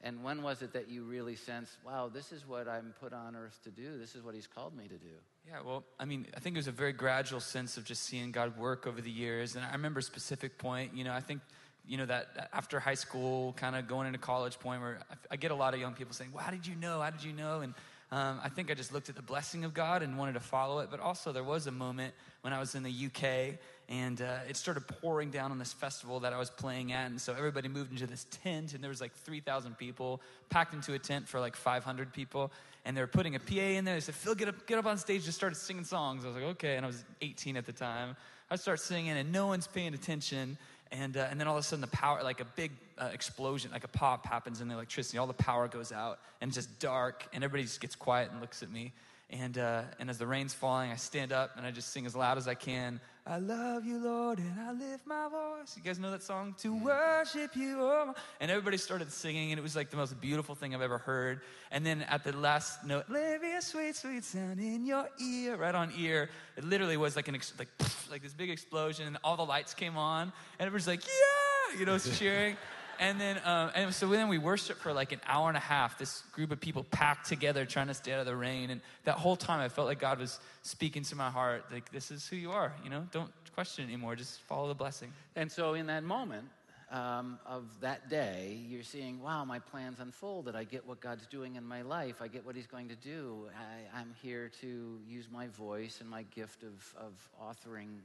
and 0.00 0.22
when 0.22 0.44
was 0.44 0.62
it 0.62 0.72
that 0.74 0.88
you 0.88 1.02
really 1.02 1.34
sensed, 1.34 1.76
wow, 1.84 2.08
this 2.08 2.30
is 2.30 2.46
what 2.46 2.68
I'm 2.68 2.94
put 3.00 3.12
on 3.12 3.34
earth 3.34 3.58
to 3.64 3.70
do? 3.70 3.98
This 3.98 4.14
is 4.14 4.22
what 4.22 4.36
He's 4.36 4.46
called 4.46 4.76
me 4.76 4.84
to 4.84 4.94
do? 4.94 5.14
Yeah, 5.48 5.58
well, 5.66 5.82
I 5.98 6.04
mean, 6.04 6.28
I 6.36 6.40
think 6.40 6.54
it 6.54 6.60
was 6.60 6.68
a 6.68 6.72
very 6.72 6.92
gradual 6.92 7.40
sense 7.40 7.76
of 7.78 7.84
just 7.84 8.04
seeing 8.04 8.30
God 8.30 8.56
work 8.56 8.86
over 8.86 9.00
the 9.00 9.10
years. 9.10 9.56
And 9.56 9.64
I 9.64 9.72
remember 9.72 9.98
a 9.98 10.02
specific 10.04 10.56
point, 10.56 10.92
you 10.94 11.02
know, 11.02 11.12
I 11.12 11.20
think 11.20 11.40
you 11.88 11.96
know 11.96 12.06
that 12.06 12.50
after 12.52 12.80
high 12.80 12.94
school 12.94 13.52
kind 13.56 13.76
of 13.76 13.86
going 13.86 14.08
into 14.08 14.18
college 14.18 14.58
point 14.58 14.80
where 14.80 14.98
I, 15.30 15.36
get 15.36 15.52
a 15.52 15.54
lot 15.54 15.72
of 15.72 15.78
young 15.78 15.94
people 15.94 16.14
saying 16.14 16.32
well 16.34 16.42
how 16.42 16.50
did 16.50 16.66
you 16.66 16.74
know 16.74 17.00
how 17.00 17.10
did 17.10 17.22
you 17.22 17.32
know 17.32 17.60
and 17.60 17.74
um, 18.12 18.38
I 18.42 18.48
think 18.48 18.70
I 18.70 18.74
just 18.74 18.92
looked 18.92 19.08
at 19.08 19.16
the 19.16 19.22
blessing 19.22 19.64
of 19.64 19.74
God 19.74 20.02
and 20.02 20.16
wanted 20.16 20.34
to 20.34 20.40
follow 20.40 20.78
it. 20.78 20.88
But 20.90 21.00
also, 21.00 21.32
there 21.32 21.42
was 21.42 21.66
a 21.66 21.72
moment 21.72 22.14
when 22.46 22.52
I 22.52 22.60
was 22.60 22.76
in 22.76 22.84
the 22.84 23.06
UK 23.06 23.58
and 23.88 24.22
uh, 24.22 24.38
it 24.48 24.56
started 24.56 24.86
pouring 24.86 25.32
down 25.32 25.50
on 25.50 25.58
this 25.58 25.72
festival 25.72 26.20
that 26.20 26.32
I 26.32 26.38
was 26.38 26.48
playing 26.48 26.92
at. 26.92 27.10
And 27.10 27.20
so 27.20 27.32
everybody 27.32 27.66
moved 27.66 27.90
into 27.90 28.06
this 28.06 28.24
tent, 28.30 28.72
and 28.72 28.84
there 28.84 28.88
was 28.88 29.00
like 29.00 29.12
3,000 29.12 29.76
people 29.76 30.20
packed 30.48 30.72
into 30.72 30.94
a 30.94 30.98
tent 31.00 31.26
for 31.26 31.40
like 31.40 31.56
500 31.56 32.12
people. 32.12 32.52
And 32.84 32.96
they 32.96 33.00
were 33.00 33.08
putting 33.08 33.34
a 33.34 33.40
PA 33.40 33.54
in 33.56 33.84
there. 33.84 33.94
They 33.94 34.00
said, 34.00 34.14
Phil, 34.14 34.36
get 34.36 34.46
up, 34.46 34.64
get 34.68 34.78
up 34.78 34.86
on 34.86 34.96
stage. 34.96 35.24
Just 35.24 35.36
started 35.36 35.56
singing 35.56 35.82
songs. 35.82 36.24
I 36.24 36.28
was 36.28 36.36
like, 36.36 36.44
okay. 36.44 36.76
And 36.76 36.84
I 36.84 36.86
was 36.86 37.04
18 37.20 37.56
at 37.56 37.66
the 37.66 37.72
time. 37.72 38.14
I 38.48 38.54
start 38.54 38.78
singing, 38.78 39.10
and 39.10 39.32
no 39.32 39.48
one's 39.48 39.66
paying 39.66 39.92
attention. 39.92 40.56
And, 40.92 41.16
uh, 41.16 41.26
and 41.28 41.40
then 41.40 41.48
all 41.48 41.56
of 41.56 41.64
a 41.64 41.66
sudden, 41.66 41.80
the 41.80 41.88
power, 41.88 42.22
like 42.22 42.38
a 42.38 42.44
big 42.44 42.70
uh, 42.96 43.10
explosion, 43.12 43.72
like 43.72 43.82
a 43.82 43.88
pop 43.88 44.24
happens 44.24 44.60
in 44.60 44.68
the 44.68 44.74
electricity. 44.74 45.18
All 45.18 45.26
the 45.26 45.32
power 45.32 45.66
goes 45.66 45.90
out, 45.90 46.20
and 46.40 46.48
it's 46.48 46.56
just 46.56 46.78
dark, 46.78 47.26
and 47.32 47.42
everybody 47.42 47.64
just 47.64 47.80
gets 47.80 47.96
quiet 47.96 48.30
and 48.30 48.40
looks 48.40 48.62
at 48.62 48.70
me. 48.70 48.92
And, 49.30 49.58
uh, 49.58 49.82
and 49.98 50.08
as 50.08 50.18
the 50.18 50.26
rain's 50.26 50.54
falling, 50.54 50.92
I 50.92 50.96
stand 50.96 51.32
up 51.32 51.56
and 51.56 51.66
I 51.66 51.72
just 51.72 51.92
sing 51.92 52.06
as 52.06 52.14
loud 52.14 52.38
as 52.38 52.46
I 52.46 52.54
can. 52.54 53.00
I 53.28 53.38
love 53.38 53.84
you, 53.84 53.98
Lord, 53.98 54.38
and 54.38 54.60
I 54.60 54.70
lift 54.70 55.04
my 55.04 55.28
voice. 55.28 55.76
You 55.76 55.82
guys 55.82 55.98
know 55.98 56.12
that 56.12 56.22
song? 56.22 56.54
To 56.58 56.76
worship 56.76 57.56
you. 57.56 57.78
Oh 57.80 58.14
and 58.40 58.52
everybody 58.52 58.76
started 58.76 59.10
singing, 59.10 59.50
and 59.50 59.58
it 59.58 59.62
was 59.62 59.74
like 59.74 59.90
the 59.90 59.96
most 59.96 60.20
beautiful 60.20 60.54
thing 60.54 60.76
I've 60.76 60.80
ever 60.80 60.98
heard. 60.98 61.40
And 61.72 61.84
then 61.84 62.02
at 62.02 62.22
the 62.22 62.36
last 62.36 62.84
note, 62.84 63.08
me 63.08 63.18
a 63.18 63.60
sweet, 63.60 63.96
sweet 63.96 64.22
sound 64.22 64.60
in 64.60 64.86
your 64.86 65.08
ear, 65.20 65.56
right 65.56 65.74
on 65.74 65.92
ear. 65.98 66.30
It 66.56 66.62
literally 66.62 66.96
was 66.96 67.16
like 67.16 67.26
an 67.26 67.34
ex- 67.34 67.52
like 67.58 67.68
like 68.12 68.22
this 68.22 68.32
big 68.32 68.48
explosion, 68.48 69.08
and 69.08 69.18
all 69.24 69.36
the 69.36 69.44
lights 69.44 69.74
came 69.74 69.96
on, 69.96 70.32
and 70.60 70.66
everybody's 70.66 70.86
like, 70.86 71.04
yeah, 71.04 71.80
you 71.80 71.84
know, 71.84 71.98
cheering 71.98 72.56
and 72.98 73.20
then 73.20 73.40
um, 73.44 73.70
and 73.74 73.94
so 73.94 74.08
then 74.08 74.28
we 74.28 74.38
worshiped 74.38 74.80
for 74.80 74.92
like 74.92 75.12
an 75.12 75.20
hour 75.26 75.48
and 75.48 75.56
a 75.56 75.60
half. 75.60 75.98
This 75.98 76.22
group 76.32 76.50
of 76.50 76.60
people 76.60 76.84
packed 76.84 77.28
together, 77.28 77.64
trying 77.64 77.88
to 77.88 77.94
stay 77.94 78.12
out 78.12 78.20
of 78.20 78.26
the 78.26 78.36
rain. 78.36 78.70
And 78.70 78.80
that 79.04 79.16
whole 79.16 79.36
time, 79.36 79.60
I 79.60 79.68
felt 79.68 79.86
like 79.86 79.98
God 79.98 80.18
was 80.18 80.38
speaking 80.62 81.02
to 81.04 81.16
my 81.16 81.30
heart, 81.30 81.64
like, 81.72 81.90
"This 81.90 82.10
is 82.10 82.26
who 82.26 82.36
you 82.36 82.52
are. 82.52 82.72
You 82.84 82.90
know, 82.90 83.06
don't 83.12 83.30
question 83.54 83.84
anymore. 83.84 84.16
Just 84.16 84.40
follow 84.42 84.68
the 84.68 84.74
blessing." 84.74 85.12
And 85.34 85.50
so, 85.50 85.74
in 85.74 85.86
that 85.86 86.04
moment 86.04 86.48
um, 86.90 87.38
of 87.46 87.64
that 87.80 88.08
day, 88.08 88.58
you're 88.68 88.82
seeing, 88.82 89.20
"Wow, 89.22 89.44
my 89.44 89.58
plans 89.58 90.00
unfolded. 90.00 90.54
I 90.56 90.64
get 90.64 90.86
what 90.86 91.00
God's 91.00 91.26
doing 91.26 91.56
in 91.56 91.64
my 91.64 91.82
life. 91.82 92.22
I 92.22 92.28
get 92.28 92.44
what 92.44 92.56
He's 92.56 92.66
going 92.66 92.88
to 92.88 92.96
do. 92.96 93.48
I, 93.94 94.00
am 94.00 94.14
here 94.22 94.50
to 94.60 94.98
use 95.06 95.28
my 95.30 95.48
voice 95.48 96.00
and 96.00 96.08
my 96.08 96.22
gift 96.34 96.62
of 96.62 96.94
of 96.96 97.12
authoring, 97.42 97.98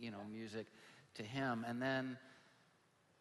you 0.00 0.10
know, 0.10 0.24
music 0.30 0.66
to 1.14 1.22
Him." 1.22 1.64
And 1.66 1.80
then 1.80 2.16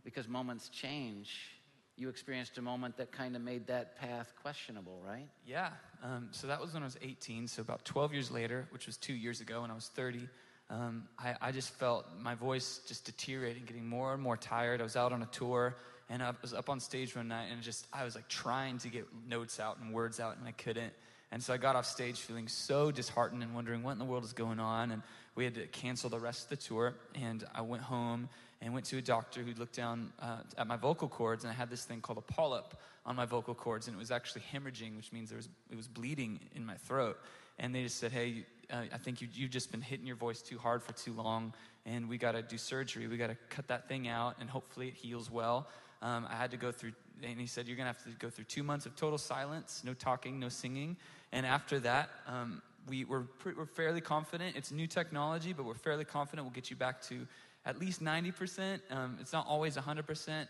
because 0.03 0.27
moments 0.27 0.69
change, 0.69 1.59
you 1.97 2.09
experienced 2.09 2.57
a 2.57 2.61
moment 2.61 2.97
that 2.97 3.11
kind 3.11 3.35
of 3.35 3.41
made 3.41 3.67
that 3.67 3.95
path 3.99 4.33
questionable, 4.41 5.01
right? 5.05 5.27
Yeah. 5.45 5.69
Um, 6.03 6.29
so 6.31 6.47
that 6.47 6.59
was 6.59 6.73
when 6.73 6.83
I 6.83 6.85
was 6.85 6.97
18. 7.01 7.47
So 7.47 7.61
about 7.61 7.85
12 7.85 8.13
years 8.13 8.31
later, 8.31 8.67
which 8.71 8.87
was 8.87 8.97
two 8.97 9.13
years 9.13 9.41
ago 9.41 9.61
when 9.61 9.71
I 9.71 9.75
was 9.75 9.87
30, 9.89 10.27
um, 10.69 11.03
I, 11.19 11.35
I, 11.41 11.51
just 11.51 11.73
felt 11.73 12.05
my 12.21 12.33
voice 12.33 12.79
just 12.87 13.03
deteriorating, 13.03 13.63
getting 13.65 13.85
more 13.85 14.13
and 14.13 14.23
more 14.23 14.37
tired. 14.37 14.79
I 14.79 14.83
was 14.83 14.95
out 14.95 15.11
on 15.11 15.21
a 15.21 15.25
tour 15.27 15.75
and 16.09 16.23
I 16.23 16.31
was 16.41 16.53
up 16.53 16.69
on 16.69 16.79
stage 16.79 17.13
one 17.13 17.27
night 17.27 17.47
and 17.51 17.61
just, 17.61 17.87
I 17.91 18.05
was 18.05 18.15
like 18.15 18.29
trying 18.29 18.77
to 18.79 18.87
get 18.87 19.05
notes 19.27 19.59
out 19.59 19.79
and 19.79 19.93
words 19.93 20.21
out 20.21 20.37
and 20.37 20.47
I 20.47 20.53
couldn't. 20.53 20.93
And 21.31 21.43
so 21.43 21.53
I 21.53 21.57
got 21.57 21.75
off 21.75 21.85
stage 21.85 22.19
feeling 22.19 22.47
so 22.47 22.89
disheartened 22.89 23.43
and 23.43 23.53
wondering 23.53 23.83
what 23.83 23.91
in 23.91 23.99
the 23.99 24.05
world 24.05 24.23
is 24.23 24.33
going 24.33 24.59
on. 24.59 24.91
And 24.91 25.01
we 25.35 25.43
had 25.43 25.55
to 25.55 25.67
cancel 25.67 26.09
the 26.09 26.19
rest 26.19 26.43
of 26.43 26.49
the 26.49 26.57
tour. 26.57 26.95
And 27.15 27.43
I 27.53 27.61
went 27.61 27.83
home 27.83 28.29
and 28.61 28.73
went 28.73 28.85
to 28.85 28.97
a 28.97 29.01
doctor 29.01 29.41
who 29.41 29.53
looked 29.59 29.75
down 29.75 30.13
uh, 30.19 30.37
at 30.57 30.67
my 30.67 30.75
vocal 30.75 31.07
cords, 31.07 31.43
and 31.43 31.51
I 31.51 31.55
had 31.55 31.69
this 31.69 31.83
thing 31.83 31.99
called 31.99 32.19
a 32.19 32.33
polyp 32.33 32.75
on 33.05 33.15
my 33.15 33.25
vocal 33.25 33.55
cords, 33.55 33.87
and 33.87 33.95
it 33.95 33.99
was 33.99 34.11
actually 34.11 34.43
hemorrhaging, 34.53 34.95
which 34.95 35.11
means 35.11 35.29
there 35.29 35.37
was, 35.37 35.49
it 35.71 35.75
was 35.75 35.87
bleeding 35.87 36.39
in 36.55 36.65
my 36.65 36.75
throat. 36.75 37.17
And 37.57 37.73
they 37.73 37.83
just 37.83 37.97
said, 37.97 38.11
hey, 38.11 38.45
uh, 38.71 38.83
I 38.93 38.97
think 38.97 39.21
you, 39.21 39.27
you've 39.33 39.49
just 39.49 39.71
been 39.71 39.81
hitting 39.81 40.05
your 40.05 40.15
voice 40.15 40.41
too 40.41 40.57
hard 40.57 40.83
for 40.83 40.93
too 40.93 41.13
long, 41.13 41.53
and 41.85 42.07
we 42.07 42.17
got 42.17 42.33
to 42.33 42.43
do 42.43 42.57
surgery. 42.57 43.07
We 43.07 43.17
got 43.17 43.27
to 43.27 43.37
cut 43.49 43.67
that 43.69 43.87
thing 43.87 44.07
out, 44.07 44.35
and 44.39 44.49
hopefully 44.49 44.89
it 44.89 44.93
heals 44.93 45.31
well. 45.31 45.67
Um, 46.03 46.27
I 46.29 46.35
had 46.35 46.51
to 46.51 46.57
go 46.57 46.71
through, 46.71 46.93
and 47.23 47.39
he 47.39 47.47
said, 47.47 47.67
You're 47.67 47.77
going 47.77 47.91
to 47.91 47.93
have 47.93 48.03
to 48.03 48.11
go 48.19 48.29
through 48.29 48.45
two 48.45 48.63
months 48.63 48.85
of 48.85 48.95
total 48.95 49.17
silence, 49.17 49.81
no 49.83 49.93
talking, 49.93 50.39
no 50.39 50.49
singing. 50.49 50.97
And 51.31 51.45
after 51.45 51.79
that, 51.79 52.09
um, 52.27 52.61
we, 52.87 53.05
we're, 53.05 53.21
pre- 53.21 53.53
we're 53.53 53.65
fairly 53.65 54.01
confident. 54.01 54.55
It's 54.55 54.71
new 54.71 54.87
technology, 54.87 55.53
but 55.53 55.65
we're 55.65 55.73
fairly 55.75 56.05
confident 56.05 56.45
we'll 56.45 56.53
get 56.53 56.69
you 56.69 56.75
back 56.75 57.01
to 57.03 57.27
at 57.65 57.79
least 57.79 58.03
90%. 58.03 58.79
Um, 58.89 59.17
it's 59.19 59.33
not 59.33 59.45
always 59.47 59.75
100%. 59.75 60.47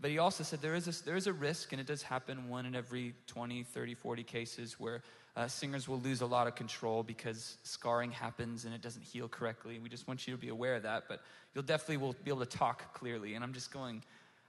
But 0.00 0.10
he 0.10 0.18
also 0.18 0.42
said 0.42 0.60
there 0.60 0.74
is, 0.74 0.88
a, 0.88 1.04
there 1.04 1.16
is 1.16 1.26
a 1.26 1.32
risk, 1.32 1.72
and 1.72 1.80
it 1.80 1.86
does 1.86 2.02
happen 2.02 2.48
one 2.48 2.66
in 2.66 2.74
every 2.74 3.14
20, 3.28 3.62
30, 3.62 3.94
40 3.94 4.22
cases 4.24 4.80
where 4.80 5.02
uh, 5.36 5.46
singers 5.46 5.88
will 5.88 6.00
lose 6.00 6.20
a 6.20 6.26
lot 6.26 6.46
of 6.46 6.54
control 6.54 7.02
because 7.02 7.58
scarring 7.62 8.10
happens 8.10 8.64
and 8.64 8.74
it 8.74 8.82
doesn't 8.82 9.04
heal 9.04 9.28
correctly. 9.28 9.78
We 9.78 9.88
just 9.88 10.06
want 10.08 10.26
you 10.26 10.34
to 10.34 10.40
be 10.40 10.48
aware 10.48 10.74
of 10.76 10.82
that. 10.82 11.04
But 11.08 11.20
you'll 11.54 11.64
definitely 11.64 11.98
will 11.98 12.14
be 12.24 12.30
able 12.30 12.44
to 12.44 12.58
talk 12.58 12.94
clearly. 12.94 13.34
And 13.34 13.44
I'm 13.44 13.52
just 13.52 13.72
going, 13.72 14.02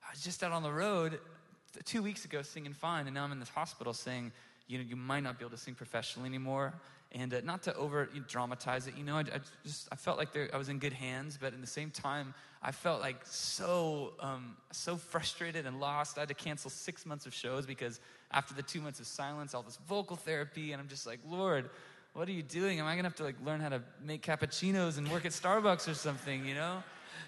I 0.07 0.11
was 0.11 0.23
just 0.23 0.43
out 0.43 0.51
on 0.51 0.63
the 0.63 0.71
road 0.71 1.19
two 1.83 2.01
weeks 2.01 2.25
ago 2.25 2.41
singing 2.41 2.73
fine, 2.73 3.05
and 3.05 3.15
now 3.15 3.23
I'm 3.23 3.31
in 3.31 3.39
this 3.39 3.49
hospital 3.49 3.93
saying, 3.93 4.31
you 4.67 4.77
know, 4.77 4.83
you 4.87 4.95
might 4.95 5.21
not 5.21 5.37
be 5.37 5.45
able 5.45 5.55
to 5.55 5.61
sing 5.61 5.75
professionally 5.75 6.27
anymore 6.27 6.73
and 7.15 7.33
uh, 7.33 7.41
not 7.43 7.63
to 7.63 7.73
over 7.75 8.07
dramatize 8.27 8.85
it 8.87 8.95
you 8.95 9.03
know 9.03 9.15
I, 9.15 9.21
I, 9.21 9.39
just 9.63 9.87
i 9.91 9.95
felt 9.95 10.17
like 10.17 10.33
there, 10.33 10.49
i 10.53 10.57
was 10.57 10.69
in 10.69 10.77
good 10.77 10.93
hands 10.93 11.37
but 11.41 11.53
at 11.53 11.61
the 11.61 11.67
same 11.67 11.89
time 11.89 12.33
i 12.61 12.71
felt 12.71 13.01
like 13.01 13.17
so 13.23 14.13
um, 14.19 14.57
so 14.71 14.97
frustrated 14.97 15.65
and 15.65 15.79
lost. 15.79 16.17
I 16.17 16.21
had 16.21 16.29
to 16.29 16.35
cancel 16.35 16.69
six 16.69 17.05
months 17.05 17.25
of 17.25 17.33
shows 17.33 17.65
because 17.65 17.99
after 18.31 18.53
the 18.53 18.63
two 18.63 18.81
months 18.81 18.99
of 18.99 19.07
silence 19.07 19.55
all 19.55 19.63
this 19.63 19.79
vocal 19.87 20.17
therapy 20.17 20.73
and 20.73 20.81
i'm 20.81 20.87
just 20.87 21.07
like 21.07 21.19
lord 21.27 21.69
what 22.13 22.29
are 22.29 22.31
you 22.31 22.43
doing? 22.43 22.79
Am 22.79 22.85
i 22.85 22.95
gonna 22.95 23.07
have 23.07 23.15
to 23.15 23.23
like 23.23 23.35
learn 23.43 23.59
how 23.59 23.69
to 23.69 23.81
make 24.03 24.21
cappuccinos 24.21 24.97
and 24.97 25.11
work 25.11 25.25
at 25.25 25.31
starbucks 25.31 25.89
or 25.89 25.93
something 25.93 26.45
you 26.45 26.55
know 26.55 26.83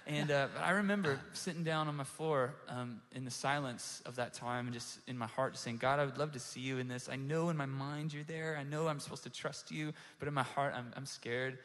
and 0.08 0.32
uh, 0.32 0.47
I 0.62 0.72
remember 0.72 1.20
sitting 1.34 1.64
down 1.64 1.89
on 1.89 1.95
my 1.95 2.05
floor 2.05 2.53
um, 2.70 3.01
in 3.14 3.26
the 3.26 3.32
silence 3.32 4.01
of 4.05 4.16
that 4.16 4.34
time 4.34 4.66
and 4.66 4.74
just 4.74 4.99
in 5.05 5.18
my 5.18 5.28
heart 5.28 5.58
saying, 5.58 5.78
God, 5.78 5.99
I 5.99 6.05
would 6.05 6.18
love 6.18 6.32
to 6.32 6.39
see 6.39 6.62
you 6.62 6.78
in 6.78 6.88
this. 6.88 7.10
I 7.12 7.18
know 7.18 7.49
in 7.49 7.58
my 7.58 7.66
mind 7.66 8.14
you're 8.14 8.24
there. 8.24 8.58
I 8.58 8.64
know 8.64 8.88
I'm 8.88 9.01
supposed 9.01 9.24
to 9.24 9.30
trust 9.30 9.70
you, 9.70 9.91
but 10.20 10.30
in 10.30 10.34
my 10.34 10.43
heart 10.43 10.74
I'm, 10.76 10.93
I'm 10.95 11.05
scared. 11.05 11.58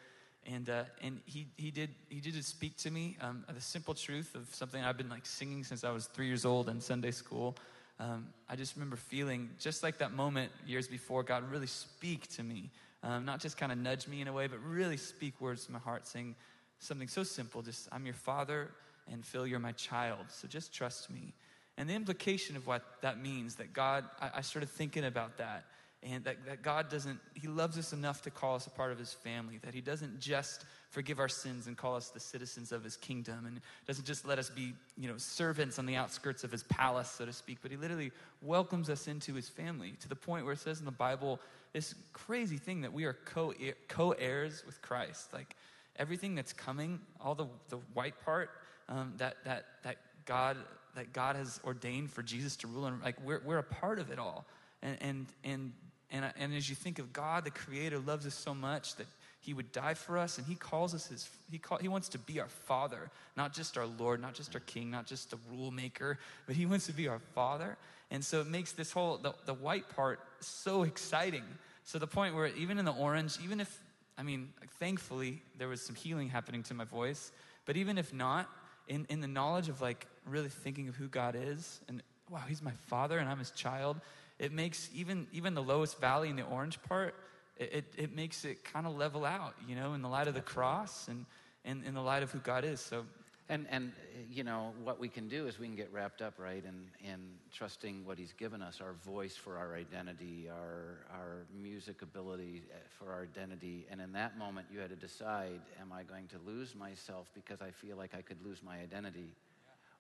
And, 0.45 0.69
uh, 0.69 0.85
and 1.01 1.21
he, 1.25 1.47
he, 1.57 1.71
did, 1.71 1.91
he 2.09 2.19
did 2.19 2.45
speak 2.45 2.77
to 2.79 2.91
me 2.91 3.17
um, 3.21 3.45
the 3.53 3.61
simple 3.61 3.95
truth 3.95 4.35
of 4.35 4.53
something 4.53 4.83
I've 4.83 4.99
been 4.99 5.09
like 5.09 5.25
singing 5.25 5.63
since 5.63 5.85
I 5.85 5.93
was 5.93 6.07
three 6.07 6.27
years 6.27 6.45
old 6.45 6.69
in 6.69 6.81
Sunday 6.81 7.13
school. 7.13 7.55
Um, 8.01 8.27
I 8.49 8.57
just 8.57 8.75
remember 8.75 8.97
feeling 8.97 9.51
just 9.61 9.85
like 9.85 9.99
that 9.99 10.13
moment 10.13 10.51
years 10.67 10.89
before, 10.89 11.23
God 11.23 11.49
really 11.49 11.69
speak 11.69 12.29
to 12.35 12.43
me. 12.43 12.71
Um, 13.05 13.25
not 13.25 13.41
just 13.41 13.57
kind 13.57 13.71
of 13.71 13.79
nudge 13.79 14.09
me 14.09 14.21
in 14.21 14.27
a 14.27 14.33
way, 14.33 14.49
but 14.49 14.59
really 14.65 14.97
speak 14.97 15.41
words 15.41 15.67
to 15.67 15.73
my 15.73 15.79
heart 15.79 16.09
saying, 16.09 16.35
something 16.83 17.09
so 17.09 17.23
simple 17.23 17.63
just, 17.63 17.89
I'm 17.93 18.05
your 18.05 18.15
father, 18.15 18.71
and 19.11 19.25
Phil, 19.25 19.47
you're 19.47 19.59
my 19.59 19.73
child, 19.73 20.27
so 20.29 20.49
just 20.49 20.73
trust 20.73 21.11
me. 21.11 21.33
And 21.79 21.89
the 21.89 21.95
implication 21.95 22.57
of 22.57 22.67
what 22.67 22.83
that 23.01 23.21
means, 23.21 23.55
that 23.57 23.73
God, 23.73 24.05
I, 24.21 24.31
I 24.37 24.41
started 24.43 24.69
thinking 24.69 25.05
about 25.05 25.39
that, 25.39 25.65
and 26.03 26.25
that, 26.25 26.45
that 26.47 26.63
God 26.63 26.91
doesn't, 26.91 27.19
He 27.35 27.47
loves 27.49 27.79
us 27.79 27.93
enough 27.93 28.23
to 28.23 28.31
call 28.31 28.57
us 28.57 28.67
a 28.67 28.71
part 28.71 28.93
of 28.93 28.99
His 28.99 29.13
family, 29.13 29.59
that 29.63 29.75
He 29.75 29.81
doesn't 29.81 30.19
just 30.21 30.65
forgive 30.91 31.19
our 31.19 31.29
sins 31.29 31.69
and 31.69 31.77
call 31.77 31.95
us 31.97 32.09
the 32.09 32.21
citizens 32.21 32.73
of 32.73 32.85
His 32.85 32.97
kingdom, 32.97 33.47
and 33.47 33.61
doesn't 33.87 34.05
just 34.05 34.27
let 34.27 34.39
us 34.39 34.51
be, 34.51 34.75
you 34.99 35.09
know, 35.09 35.17
servants 35.17 35.79
on 35.79 35.87
the 35.87 35.97
outskirts 35.97 36.45
of 36.45 36.51
His 36.51 36.65
palace, 36.65 37.11
so 37.11 37.25
to 37.25 37.33
speak, 37.33 37.59
but 37.63 37.71
He 37.71 37.77
literally 37.77 38.11
welcomes 38.43 38.91
us 38.91 39.07
into 39.07 39.35
His 39.35 39.49
family 39.49 39.95
to 40.01 40.09
the 40.09 40.17
point 40.17 40.45
where 40.45 40.55
it 40.55 40.61
says 40.61 40.81
in 40.81 40.85
the 40.85 40.91
Bible, 40.91 41.41
this 41.73 41.95
crazy 42.13 42.59
thing 42.59 42.83
that 42.83 42.93
we 42.93 43.05
are 43.05 43.17
co 43.25 44.11
heirs 44.19 44.63
with 44.67 44.83
Christ. 44.83 45.33
Like, 45.33 45.57
everything 45.97 46.35
that's 46.35 46.53
coming, 46.53 47.01
all 47.21 47.35
the, 47.35 47.47
the 47.69 47.79
white 47.95 48.15
part 48.25 48.51
um, 48.89 49.15
that, 49.19 49.37
that, 49.45 49.67
that, 49.83 49.97
God, 50.25 50.57
that 50.95 51.13
God 51.13 51.37
has 51.37 51.61
ordained 51.65 52.11
for 52.11 52.23
Jesus 52.23 52.57
to 52.57 52.67
rule, 52.67 52.87
and 52.87 53.03
like 53.03 53.17
we're, 53.25 53.43
we're 53.45 53.59
a 53.59 53.63
part 53.63 53.99
of 53.99 54.11
it 54.11 54.19
all. 54.19 54.45
And, 54.83 54.97
and, 55.01 55.27
and, 55.45 55.73
and, 56.11 56.33
and 56.39 56.55
as 56.55 56.69
you 56.69 56.75
think 56.75 56.99
of 56.99 57.13
God, 57.13 57.45
the 57.45 57.51
Creator 57.51 58.01
loves 58.01 58.27
us 58.27 58.35
so 58.35 58.55
much 58.55 58.97
that 58.97 59.07
he 59.43 59.55
would 59.55 59.73
die 59.73 59.95
for 59.95 60.17
us 60.19 60.39
and 60.39 60.47
he 60.47 60.55
calls 60.55 60.95
us 60.95 61.09
his 61.09 61.29
he, 61.51 61.59
call, 61.59 61.79
he 61.79 61.89
wants 61.89 62.09
to 62.09 62.19
be 62.19 62.41
our 62.41 62.49
father 62.49 63.11
not 63.37 63.53
just 63.53 63.77
our 63.77 63.87
lord 63.99 64.23
not 64.23 64.35
just 64.35 64.55
our 64.55 64.61
king 64.61 64.91
not 64.91 65.05
just 65.05 65.31
the 65.31 65.39
rule 65.51 65.71
maker 65.71 66.19
but 66.47 66.55
he 66.55 66.65
wants 66.65 66.87
to 66.87 66.93
be 66.93 67.09
our 67.09 67.19
father 67.35 67.77
and 68.11 68.25
so 68.25 68.41
it 68.41 68.47
makes 68.47 68.73
this 68.73 68.93
whole 68.93 69.19
the, 69.19 69.35
the 69.47 69.55
white 69.55 69.89
part 69.97 70.21
so 70.41 70.85
exciting 70.85 71.43
so 71.85 71.99
the 71.99 72.07
point 72.07 72.35
where 72.35 72.47
even 72.47 72.79
in 72.79 72.85
the 72.85 72.93
orange 72.93 73.37
even 73.43 73.61
if 73.61 73.81
I 74.19 74.23
mean, 74.23 74.53
thankfully, 74.79 75.43
there 75.59 75.69
was 75.69 75.81
some 75.81 75.95
healing 75.95 76.29
happening 76.29 76.63
to 76.65 76.75
my 76.75 76.85
voice. 76.85 77.33
But 77.65 77.77
even 77.77 77.99
if 77.99 78.13
not, 78.13 78.49
in, 78.89 79.07
in 79.09 79.21
the 79.21 79.29
knowledge 79.29 79.69
of 79.69 79.81
like 79.81 80.07
really 80.27 80.49
thinking 80.49 80.89
of 80.89 80.97
who 80.97 81.09
God 81.09 81.37
is 81.39 81.81
and 81.89 82.03
wow, 82.31 82.43
He's 82.49 82.63
my 82.63 82.73
Father 82.87 83.19
and 83.19 83.29
I'm 83.29 83.39
His 83.39 83.51
child, 83.51 84.01
it 84.39 84.53
makes 84.53 84.91
even, 84.95 85.27
even 85.33 85.55
the 85.55 85.63
lowest 85.63 86.01
valley 86.01 86.29
in 86.29 86.37
the 86.37 86.43
orange 86.43 86.83
part, 86.83 87.15
it, 87.59 87.73
it, 87.73 87.95
it 87.97 88.17
makes 88.17 88.45
it 88.45 88.65
kind 88.65 88.87
of 88.87 88.97
level 88.97 89.25
out, 89.25 89.55
you 89.69 89.77
know, 89.77 89.95
in 89.95 90.03
the 90.03 90.09
light 90.09 90.29
of 90.29 90.35
the 90.35 90.41
cross 90.41 91.09
and 91.09 91.27
in, 91.65 91.85
in 91.85 91.95
the 91.95 92.01
light 92.01 92.23
of 92.23 92.31
who 92.31 92.39
God 92.39 92.65
is. 92.65 92.81
So 92.81 93.05
And, 93.49 93.67
and 93.71 93.93
you 94.31 94.45
know, 94.45 94.73
what 94.83 95.01
we 95.01 95.09
can 95.09 95.29
do 95.29 95.47
is 95.47 95.59
we 95.59 95.67
can 95.67 95.77
get 95.77 95.93
wrapped 95.93 96.23
up, 96.23 96.35
right, 96.39 96.65
in, 96.65 96.87
in 97.07 97.21
trusting 97.53 98.05
what 98.05 98.19
He's 98.19 98.33
given 98.33 98.63
us 98.63 98.81
our 98.81 98.93
voice 99.05 99.37
for 99.37 99.59
our 99.59 99.75
identity, 99.75 100.49
our, 100.49 100.99
our 101.11 101.47
music 101.61 102.03
ability 102.03 102.63
uh, 102.73 102.77
for 102.99 103.13
our 103.13 103.25
identity. 103.25 103.87
And 103.91 104.01
in 104.01 104.13
that 104.13 104.39
moment, 104.39 104.69
you 104.73 104.79
had 104.79 104.91
to 104.91 104.97
decide 104.97 105.61
am 105.81 105.93
I 105.93 106.05
going 106.05 106.29
to 106.29 106.37
lose 106.47 106.75
myself 106.75 107.31
because 107.35 107.61
I 107.61 107.71
feel 107.71 107.97
like 107.97 108.15
I 108.17 108.23
could 108.23 108.43
lose 108.45 108.63
my 108.63 108.79
identity? 108.79 109.35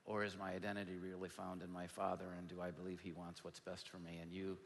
Or 0.04 0.24
is 0.24 0.36
my 0.36 0.52
identity 0.52 0.96
really 1.00 1.28
found 1.28 1.62
in 1.62 1.70
my 1.70 1.86
Father? 1.86 2.24
And 2.38 2.48
do 2.48 2.60
I 2.60 2.70
believe 2.70 3.00
He 3.00 3.12
wants 3.12 3.44
what's 3.44 3.60
best 3.60 3.88
for 3.88 3.98
me? 3.98 4.18
And 4.22 4.32
you 4.32 4.56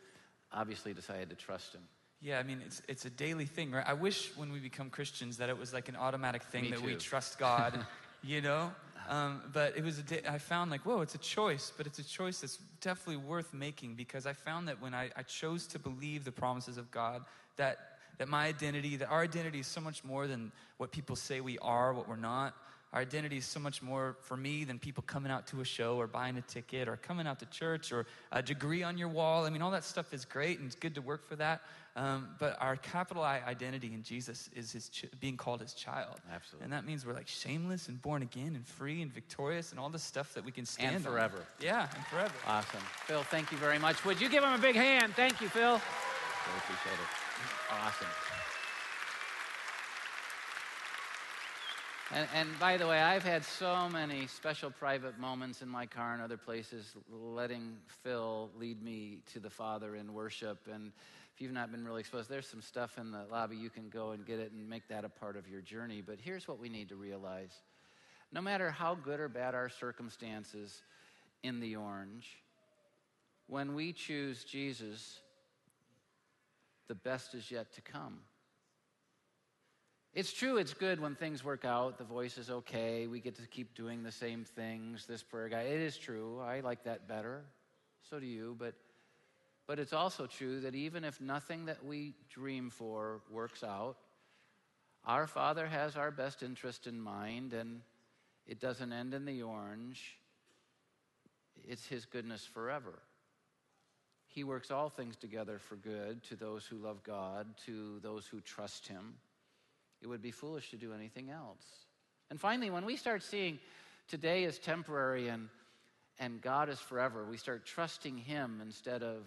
obviously 0.52 0.94
decided 0.94 1.30
to 1.30 1.36
trust 1.36 1.74
Him. 1.74 1.82
Yeah, 2.20 2.38
I 2.38 2.42
mean, 2.42 2.62
it's, 2.64 2.80
it's 2.88 3.04
a 3.04 3.10
daily 3.10 3.44
thing, 3.44 3.72
right? 3.72 3.84
I 3.86 3.92
wish 3.92 4.32
when 4.36 4.50
we 4.50 4.58
become 4.58 4.88
Christians 4.88 5.36
that 5.36 5.50
it 5.50 5.58
was 5.58 5.74
like 5.74 5.88
an 5.88 5.96
automatic 5.96 6.42
thing 6.44 6.62
Me 6.62 6.70
that 6.70 6.80
we 6.80 6.94
trust 6.94 7.38
God, 7.38 7.74
you 8.22 8.40
know? 8.40 8.72
Um, 9.08 9.42
but 9.52 9.76
it 9.76 9.84
was 9.84 9.98
a 9.98 10.02
day, 10.02 10.22
I 10.28 10.38
found 10.38 10.70
like, 10.70 10.84
whoa, 10.84 11.00
it's 11.00 11.14
a 11.14 11.18
choice, 11.18 11.72
but 11.76 11.86
it's 11.86 11.98
a 11.98 12.04
choice 12.04 12.40
that's 12.40 12.58
definitely 12.80 13.18
worth 13.18 13.54
making 13.54 13.94
because 13.94 14.26
I 14.26 14.32
found 14.32 14.66
that 14.68 14.80
when 14.82 14.94
I, 14.94 15.10
I 15.16 15.22
chose 15.22 15.66
to 15.68 15.78
believe 15.78 16.24
the 16.24 16.32
promises 16.32 16.76
of 16.76 16.90
God, 16.90 17.22
that, 17.56 17.78
that 18.18 18.28
my 18.28 18.46
identity, 18.46 18.96
that 18.96 19.08
our 19.08 19.22
identity 19.22 19.60
is 19.60 19.66
so 19.66 19.80
much 19.80 20.02
more 20.02 20.26
than 20.26 20.50
what 20.78 20.90
people 20.90 21.14
say 21.14 21.40
we 21.40 21.58
are, 21.58 21.94
what 21.94 22.08
we're 22.08 22.16
not. 22.16 22.54
Our 22.92 23.00
identity 23.02 23.36
is 23.36 23.44
so 23.44 23.60
much 23.60 23.82
more 23.82 24.16
for 24.22 24.36
me 24.36 24.64
than 24.64 24.78
people 24.78 25.02
coming 25.06 25.30
out 25.30 25.46
to 25.48 25.60
a 25.60 25.64
show 25.64 25.96
or 25.96 26.06
buying 26.06 26.36
a 26.38 26.40
ticket 26.42 26.88
or 26.88 26.96
coming 26.96 27.26
out 27.26 27.38
to 27.40 27.46
church 27.46 27.92
or 27.92 28.06
a 28.32 28.42
degree 28.42 28.82
on 28.82 28.96
your 28.96 29.08
wall. 29.08 29.44
I 29.44 29.50
mean, 29.50 29.60
all 29.60 29.72
that 29.72 29.84
stuff 29.84 30.14
is 30.14 30.24
great 30.24 30.58
and 30.58 30.66
it's 30.66 30.76
good 30.76 30.94
to 30.94 31.02
work 31.02 31.28
for 31.28 31.36
that. 31.36 31.62
Um, 31.96 32.28
but 32.38 32.56
our 32.60 32.76
capital 32.76 33.22
I 33.22 33.40
identity 33.46 33.92
in 33.92 34.02
Jesus 34.02 34.48
is 34.54 34.70
his 34.70 34.88
ch- 34.88 35.06
being 35.18 35.36
called 35.36 35.60
his 35.60 35.72
child. 35.74 36.20
Absolutely. 36.32 36.64
And 36.64 36.72
that 36.72 36.86
means 36.86 37.04
we're 37.04 37.14
like 37.14 37.26
shameless 37.28 37.88
and 37.88 38.00
born 38.00 38.22
again 38.22 38.54
and 38.54 38.66
free 38.66 39.02
and 39.02 39.12
victorious 39.12 39.72
and 39.72 39.80
all 39.80 39.88
the 39.90 39.98
stuff 39.98 40.32
that 40.34 40.44
we 40.44 40.52
can 40.52 40.64
stand 40.64 40.96
And 40.96 41.06
on. 41.06 41.12
forever. 41.12 41.38
Yeah, 41.60 41.88
and 41.94 42.06
forever. 42.06 42.32
Awesome. 42.46 42.80
Phil, 43.06 43.22
thank 43.24 43.50
you 43.50 43.58
very 43.58 43.78
much. 43.78 44.04
Would 44.04 44.20
you 44.20 44.28
give 44.28 44.44
him 44.44 44.52
a 44.52 44.58
big 44.58 44.76
hand? 44.76 45.14
Thank 45.16 45.40
you, 45.40 45.48
Phil. 45.48 45.62
Really 45.72 46.58
appreciate 46.58 46.94
it. 46.94 47.08
Awesome. 47.82 48.55
And, 52.14 52.28
and 52.34 52.58
by 52.60 52.76
the 52.76 52.86
way, 52.86 53.00
I've 53.00 53.24
had 53.24 53.44
so 53.44 53.88
many 53.88 54.28
special 54.28 54.70
private 54.70 55.18
moments 55.18 55.60
in 55.60 55.68
my 55.68 55.86
car 55.86 56.12
and 56.12 56.22
other 56.22 56.36
places 56.36 56.94
letting 57.10 57.76
Phil 58.04 58.48
lead 58.56 58.80
me 58.80 59.22
to 59.32 59.40
the 59.40 59.50
Father 59.50 59.96
in 59.96 60.14
worship. 60.14 60.68
And 60.72 60.92
if 61.34 61.40
you've 61.40 61.52
not 61.52 61.72
been 61.72 61.84
really 61.84 62.00
exposed, 62.00 62.28
there's 62.28 62.46
some 62.46 62.62
stuff 62.62 62.96
in 62.96 63.10
the 63.10 63.24
lobby. 63.30 63.56
You 63.56 63.70
can 63.70 63.88
go 63.88 64.12
and 64.12 64.24
get 64.24 64.38
it 64.38 64.52
and 64.52 64.68
make 64.68 64.86
that 64.88 65.04
a 65.04 65.08
part 65.08 65.36
of 65.36 65.48
your 65.48 65.60
journey. 65.60 66.00
But 66.00 66.20
here's 66.20 66.46
what 66.46 66.60
we 66.60 66.68
need 66.68 66.88
to 66.90 66.96
realize 66.96 67.50
no 68.32 68.40
matter 68.40 68.70
how 68.70 68.94
good 68.94 69.18
or 69.18 69.28
bad 69.28 69.54
our 69.54 69.68
circumstances 69.68 70.82
in 71.42 71.60
the 71.60 71.76
orange, 71.76 72.38
when 73.46 73.74
we 73.74 73.92
choose 73.92 74.44
Jesus, 74.44 75.20
the 76.88 76.94
best 76.94 77.34
is 77.34 77.50
yet 77.50 77.72
to 77.74 77.80
come. 77.80 78.18
It's 80.16 80.32
true, 80.32 80.56
it's 80.56 80.72
good 80.72 80.98
when 80.98 81.14
things 81.14 81.44
work 81.44 81.66
out, 81.66 81.98
the 81.98 82.04
voice 82.04 82.38
is 82.38 82.48
okay, 82.48 83.06
we 83.06 83.20
get 83.20 83.34
to 83.36 83.46
keep 83.46 83.74
doing 83.74 84.02
the 84.02 84.10
same 84.10 84.44
things, 84.44 85.04
this 85.04 85.22
prayer 85.22 85.50
guy. 85.50 85.60
It 85.60 85.82
is 85.82 85.98
true, 85.98 86.40
I 86.40 86.60
like 86.60 86.84
that 86.84 87.06
better. 87.06 87.42
So 88.08 88.18
do 88.18 88.24
you, 88.24 88.56
but 88.58 88.72
but 89.66 89.78
it's 89.78 89.92
also 89.92 90.26
true 90.26 90.60
that 90.60 90.74
even 90.74 91.04
if 91.04 91.20
nothing 91.20 91.66
that 91.66 91.84
we 91.84 92.14
dream 92.30 92.70
for 92.70 93.20
works 93.30 93.62
out, 93.62 93.98
our 95.04 95.26
Father 95.26 95.66
has 95.66 95.96
our 95.96 96.10
best 96.10 96.42
interest 96.42 96.86
in 96.86 96.98
mind 96.98 97.52
and 97.52 97.82
it 98.46 98.58
doesn't 98.58 98.94
end 98.94 99.12
in 99.12 99.26
the 99.26 99.42
orange. 99.42 100.16
It's 101.68 101.84
his 101.84 102.06
goodness 102.06 102.42
forever. 102.46 103.00
He 104.28 104.44
works 104.44 104.70
all 104.70 104.88
things 104.88 105.16
together 105.16 105.58
for 105.58 105.76
good 105.76 106.22
to 106.24 106.36
those 106.36 106.64
who 106.64 106.76
love 106.76 107.02
God, 107.02 107.46
to 107.66 107.98
those 108.02 108.26
who 108.26 108.40
trust 108.40 108.88
Him. 108.88 109.14
It 110.02 110.06
would 110.06 110.22
be 110.22 110.30
foolish 110.30 110.70
to 110.70 110.76
do 110.76 110.92
anything 110.92 111.30
else. 111.30 111.64
And 112.30 112.40
finally, 112.40 112.70
when 112.70 112.84
we 112.84 112.96
start 112.96 113.22
seeing 113.22 113.58
today 114.08 114.44
is 114.44 114.58
temporary 114.58 115.28
and, 115.28 115.48
and 116.18 116.40
God 116.40 116.68
is 116.68 116.78
forever, 116.78 117.24
we 117.24 117.36
start 117.36 117.64
trusting 117.64 118.18
Him 118.18 118.60
instead 118.62 119.02
of 119.02 119.26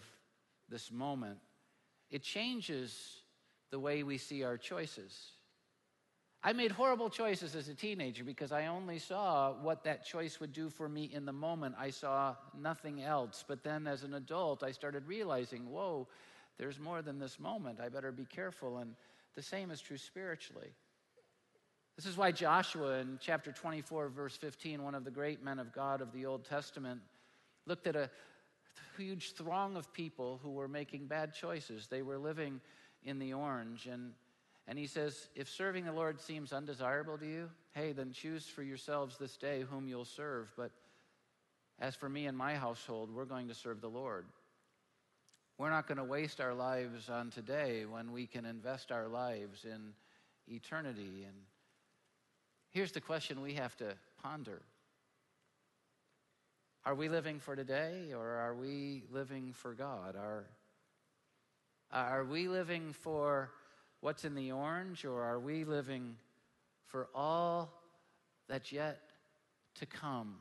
this 0.70 0.92
moment, 0.92 1.38
it 2.12 2.24
changes 2.24 3.22
the 3.72 3.80
way 3.80 4.04
we 4.04 4.18
see 4.18 4.44
our 4.44 4.58
choices. 4.58 5.32
I 6.42 6.54
made 6.54 6.72
horrible 6.72 7.10
choices 7.10 7.54
as 7.56 7.68
a 7.68 7.74
teenager 7.74 8.24
because 8.24 8.54
I 8.54 8.68
only 8.68 8.98
saw 8.98 9.52
what 9.62 9.84
that 9.84 10.06
choice 10.06 10.40
would 10.40 10.54
do 10.54 10.70
for 10.70 10.88
me 10.88 11.10
in 11.14 11.26
the 11.26 11.34
moment. 11.34 11.76
I 11.78 11.90
saw 11.90 12.36
nothing 12.58 13.04
else. 13.04 13.44
But 13.46 13.62
then 13.62 13.88
as 13.88 14.04
an 14.04 14.14
adult, 14.14 14.64
I 14.64 14.72
started 14.72 15.06
realizing, 15.06 15.70
whoa, 15.70 16.08
there's 16.58 16.80
more 16.80 17.02
than 17.02 17.20
this 17.20 17.40
moment. 17.40 17.82
I 17.82 17.90
better 17.90 18.14
be 18.14 18.24
careful. 18.24 18.78
And 18.78 18.96
the 19.36 19.42
same 19.42 19.72
is 19.72 19.82
true 19.82 19.98
spiritually. 19.98 20.70
This 21.96 22.06
is 22.06 22.18
why 22.18 22.32
Joshua 22.32 23.00
in 23.00 23.20
chapter 23.22 23.52
24, 23.52 24.10
verse 24.10 24.38
15, 24.38 24.84
one 24.84 24.96
of 24.96 25.04
the 25.04 25.12
great 25.12 25.44
men 25.44 25.60
of 25.60 25.74
God 25.74 26.02
of 26.02 26.14
the 26.14 26.26
Old 26.26 26.46
Testament, 26.46 27.02
looked 27.66 27.88
at 27.88 27.96
a 27.96 28.10
huge 28.98 29.34
throng 29.34 29.76
of 29.76 29.92
people 29.94 30.40
who 30.42 30.52
were 30.52 30.68
making 30.68 31.08
bad 31.08 31.34
choices. 31.34 31.88
They 31.88 32.02
were 32.02 32.18
living 32.18 32.62
in 33.04 33.20
the 33.20 33.34
orange. 33.34 33.86
And 33.86 34.14
and 34.70 34.78
he 34.78 34.86
says, 34.86 35.30
if 35.36 35.50
serving 35.50 35.86
the 35.86 35.92
Lord 35.92 36.22
seems 36.22 36.54
undesirable 36.54 37.18
to 37.18 37.26
you, 37.26 37.50
hey, 37.72 37.92
then 37.92 38.12
choose 38.12 38.46
for 38.46 38.62
yourselves 38.62 39.18
this 39.18 39.36
day 39.36 39.66
whom 39.68 39.88
you'll 39.88 40.06
serve. 40.06 40.54
But 40.56 40.70
as 41.80 41.96
for 41.96 42.08
me 42.08 42.28
and 42.28 42.38
my 42.38 42.54
household, 42.54 43.10
we're 43.12 43.26
going 43.26 43.48
to 43.48 43.56
serve 43.56 43.82
the 43.82 43.90
Lord. 43.90 44.26
We're 45.60 45.70
not 45.70 45.88
going 45.88 45.98
to 45.98 46.06
waste 46.06 46.40
our 46.40 46.54
lives 46.54 47.10
on 47.10 47.32
today 47.32 47.84
when 47.86 48.14
we 48.14 48.28
can 48.28 48.46
invest 48.46 48.94
our 48.94 49.10
lives 49.10 49.66
in 49.66 49.92
eternity. 50.48 51.26
And 51.28 51.36
here's 52.70 52.94
the 52.94 53.02
question 53.02 53.42
we 53.42 53.56
have 53.56 53.76
to 53.78 53.94
ponder 54.24 54.62
Are 56.86 56.96
we 56.96 57.10
living 57.10 57.42
for 57.42 57.58
today 57.58 58.14
or 58.16 58.26
are 58.26 58.56
we 58.56 59.04
living 59.12 59.52
for 59.52 59.74
God? 59.74 60.16
Are, 60.16 60.46
are 61.92 62.24
we 62.24 62.48
living 62.48 62.94
for 62.94 63.52
what's 64.00 64.24
in 64.24 64.36
the 64.36 64.54
orange, 64.54 65.04
or 65.04 65.24
are 65.24 65.42
we 65.42 65.66
living 65.66 66.16
for 66.86 67.10
all 67.14 67.82
that's 68.48 68.72
yet 68.72 69.02
to 69.76 69.86
come? 69.86 70.38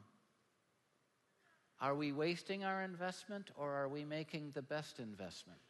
Are 1.81 1.95
we 1.95 2.12
wasting 2.12 2.64
our 2.64 2.83
investment, 2.83 3.51
or 3.57 3.72
are 3.72 3.89
we 3.89 4.05
making 4.05 4.51
the 4.53 4.62
best 4.62 4.99
investment? 4.99 5.61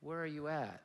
Where 0.00 0.20
are 0.20 0.26
you 0.26 0.48
at? 0.48 0.82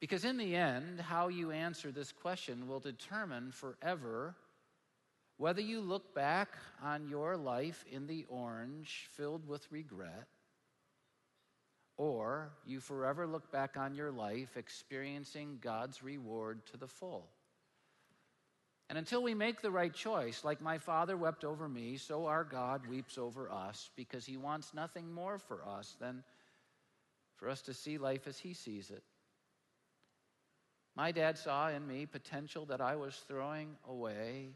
Because 0.00 0.24
in 0.24 0.36
the 0.36 0.54
end, 0.54 1.00
how 1.00 1.28
you 1.28 1.50
answer 1.50 1.90
this 1.90 2.12
question 2.12 2.68
will 2.68 2.80
determine 2.80 3.50
forever 3.50 4.36
whether 5.38 5.60
you 5.60 5.80
look 5.80 6.14
back 6.14 6.50
on 6.82 7.08
your 7.08 7.36
life 7.36 7.84
in 7.90 8.06
the 8.06 8.24
orange 8.28 9.08
filled 9.12 9.46
with 9.46 9.70
regret 9.70 10.28
or 11.96 12.50
you 12.66 12.80
forever 12.80 13.26
look 13.26 13.50
back 13.50 13.76
on 13.76 13.94
your 13.94 14.10
life 14.10 14.56
experiencing 14.56 15.58
God's 15.60 16.02
reward 16.02 16.64
to 16.66 16.76
the 16.76 16.86
full. 16.86 17.28
And 18.88 18.96
until 18.96 19.22
we 19.22 19.34
make 19.34 19.60
the 19.60 19.70
right 19.70 19.92
choice, 19.92 20.44
like 20.44 20.60
my 20.60 20.78
father 20.78 21.16
wept 21.16 21.44
over 21.44 21.68
me, 21.68 21.96
so 21.96 22.26
our 22.26 22.44
God 22.44 22.86
weeps 22.86 23.18
over 23.18 23.50
us 23.50 23.90
because 23.96 24.24
he 24.24 24.36
wants 24.36 24.72
nothing 24.72 25.12
more 25.12 25.38
for 25.38 25.66
us 25.66 25.96
than 26.00 26.22
for 27.36 27.48
us 27.48 27.62
to 27.62 27.74
see 27.74 27.98
life 27.98 28.26
as 28.26 28.38
he 28.38 28.54
sees 28.54 28.90
it. 28.90 29.02
My 30.94 31.12
dad 31.12 31.36
saw 31.36 31.68
in 31.68 31.86
me 31.86 32.06
potential 32.06 32.64
that 32.66 32.80
I 32.80 32.96
was 32.96 33.14
throwing 33.28 33.76
away, 33.88 34.50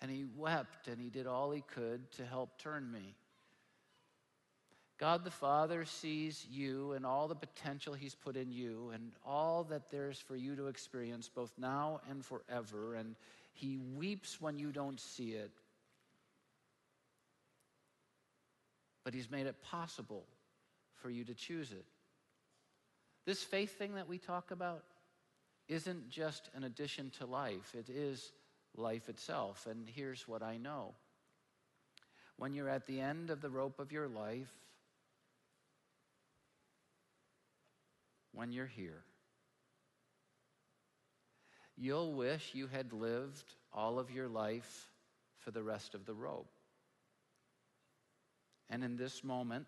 and 0.00 0.10
he 0.10 0.24
wept 0.36 0.88
and 0.88 1.00
he 1.00 1.10
did 1.10 1.26
all 1.26 1.50
he 1.50 1.60
could 1.60 2.10
to 2.12 2.24
help 2.24 2.58
turn 2.58 2.90
me. 2.90 3.14
God 5.02 5.24
the 5.24 5.32
Father 5.32 5.84
sees 5.84 6.46
you 6.48 6.92
and 6.92 7.04
all 7.04 7.26
the 7.26 7.34
potential 7.34 7.92
He's 7.92 8.14
put 8.14 8.36
in 8.36 8.52
you 8.52 8.92
and 8.94 9.10
all 9.26 9.64
that 9.64 9.90
there's 9.90 10.20
for 10.20 10.36
you 10.36 10.54
to 10.54 10.68
experience 10.68 11.28
both 11.28 11.52
now 11.58 12.00
and 12.08 12.24
forever. 12.24 12.94
And 12.94 13.16
He 13.52 13.78
weeps 13.96 14.40
when 14.40 14.60
you 14.60 14.70
don't 14.70 15.00
see 15.00 15.30
it. 15.30 15.50
But 19.02 19.12
He's 19.12 19.28
made 19.28 19.46
it 19.46 19.60
possible 19.60 20.22
for 20.94 21.10
you 21.10 21.24
to 21.24 21.34
choose 21.34 21.72
it. 21.72 21.84
This 23.26 23.42
faith 23.42 23.76
thing 23.76 23.96
that 23.96 24.08
we 24.08 24.18
talk 24.18 24.52
about 24.52 24.84
isn't 25.66 26.10
just 26.10 26.48
an 26.54 26.62
addition 26.62 27.10
to 27.18 27.26
life, 27.26 27.74
it 27.76 27.90
is 27.90 28.30
life 28.76 29.08
itself. 29.08 29.66
And 29.68 29.88
here's 29.92 30.28
what 30.28 30.44
I 30.44 30.58
know 30.58 30.94
when 32.36 32.52
you're 32.52 32.68
at 32.68 32.86
the 32.86 33.00
end 33.00 33.30
of 33.30 33.40
the 33.40 33.50
rope 33.50 33.80
of 33.80 33.90
your 33.90 34.06
life, 34.06 34.52
when 38.32 38.52
you're 38.52 38.66
here. 38.66 39.04
you'll 41.76 42.12
wish 42.12 42.50
you 42.54 42.66
had 42.66 42.92
lived 42.92 43.54
all 43.72 43.98
of 43.98 44.10
your 44.10 44.28
life 44.28 44.90
for 45.38 45.50
the 45.50 45.62
rest 45.62 45.94
of 45.94 46.06
the 46.06 46.14
rope. 46.14 46.52
And 48.70 48.84
in 48.84 48.96
this 48.96 49.24
moment, 49.24 49.66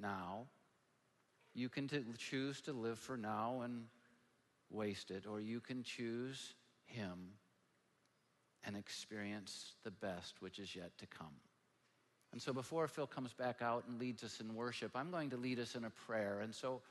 now, 0.00 0.46
you 1.54 1.68
can 1.68 1.88
t- 1.88 2.04
choose 2.16 2.60
to 2.62 2.72
live 2.72 2.98
for 2.98 3.16
now 3.16 3.62
and 3.62 3.84
waste 4.70 5.10
it, 5.10 5.26
or 5.26 5.40
you 5.40 5.60
can 5.60 5.82
choose 5.82 6.54
Him 6.84 7.32
and 8.64 8.76
experience 8.76 9.74
the 9.82 9.90
best 9.90 10.40
which 10.40 10.58
is 10.58 10.76
yet 10.76 10.96
to 10.98 11.06
come. 11.06 11.34
And 12.32 12.40
so 12.40 12.52
before 12.52 12.86
Phil 12.86 13.06
comes 13.06 13.32
back 13.32 13.62
out 13.62 13.84
and 13.88 13.98
leads 13.98 14.22
us 14.22 14.40
in 14.40 14.54
worship, 14.54 14.92
I'm 14.94 15.10
going 15.10 15.30
to 15.30 15.36
lead 15.36 15.58
us 15.58 15.74
in 15.74 15.84
a 15.84 15.90
prayer. 15.90 16.40
And 16.40 16.54
so 16.54 16.82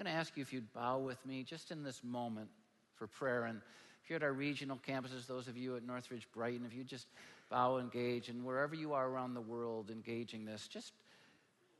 I'm 0.00 0.06
going 0.06 0.14
to 0.14 0.18
ask 0.18 0.34
you 0.34 0.40
if 0.40 0.50
you'd 0.50 0.72
bow 0.72 0.96
with 0.96 1.26
me 1.26 1.42
just 1.42 1.70
in 1.70 1.82
this 1.82 2.00
moment 2.02 2.48
for 2.94 3.06
prayer. 3.06 3.44
And 3.44 3.60
if 4.02 4.08
you're 4.08 4.16
at 4.16 4.22
our 4.22 4.32
regional 4.32 4.78
campuses, 4.88 5.26
those 5.26 5.46
of 5.46 5.58
you 5.58 5.76
at 5.76 5.86
Northridge 5.86 6.26
Brighton, 6.32 6.64
if 6.64 6.74
you 6.74 6.84
just 6.84 7.06
bow, 7.50 7.76
engage, 7.76 8.30
and 8.30 8.42
wherever 8.42 8.74
you 8.74 8.94
are 8.94 9.06
around 9.06 9.34
the 9.34 9.42
world 9.42 9.90
engaging 9.90 10.46
this, 10.46 10.68
just 10.68 10.94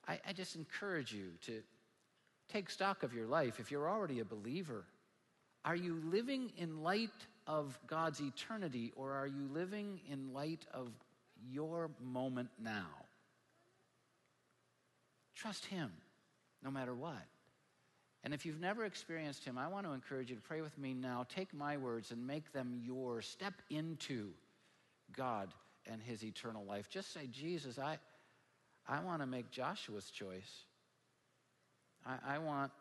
I, 0.07 0.21
I 0.29 0.35
just 0.35 0.55
encourage 0.55 1.15
you 1.15 1.29
to 1.47 1.63
take 2.53 2.69
stock 2.69 3.05
of 3.05 3.15
your 3.15 3.27
life. 3.27 3.59
If 3.59 3.71
you're 3.71 3.89
already 3.89 4.21
a 4.21 4.25
believer, 4.27 4.85
are 5.65 5.77
you 5.77 6.03
living 6.05 6.53
in 6.59 6.83
light 6.83 7.09
of 7.47 7.79
God's 7.87 8.21
eternity 8.21 8.93
or 8.97 9.13
are 9.13 9.29
you 9.29 9.49
living 9.51 9.99
in 10.11 10.35
light 10.35 10.67
of 10.75 10.91
your 11.51 11.89
moment 12.05 12.51
now? 12.63 12.91
Trust 15.35 15.65
Him 15.65 15.91
no 16.63 16.71
matter 16.71 16.95
what. 16.95 17.25
And 18.23 18.35
if 18.35 18.45
you've 18.45 18.61
never 18.61 18.85
experienced 18.85 19.45
Him, 19.45 19.57
I 19.57 19.69
want 19.69 19.87
to 19.87 19.93
encourage 19.93 20.31
you 20.31 20.37
to 20.37 20.43
pray 20.43 20.61
with 20.61 20.77
me 20.79 20.93
now. 20.93 21.27
Take 21.35 21.55
my 21.55 21.77
words 21.77 22.11
and 22.11 22.27
make 22.27 22.53
them 22.53 22.81
yours. 22.85 23.27
Step 23.27 23.55
into 23.71 24.31
God 25.17 25.53
and 25.91 26.03
His 26.03 26.23
eternal 26.23 26.65
life. 26.65 26.89
Just 26.91 27.13
say, 27.15 27.29
Jesus, 27.33 27.79
I, 27.79 27.99
I 28.87 29.01
want 29.01 29.23
to 29.23 29.27
make 29.27 29.51
Joshua's 29.51 30.11
choice. 30.11 30.65
I, 32.05 32.35
I 32.35 32.39
want 32.39 32.73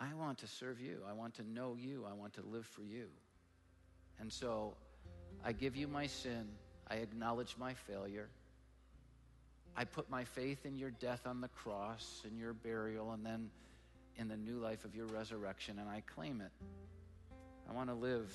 I 0.00 0.14
want 0.14 0.38
to 0.38 0.46
serve 0.46 0.80
you. 0.80 0.98
I 1.08 1.12
want 1.12 1.34
to 1.34 1.42
know 1.42 1.76
you. 1.76 2.04
I 2.08 2.12
want 2.12 2.34
to 2.34 2.42
live 2.42 2.66
for 2.66 2.82
you. 2.82 3.06
And 4.20 4.32
so 4.32 4.76
I 5.44 5.52
give 5.52 5.74
you 5.74 5.88
my 5.88 6.06
sin. 6.06 6.46
I 6.88 6.96
acknowledge 6.96 7.56
my 7.58 7.74
failure. 7.74 8.28
I 9.78 9.84
put 9.84 10.10
my 10.10 10.24
faith 10.24 10.66
in 10.66 10.74
your 10.74 10.90
death 10.90 11.24
on 11.24 11.40
the 11.40 11.46
cross, 11.46 12.22
in 12.28 12.36
your 12.36 12.52
burial, 12.52 13.12
and 13.12 13.24
then 13.24 13.48
in 14.16 14.26
the 14.26 14.36
new 14.36 14.56
life 14.56 14.84
of 14.84 14.96
your 14.96 15.06
resurrection, 15.06 15.78
and 15.78 15.88
I 15.88 16.02
claim 16.12 16.40
it. 16.40 16.50
I 17.70 17.72
want 17.72 17.88
to 17.88 17.94
live 17.94 18.28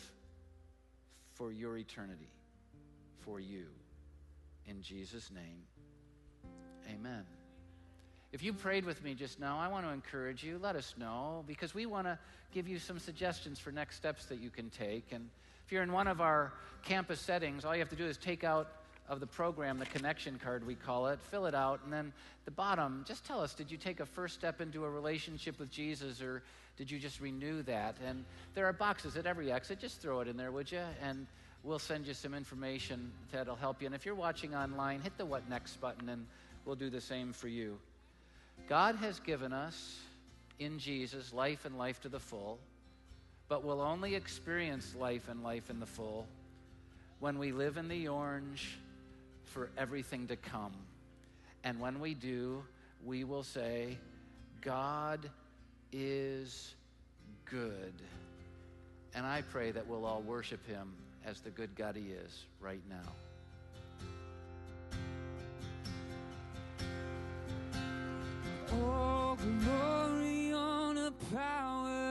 for 1.34 1.52
your 1.52 1.76
eternity, 1.76 2.30
for 3.26 3.42
you. 3.42 3.66
In 4.68 4.82
Jesus' 4.82 5.32
name, 5.32 5.64
amen. 6.90 7.26
If 8.32 8.42
you 8.42 8.54
prayed 8.54 8.86
with 8.86 9.04
me 9.04 9.14
just 9.14 9.38
now, 9.38 9.60
I 9.60 9.68
want 9.68 9.86
to 9.86 9.92
encourage 9.92 10.46
you. 10.46 10.58
Let 10.64 10.78
us 10.78 10.94
know 10.98 11.44
because 11.46 11.76
we 11.76 11.86
want 11.86 12.08
to 12.08 12.18
give 12.54 12.70
you 12.70 12.80
some 12.80 13.00
suggestions 13.00 13.60
for 13.60 13.74
next 13.74 13.98
steps 13.98 14.28
that 14.28 14.40
you 14.40 14.50
can 14.50 14.70
take. 14.70 15.12
And 15.12 15.30
if 15.66 15.74
you're 15.74 15.84
in 15.84 15.92
one 15.92 16.08
of 16.08 16.22
our 16.22 16.54
campus 16.86 17.20
settings, 17.20 17.66
all 17.66 17.74
you 17.74 17.80
have 17.80 17.90
to 17.90 17.98
do 17.98 18.06
is 18.06 18.18
take 18.18 18.46
out 18.46 18.72
of 19.10 19.20
the 19.20 19.28
program 19.28 19.80
the 19.80 19.86
connection 19.86 20.40
card, 20.40 20.66
we 20.66 20.76
call 20.76 21.08
it, 21.08 21.20
fill 21.30 21.46
it 21.46 21.56
out, 21.56 21.82
and 21.84 21.92
then 21.92 22.14
the 22.46 22.52
bottom, 22.52 23.04
just 23.08 23.26
tell 23.26 23.42
us 23.42 23.54
did 23.54 23.72
you 23.72 23.78
take 23.78 24.00
a 24.00 24.06
first 24.06 24.36
step 24.36 24.62
into 24.62 24.86
a 24.86 24.90
relationship 24.90 25.60
with 25.60 25.70
Jesus 25.70 26.22
or 26.22 26.44
did 26.78 26.90
you 26.90 27.00
just 27.00 27.22
renew 27.22 27.62
that? 27.64 27.98
And 28.06 28.26
there 28.56 28.66
are 28.66 28.74
boxes 28.74 29.16
at 29.16 29.26
every 29.26 29.52
exit. 29.52 29.80
Just 29.80 30.02
throw 30.02 30.22
it 30.22 30.28
in 30.28 30.38
there, 30.38 30.52
would 30.52 30.72
you? 30.72 30.82
And 31.04 31.28
we'll 31.64 31.80
send 31.80 32.08
you 32.08 32.14
some 32.14 32.34
information 32.34 33.12
that'll 33.32 33.56
help 33.56 33.82
you. 33.82 33.86
And 33.86 33.96
if 33.96 34.06
you're 34.06 34.16
watching 34.16 34.56
online, 34.56 35.02
hit 35.02 35.18
the 35.18 35.26
What 35.26 35.48
Next 35.50 35.80
button 35.80 36.10
and 36.10 36.26
we'll 36.66 36.76
do 36.76 36.90
the 36.90 37.02
same 37.02 37.32
for 37.32 37.48
you. 37.48 37.78
God 38.68 38.96
has 38.96 39.20
given 39.20 39.54
us 39.54 40.00
in 40.60 40.80
Jesus 40.80 41.34
life 41.34 41.66
and 41.66 41.78
life 41.78 42.02
to 42.02 42.10
the 42.10 42.20
full, 42.20 42.60
but 43.50 43.64
we'll 43.64 43.82
only 43.82 44.16
experience 44.16 44.96
life 44.98 45.28
and 45.30 45.44
life 45.44 45.70
in 45.70 45.80
the 45.80 45.86
full 45.86 46.28
when 47.20 47.38
we 47.38 47.52
live 47.52 47.78
in 47.78 47.88
the 47.88 48.08
orange 48.08 48.78
for 49.54 49.70
everything 49.78 50.26
to 50.28 50.36
come. 50.36 50.74
And 51.64 51.80
when 51.80 52.00
we 52.00 52.16
do, 52.16 52.64
we 53.06 53.24
will 53.24 53.44
say, 53.44 54.00
God 54.62 55.30
is 55.92 56.74
good. 57.46 57.94
And 59.14 59.26
I 59.28 59.44
pray 59.44 59.70
that 59.72 59.88
we'll 59.88 60.06
all 60.06 60.22
worship 60.22 60.66
him 60.66 60.92
as 61.24 61.40
the 61.42 61.52
good 61.52 61.76
God 61.76 61.96
he 61.96 62.12
is 62.12 62.46
right 62.60 62.82
now. 62.90 63.12
All 68.74 69.38
glory, 69.62 70.52
honor, 70.52 71.12
power 71.32 72.03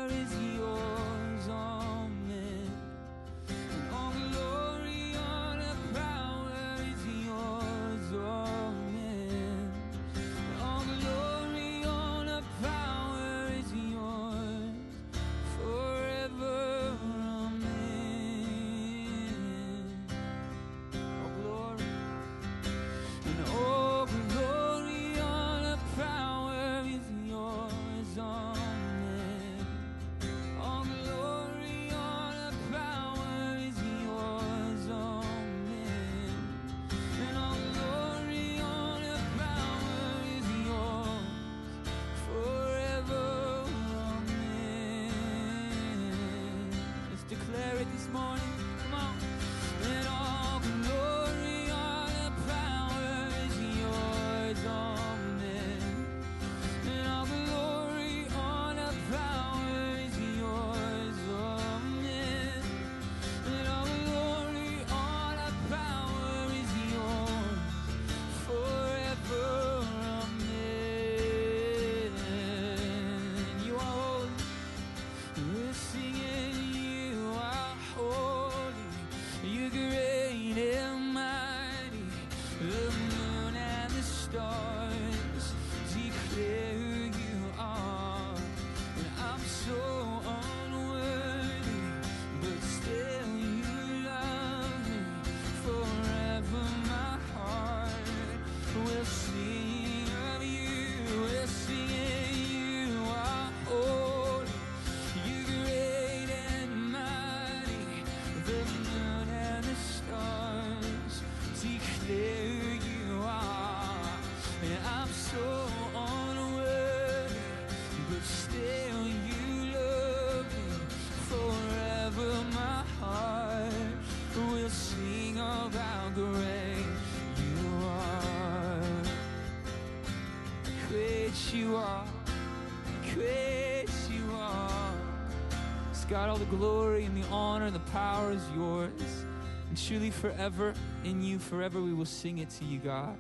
all 136.33 136.39
the 136.39 136.45
glory 136.47 137.05
and 137.05 137.15
the 137.15 137.29
honor 137.29 137.67
and 137.67 137.75
the 137.75 137.91
power 137.91 138.33
is 138.33 138.43
yours. 138.57 139.27
And 139.69 139.77
truly, 139.77 140.09
forever 140.09 140.73
in 141.05 141.21
you, 141.21 141.39
forever 141.39 141.79
we 141.79 141.93
will 141.93 142.07
sing 142.07 142.39
it 142.39 142.49
to 142.49 142.65
you, 142.65 142.79
God. 142.79 143.19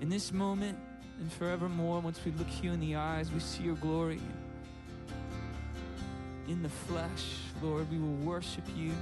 In 0.00 0.08
this 0.08 0.32
moment 0.32 0.78
and 1.20 1.30
forevermore, 1.30 2.00
once 2.00 2.18
we 2.24 2.32
look 2.32 2.46
you 2.62 2.72
in 2.72 2.80
the 2.80 2.96
eyes, 2.96 3.30
we 3.30 3.40
see 3.40 3.64
your 3.64 3.74
glory. 3.74 4.18
In 6.48 6.62
the 6.62 6.70
flesh, 6.70 7.36
Lord, 7.62 7.90
we 7.90 7.98
will 7.98 8.16
worship 8.24 8.64
you 8.74 8.92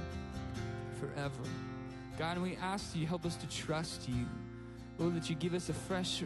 forever. 0.99 1.49
God, 2.19 2.35
and 2.35 2.43
we 2.43 2.57
ask 2.57 2.97
you 2.97 3.07
help 3.07 3.25
us 3.25 3.37
to 3.37 3.47
trust 3.47 4.09
you. 4.09 4.25
Lord, 4.99 5.15
that 5.15 5.29
you 5.29 5.37
give 5.37 5.53
us 5.53 5.69
a 5.69 5.73
fresh 5.73 6.21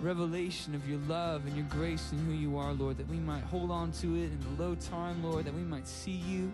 revelation 0.00 0.74
of 0.74 0.88
your 0.88 0.98
love 1.08 1.46
and 1.46 1.56
your 1.56 1.66
grace 1.66 2.12
and 2.12 2.20
who 2.26 2.32
you 2.32 2.58
are, 2.58 2.72
Lord, 2.72 2.96
that 2.98 3.08
we 3.08 3.16
might 3.16 3.42
hold 3.44 3.70
on 3.70 3.92
to 3.92 4.14
it 4.16 4.30
in 4.32 4.38
the 4.40 4.62
low 4.62 4.74
time, 4.74 5.22
Lord, 5.24 5.44
that 5.44 5.54
we 5.54 5.62
might 5.62 5.86
see 5.86 6.12
you 6.12 6.52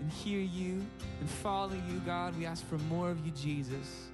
and 0.00 0.10
hear 0.10 0.40
you 0.40 0.84
and 1.20 1.28
follow 1.28 1.74
you, 1.74 2.00
God. 2.04 2.36
We 2.38 2.46
ask 2.46 2.66
for 2.66 2.78
more 2.78 3.10
of 3.10 3.24
you, 3.24 3.32
Jesus. 3.32 4.08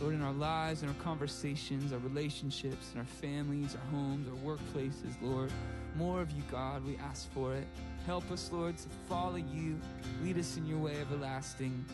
Lord, 0.00 0.14
in 0.14 0.22
our 0.22 0.32
lives, 0.32 0.82
in 0.82 0.88
our 0.88 0.94
conversations, 0.96 1.92
our 1.92 1.98
relationships, 2.00 2.90
in 2.94 3.00
our 3.00 3.06
families, 3.06 3.76
our 3.76 3.98
homes, 3.98 4.26
our 4.28 4.56
workplaces, 4.56 5.14
Lord. 5.20 5.52
More 5.96 6.20
of 6.20 6.30
you, 6.32 6.42
God. 6.50 6.84
We 6.84 6.96
ask 6.96 7.30
for 7.32 7.54
it. 7.54 7.66
Help 8.06 8.30
us, 8.30 8.50
Lord, 8.52 8.76
to 8.78 8.88
follow 9.08 9.36
you. 9.36 9.78
Lead 10.22 10.38
us 10.38 10.56
in 10.56 10.66
your 10.66 10.78
way 10.78 10.96
everlasting. 11.00 11.84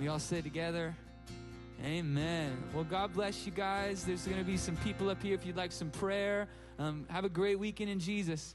We 0.00 0.08
all 0.08 0.18
say 0.18 0.40
together, 0.40 0.96
Amen. 1.84 2.56
Well, 2.72 2.84
God 2.84 3.12
bless 3.12 3.44
you 3.44 3.52
guys. 3.52 4.04
There's 4.04 4.26
going 4.26 4.38
to 4.38 4.44
be 4.44 4.56
some 4.56 4.74
people 4.76 5.10
up 5.10 5.22
here 5.22 5.34
if 5.34 5.44
you'd 5.44 5.56
like 5.56 5.70
some 5.70 5.90
prayer. 5.90 6.48
Um, 6.78 7.04
have 7.10 7.26
a 7.26 7.28
great 7.28 7.58
weekend 7.58 7.90
in 7.90 8.00
Jesus. 8.00 8.54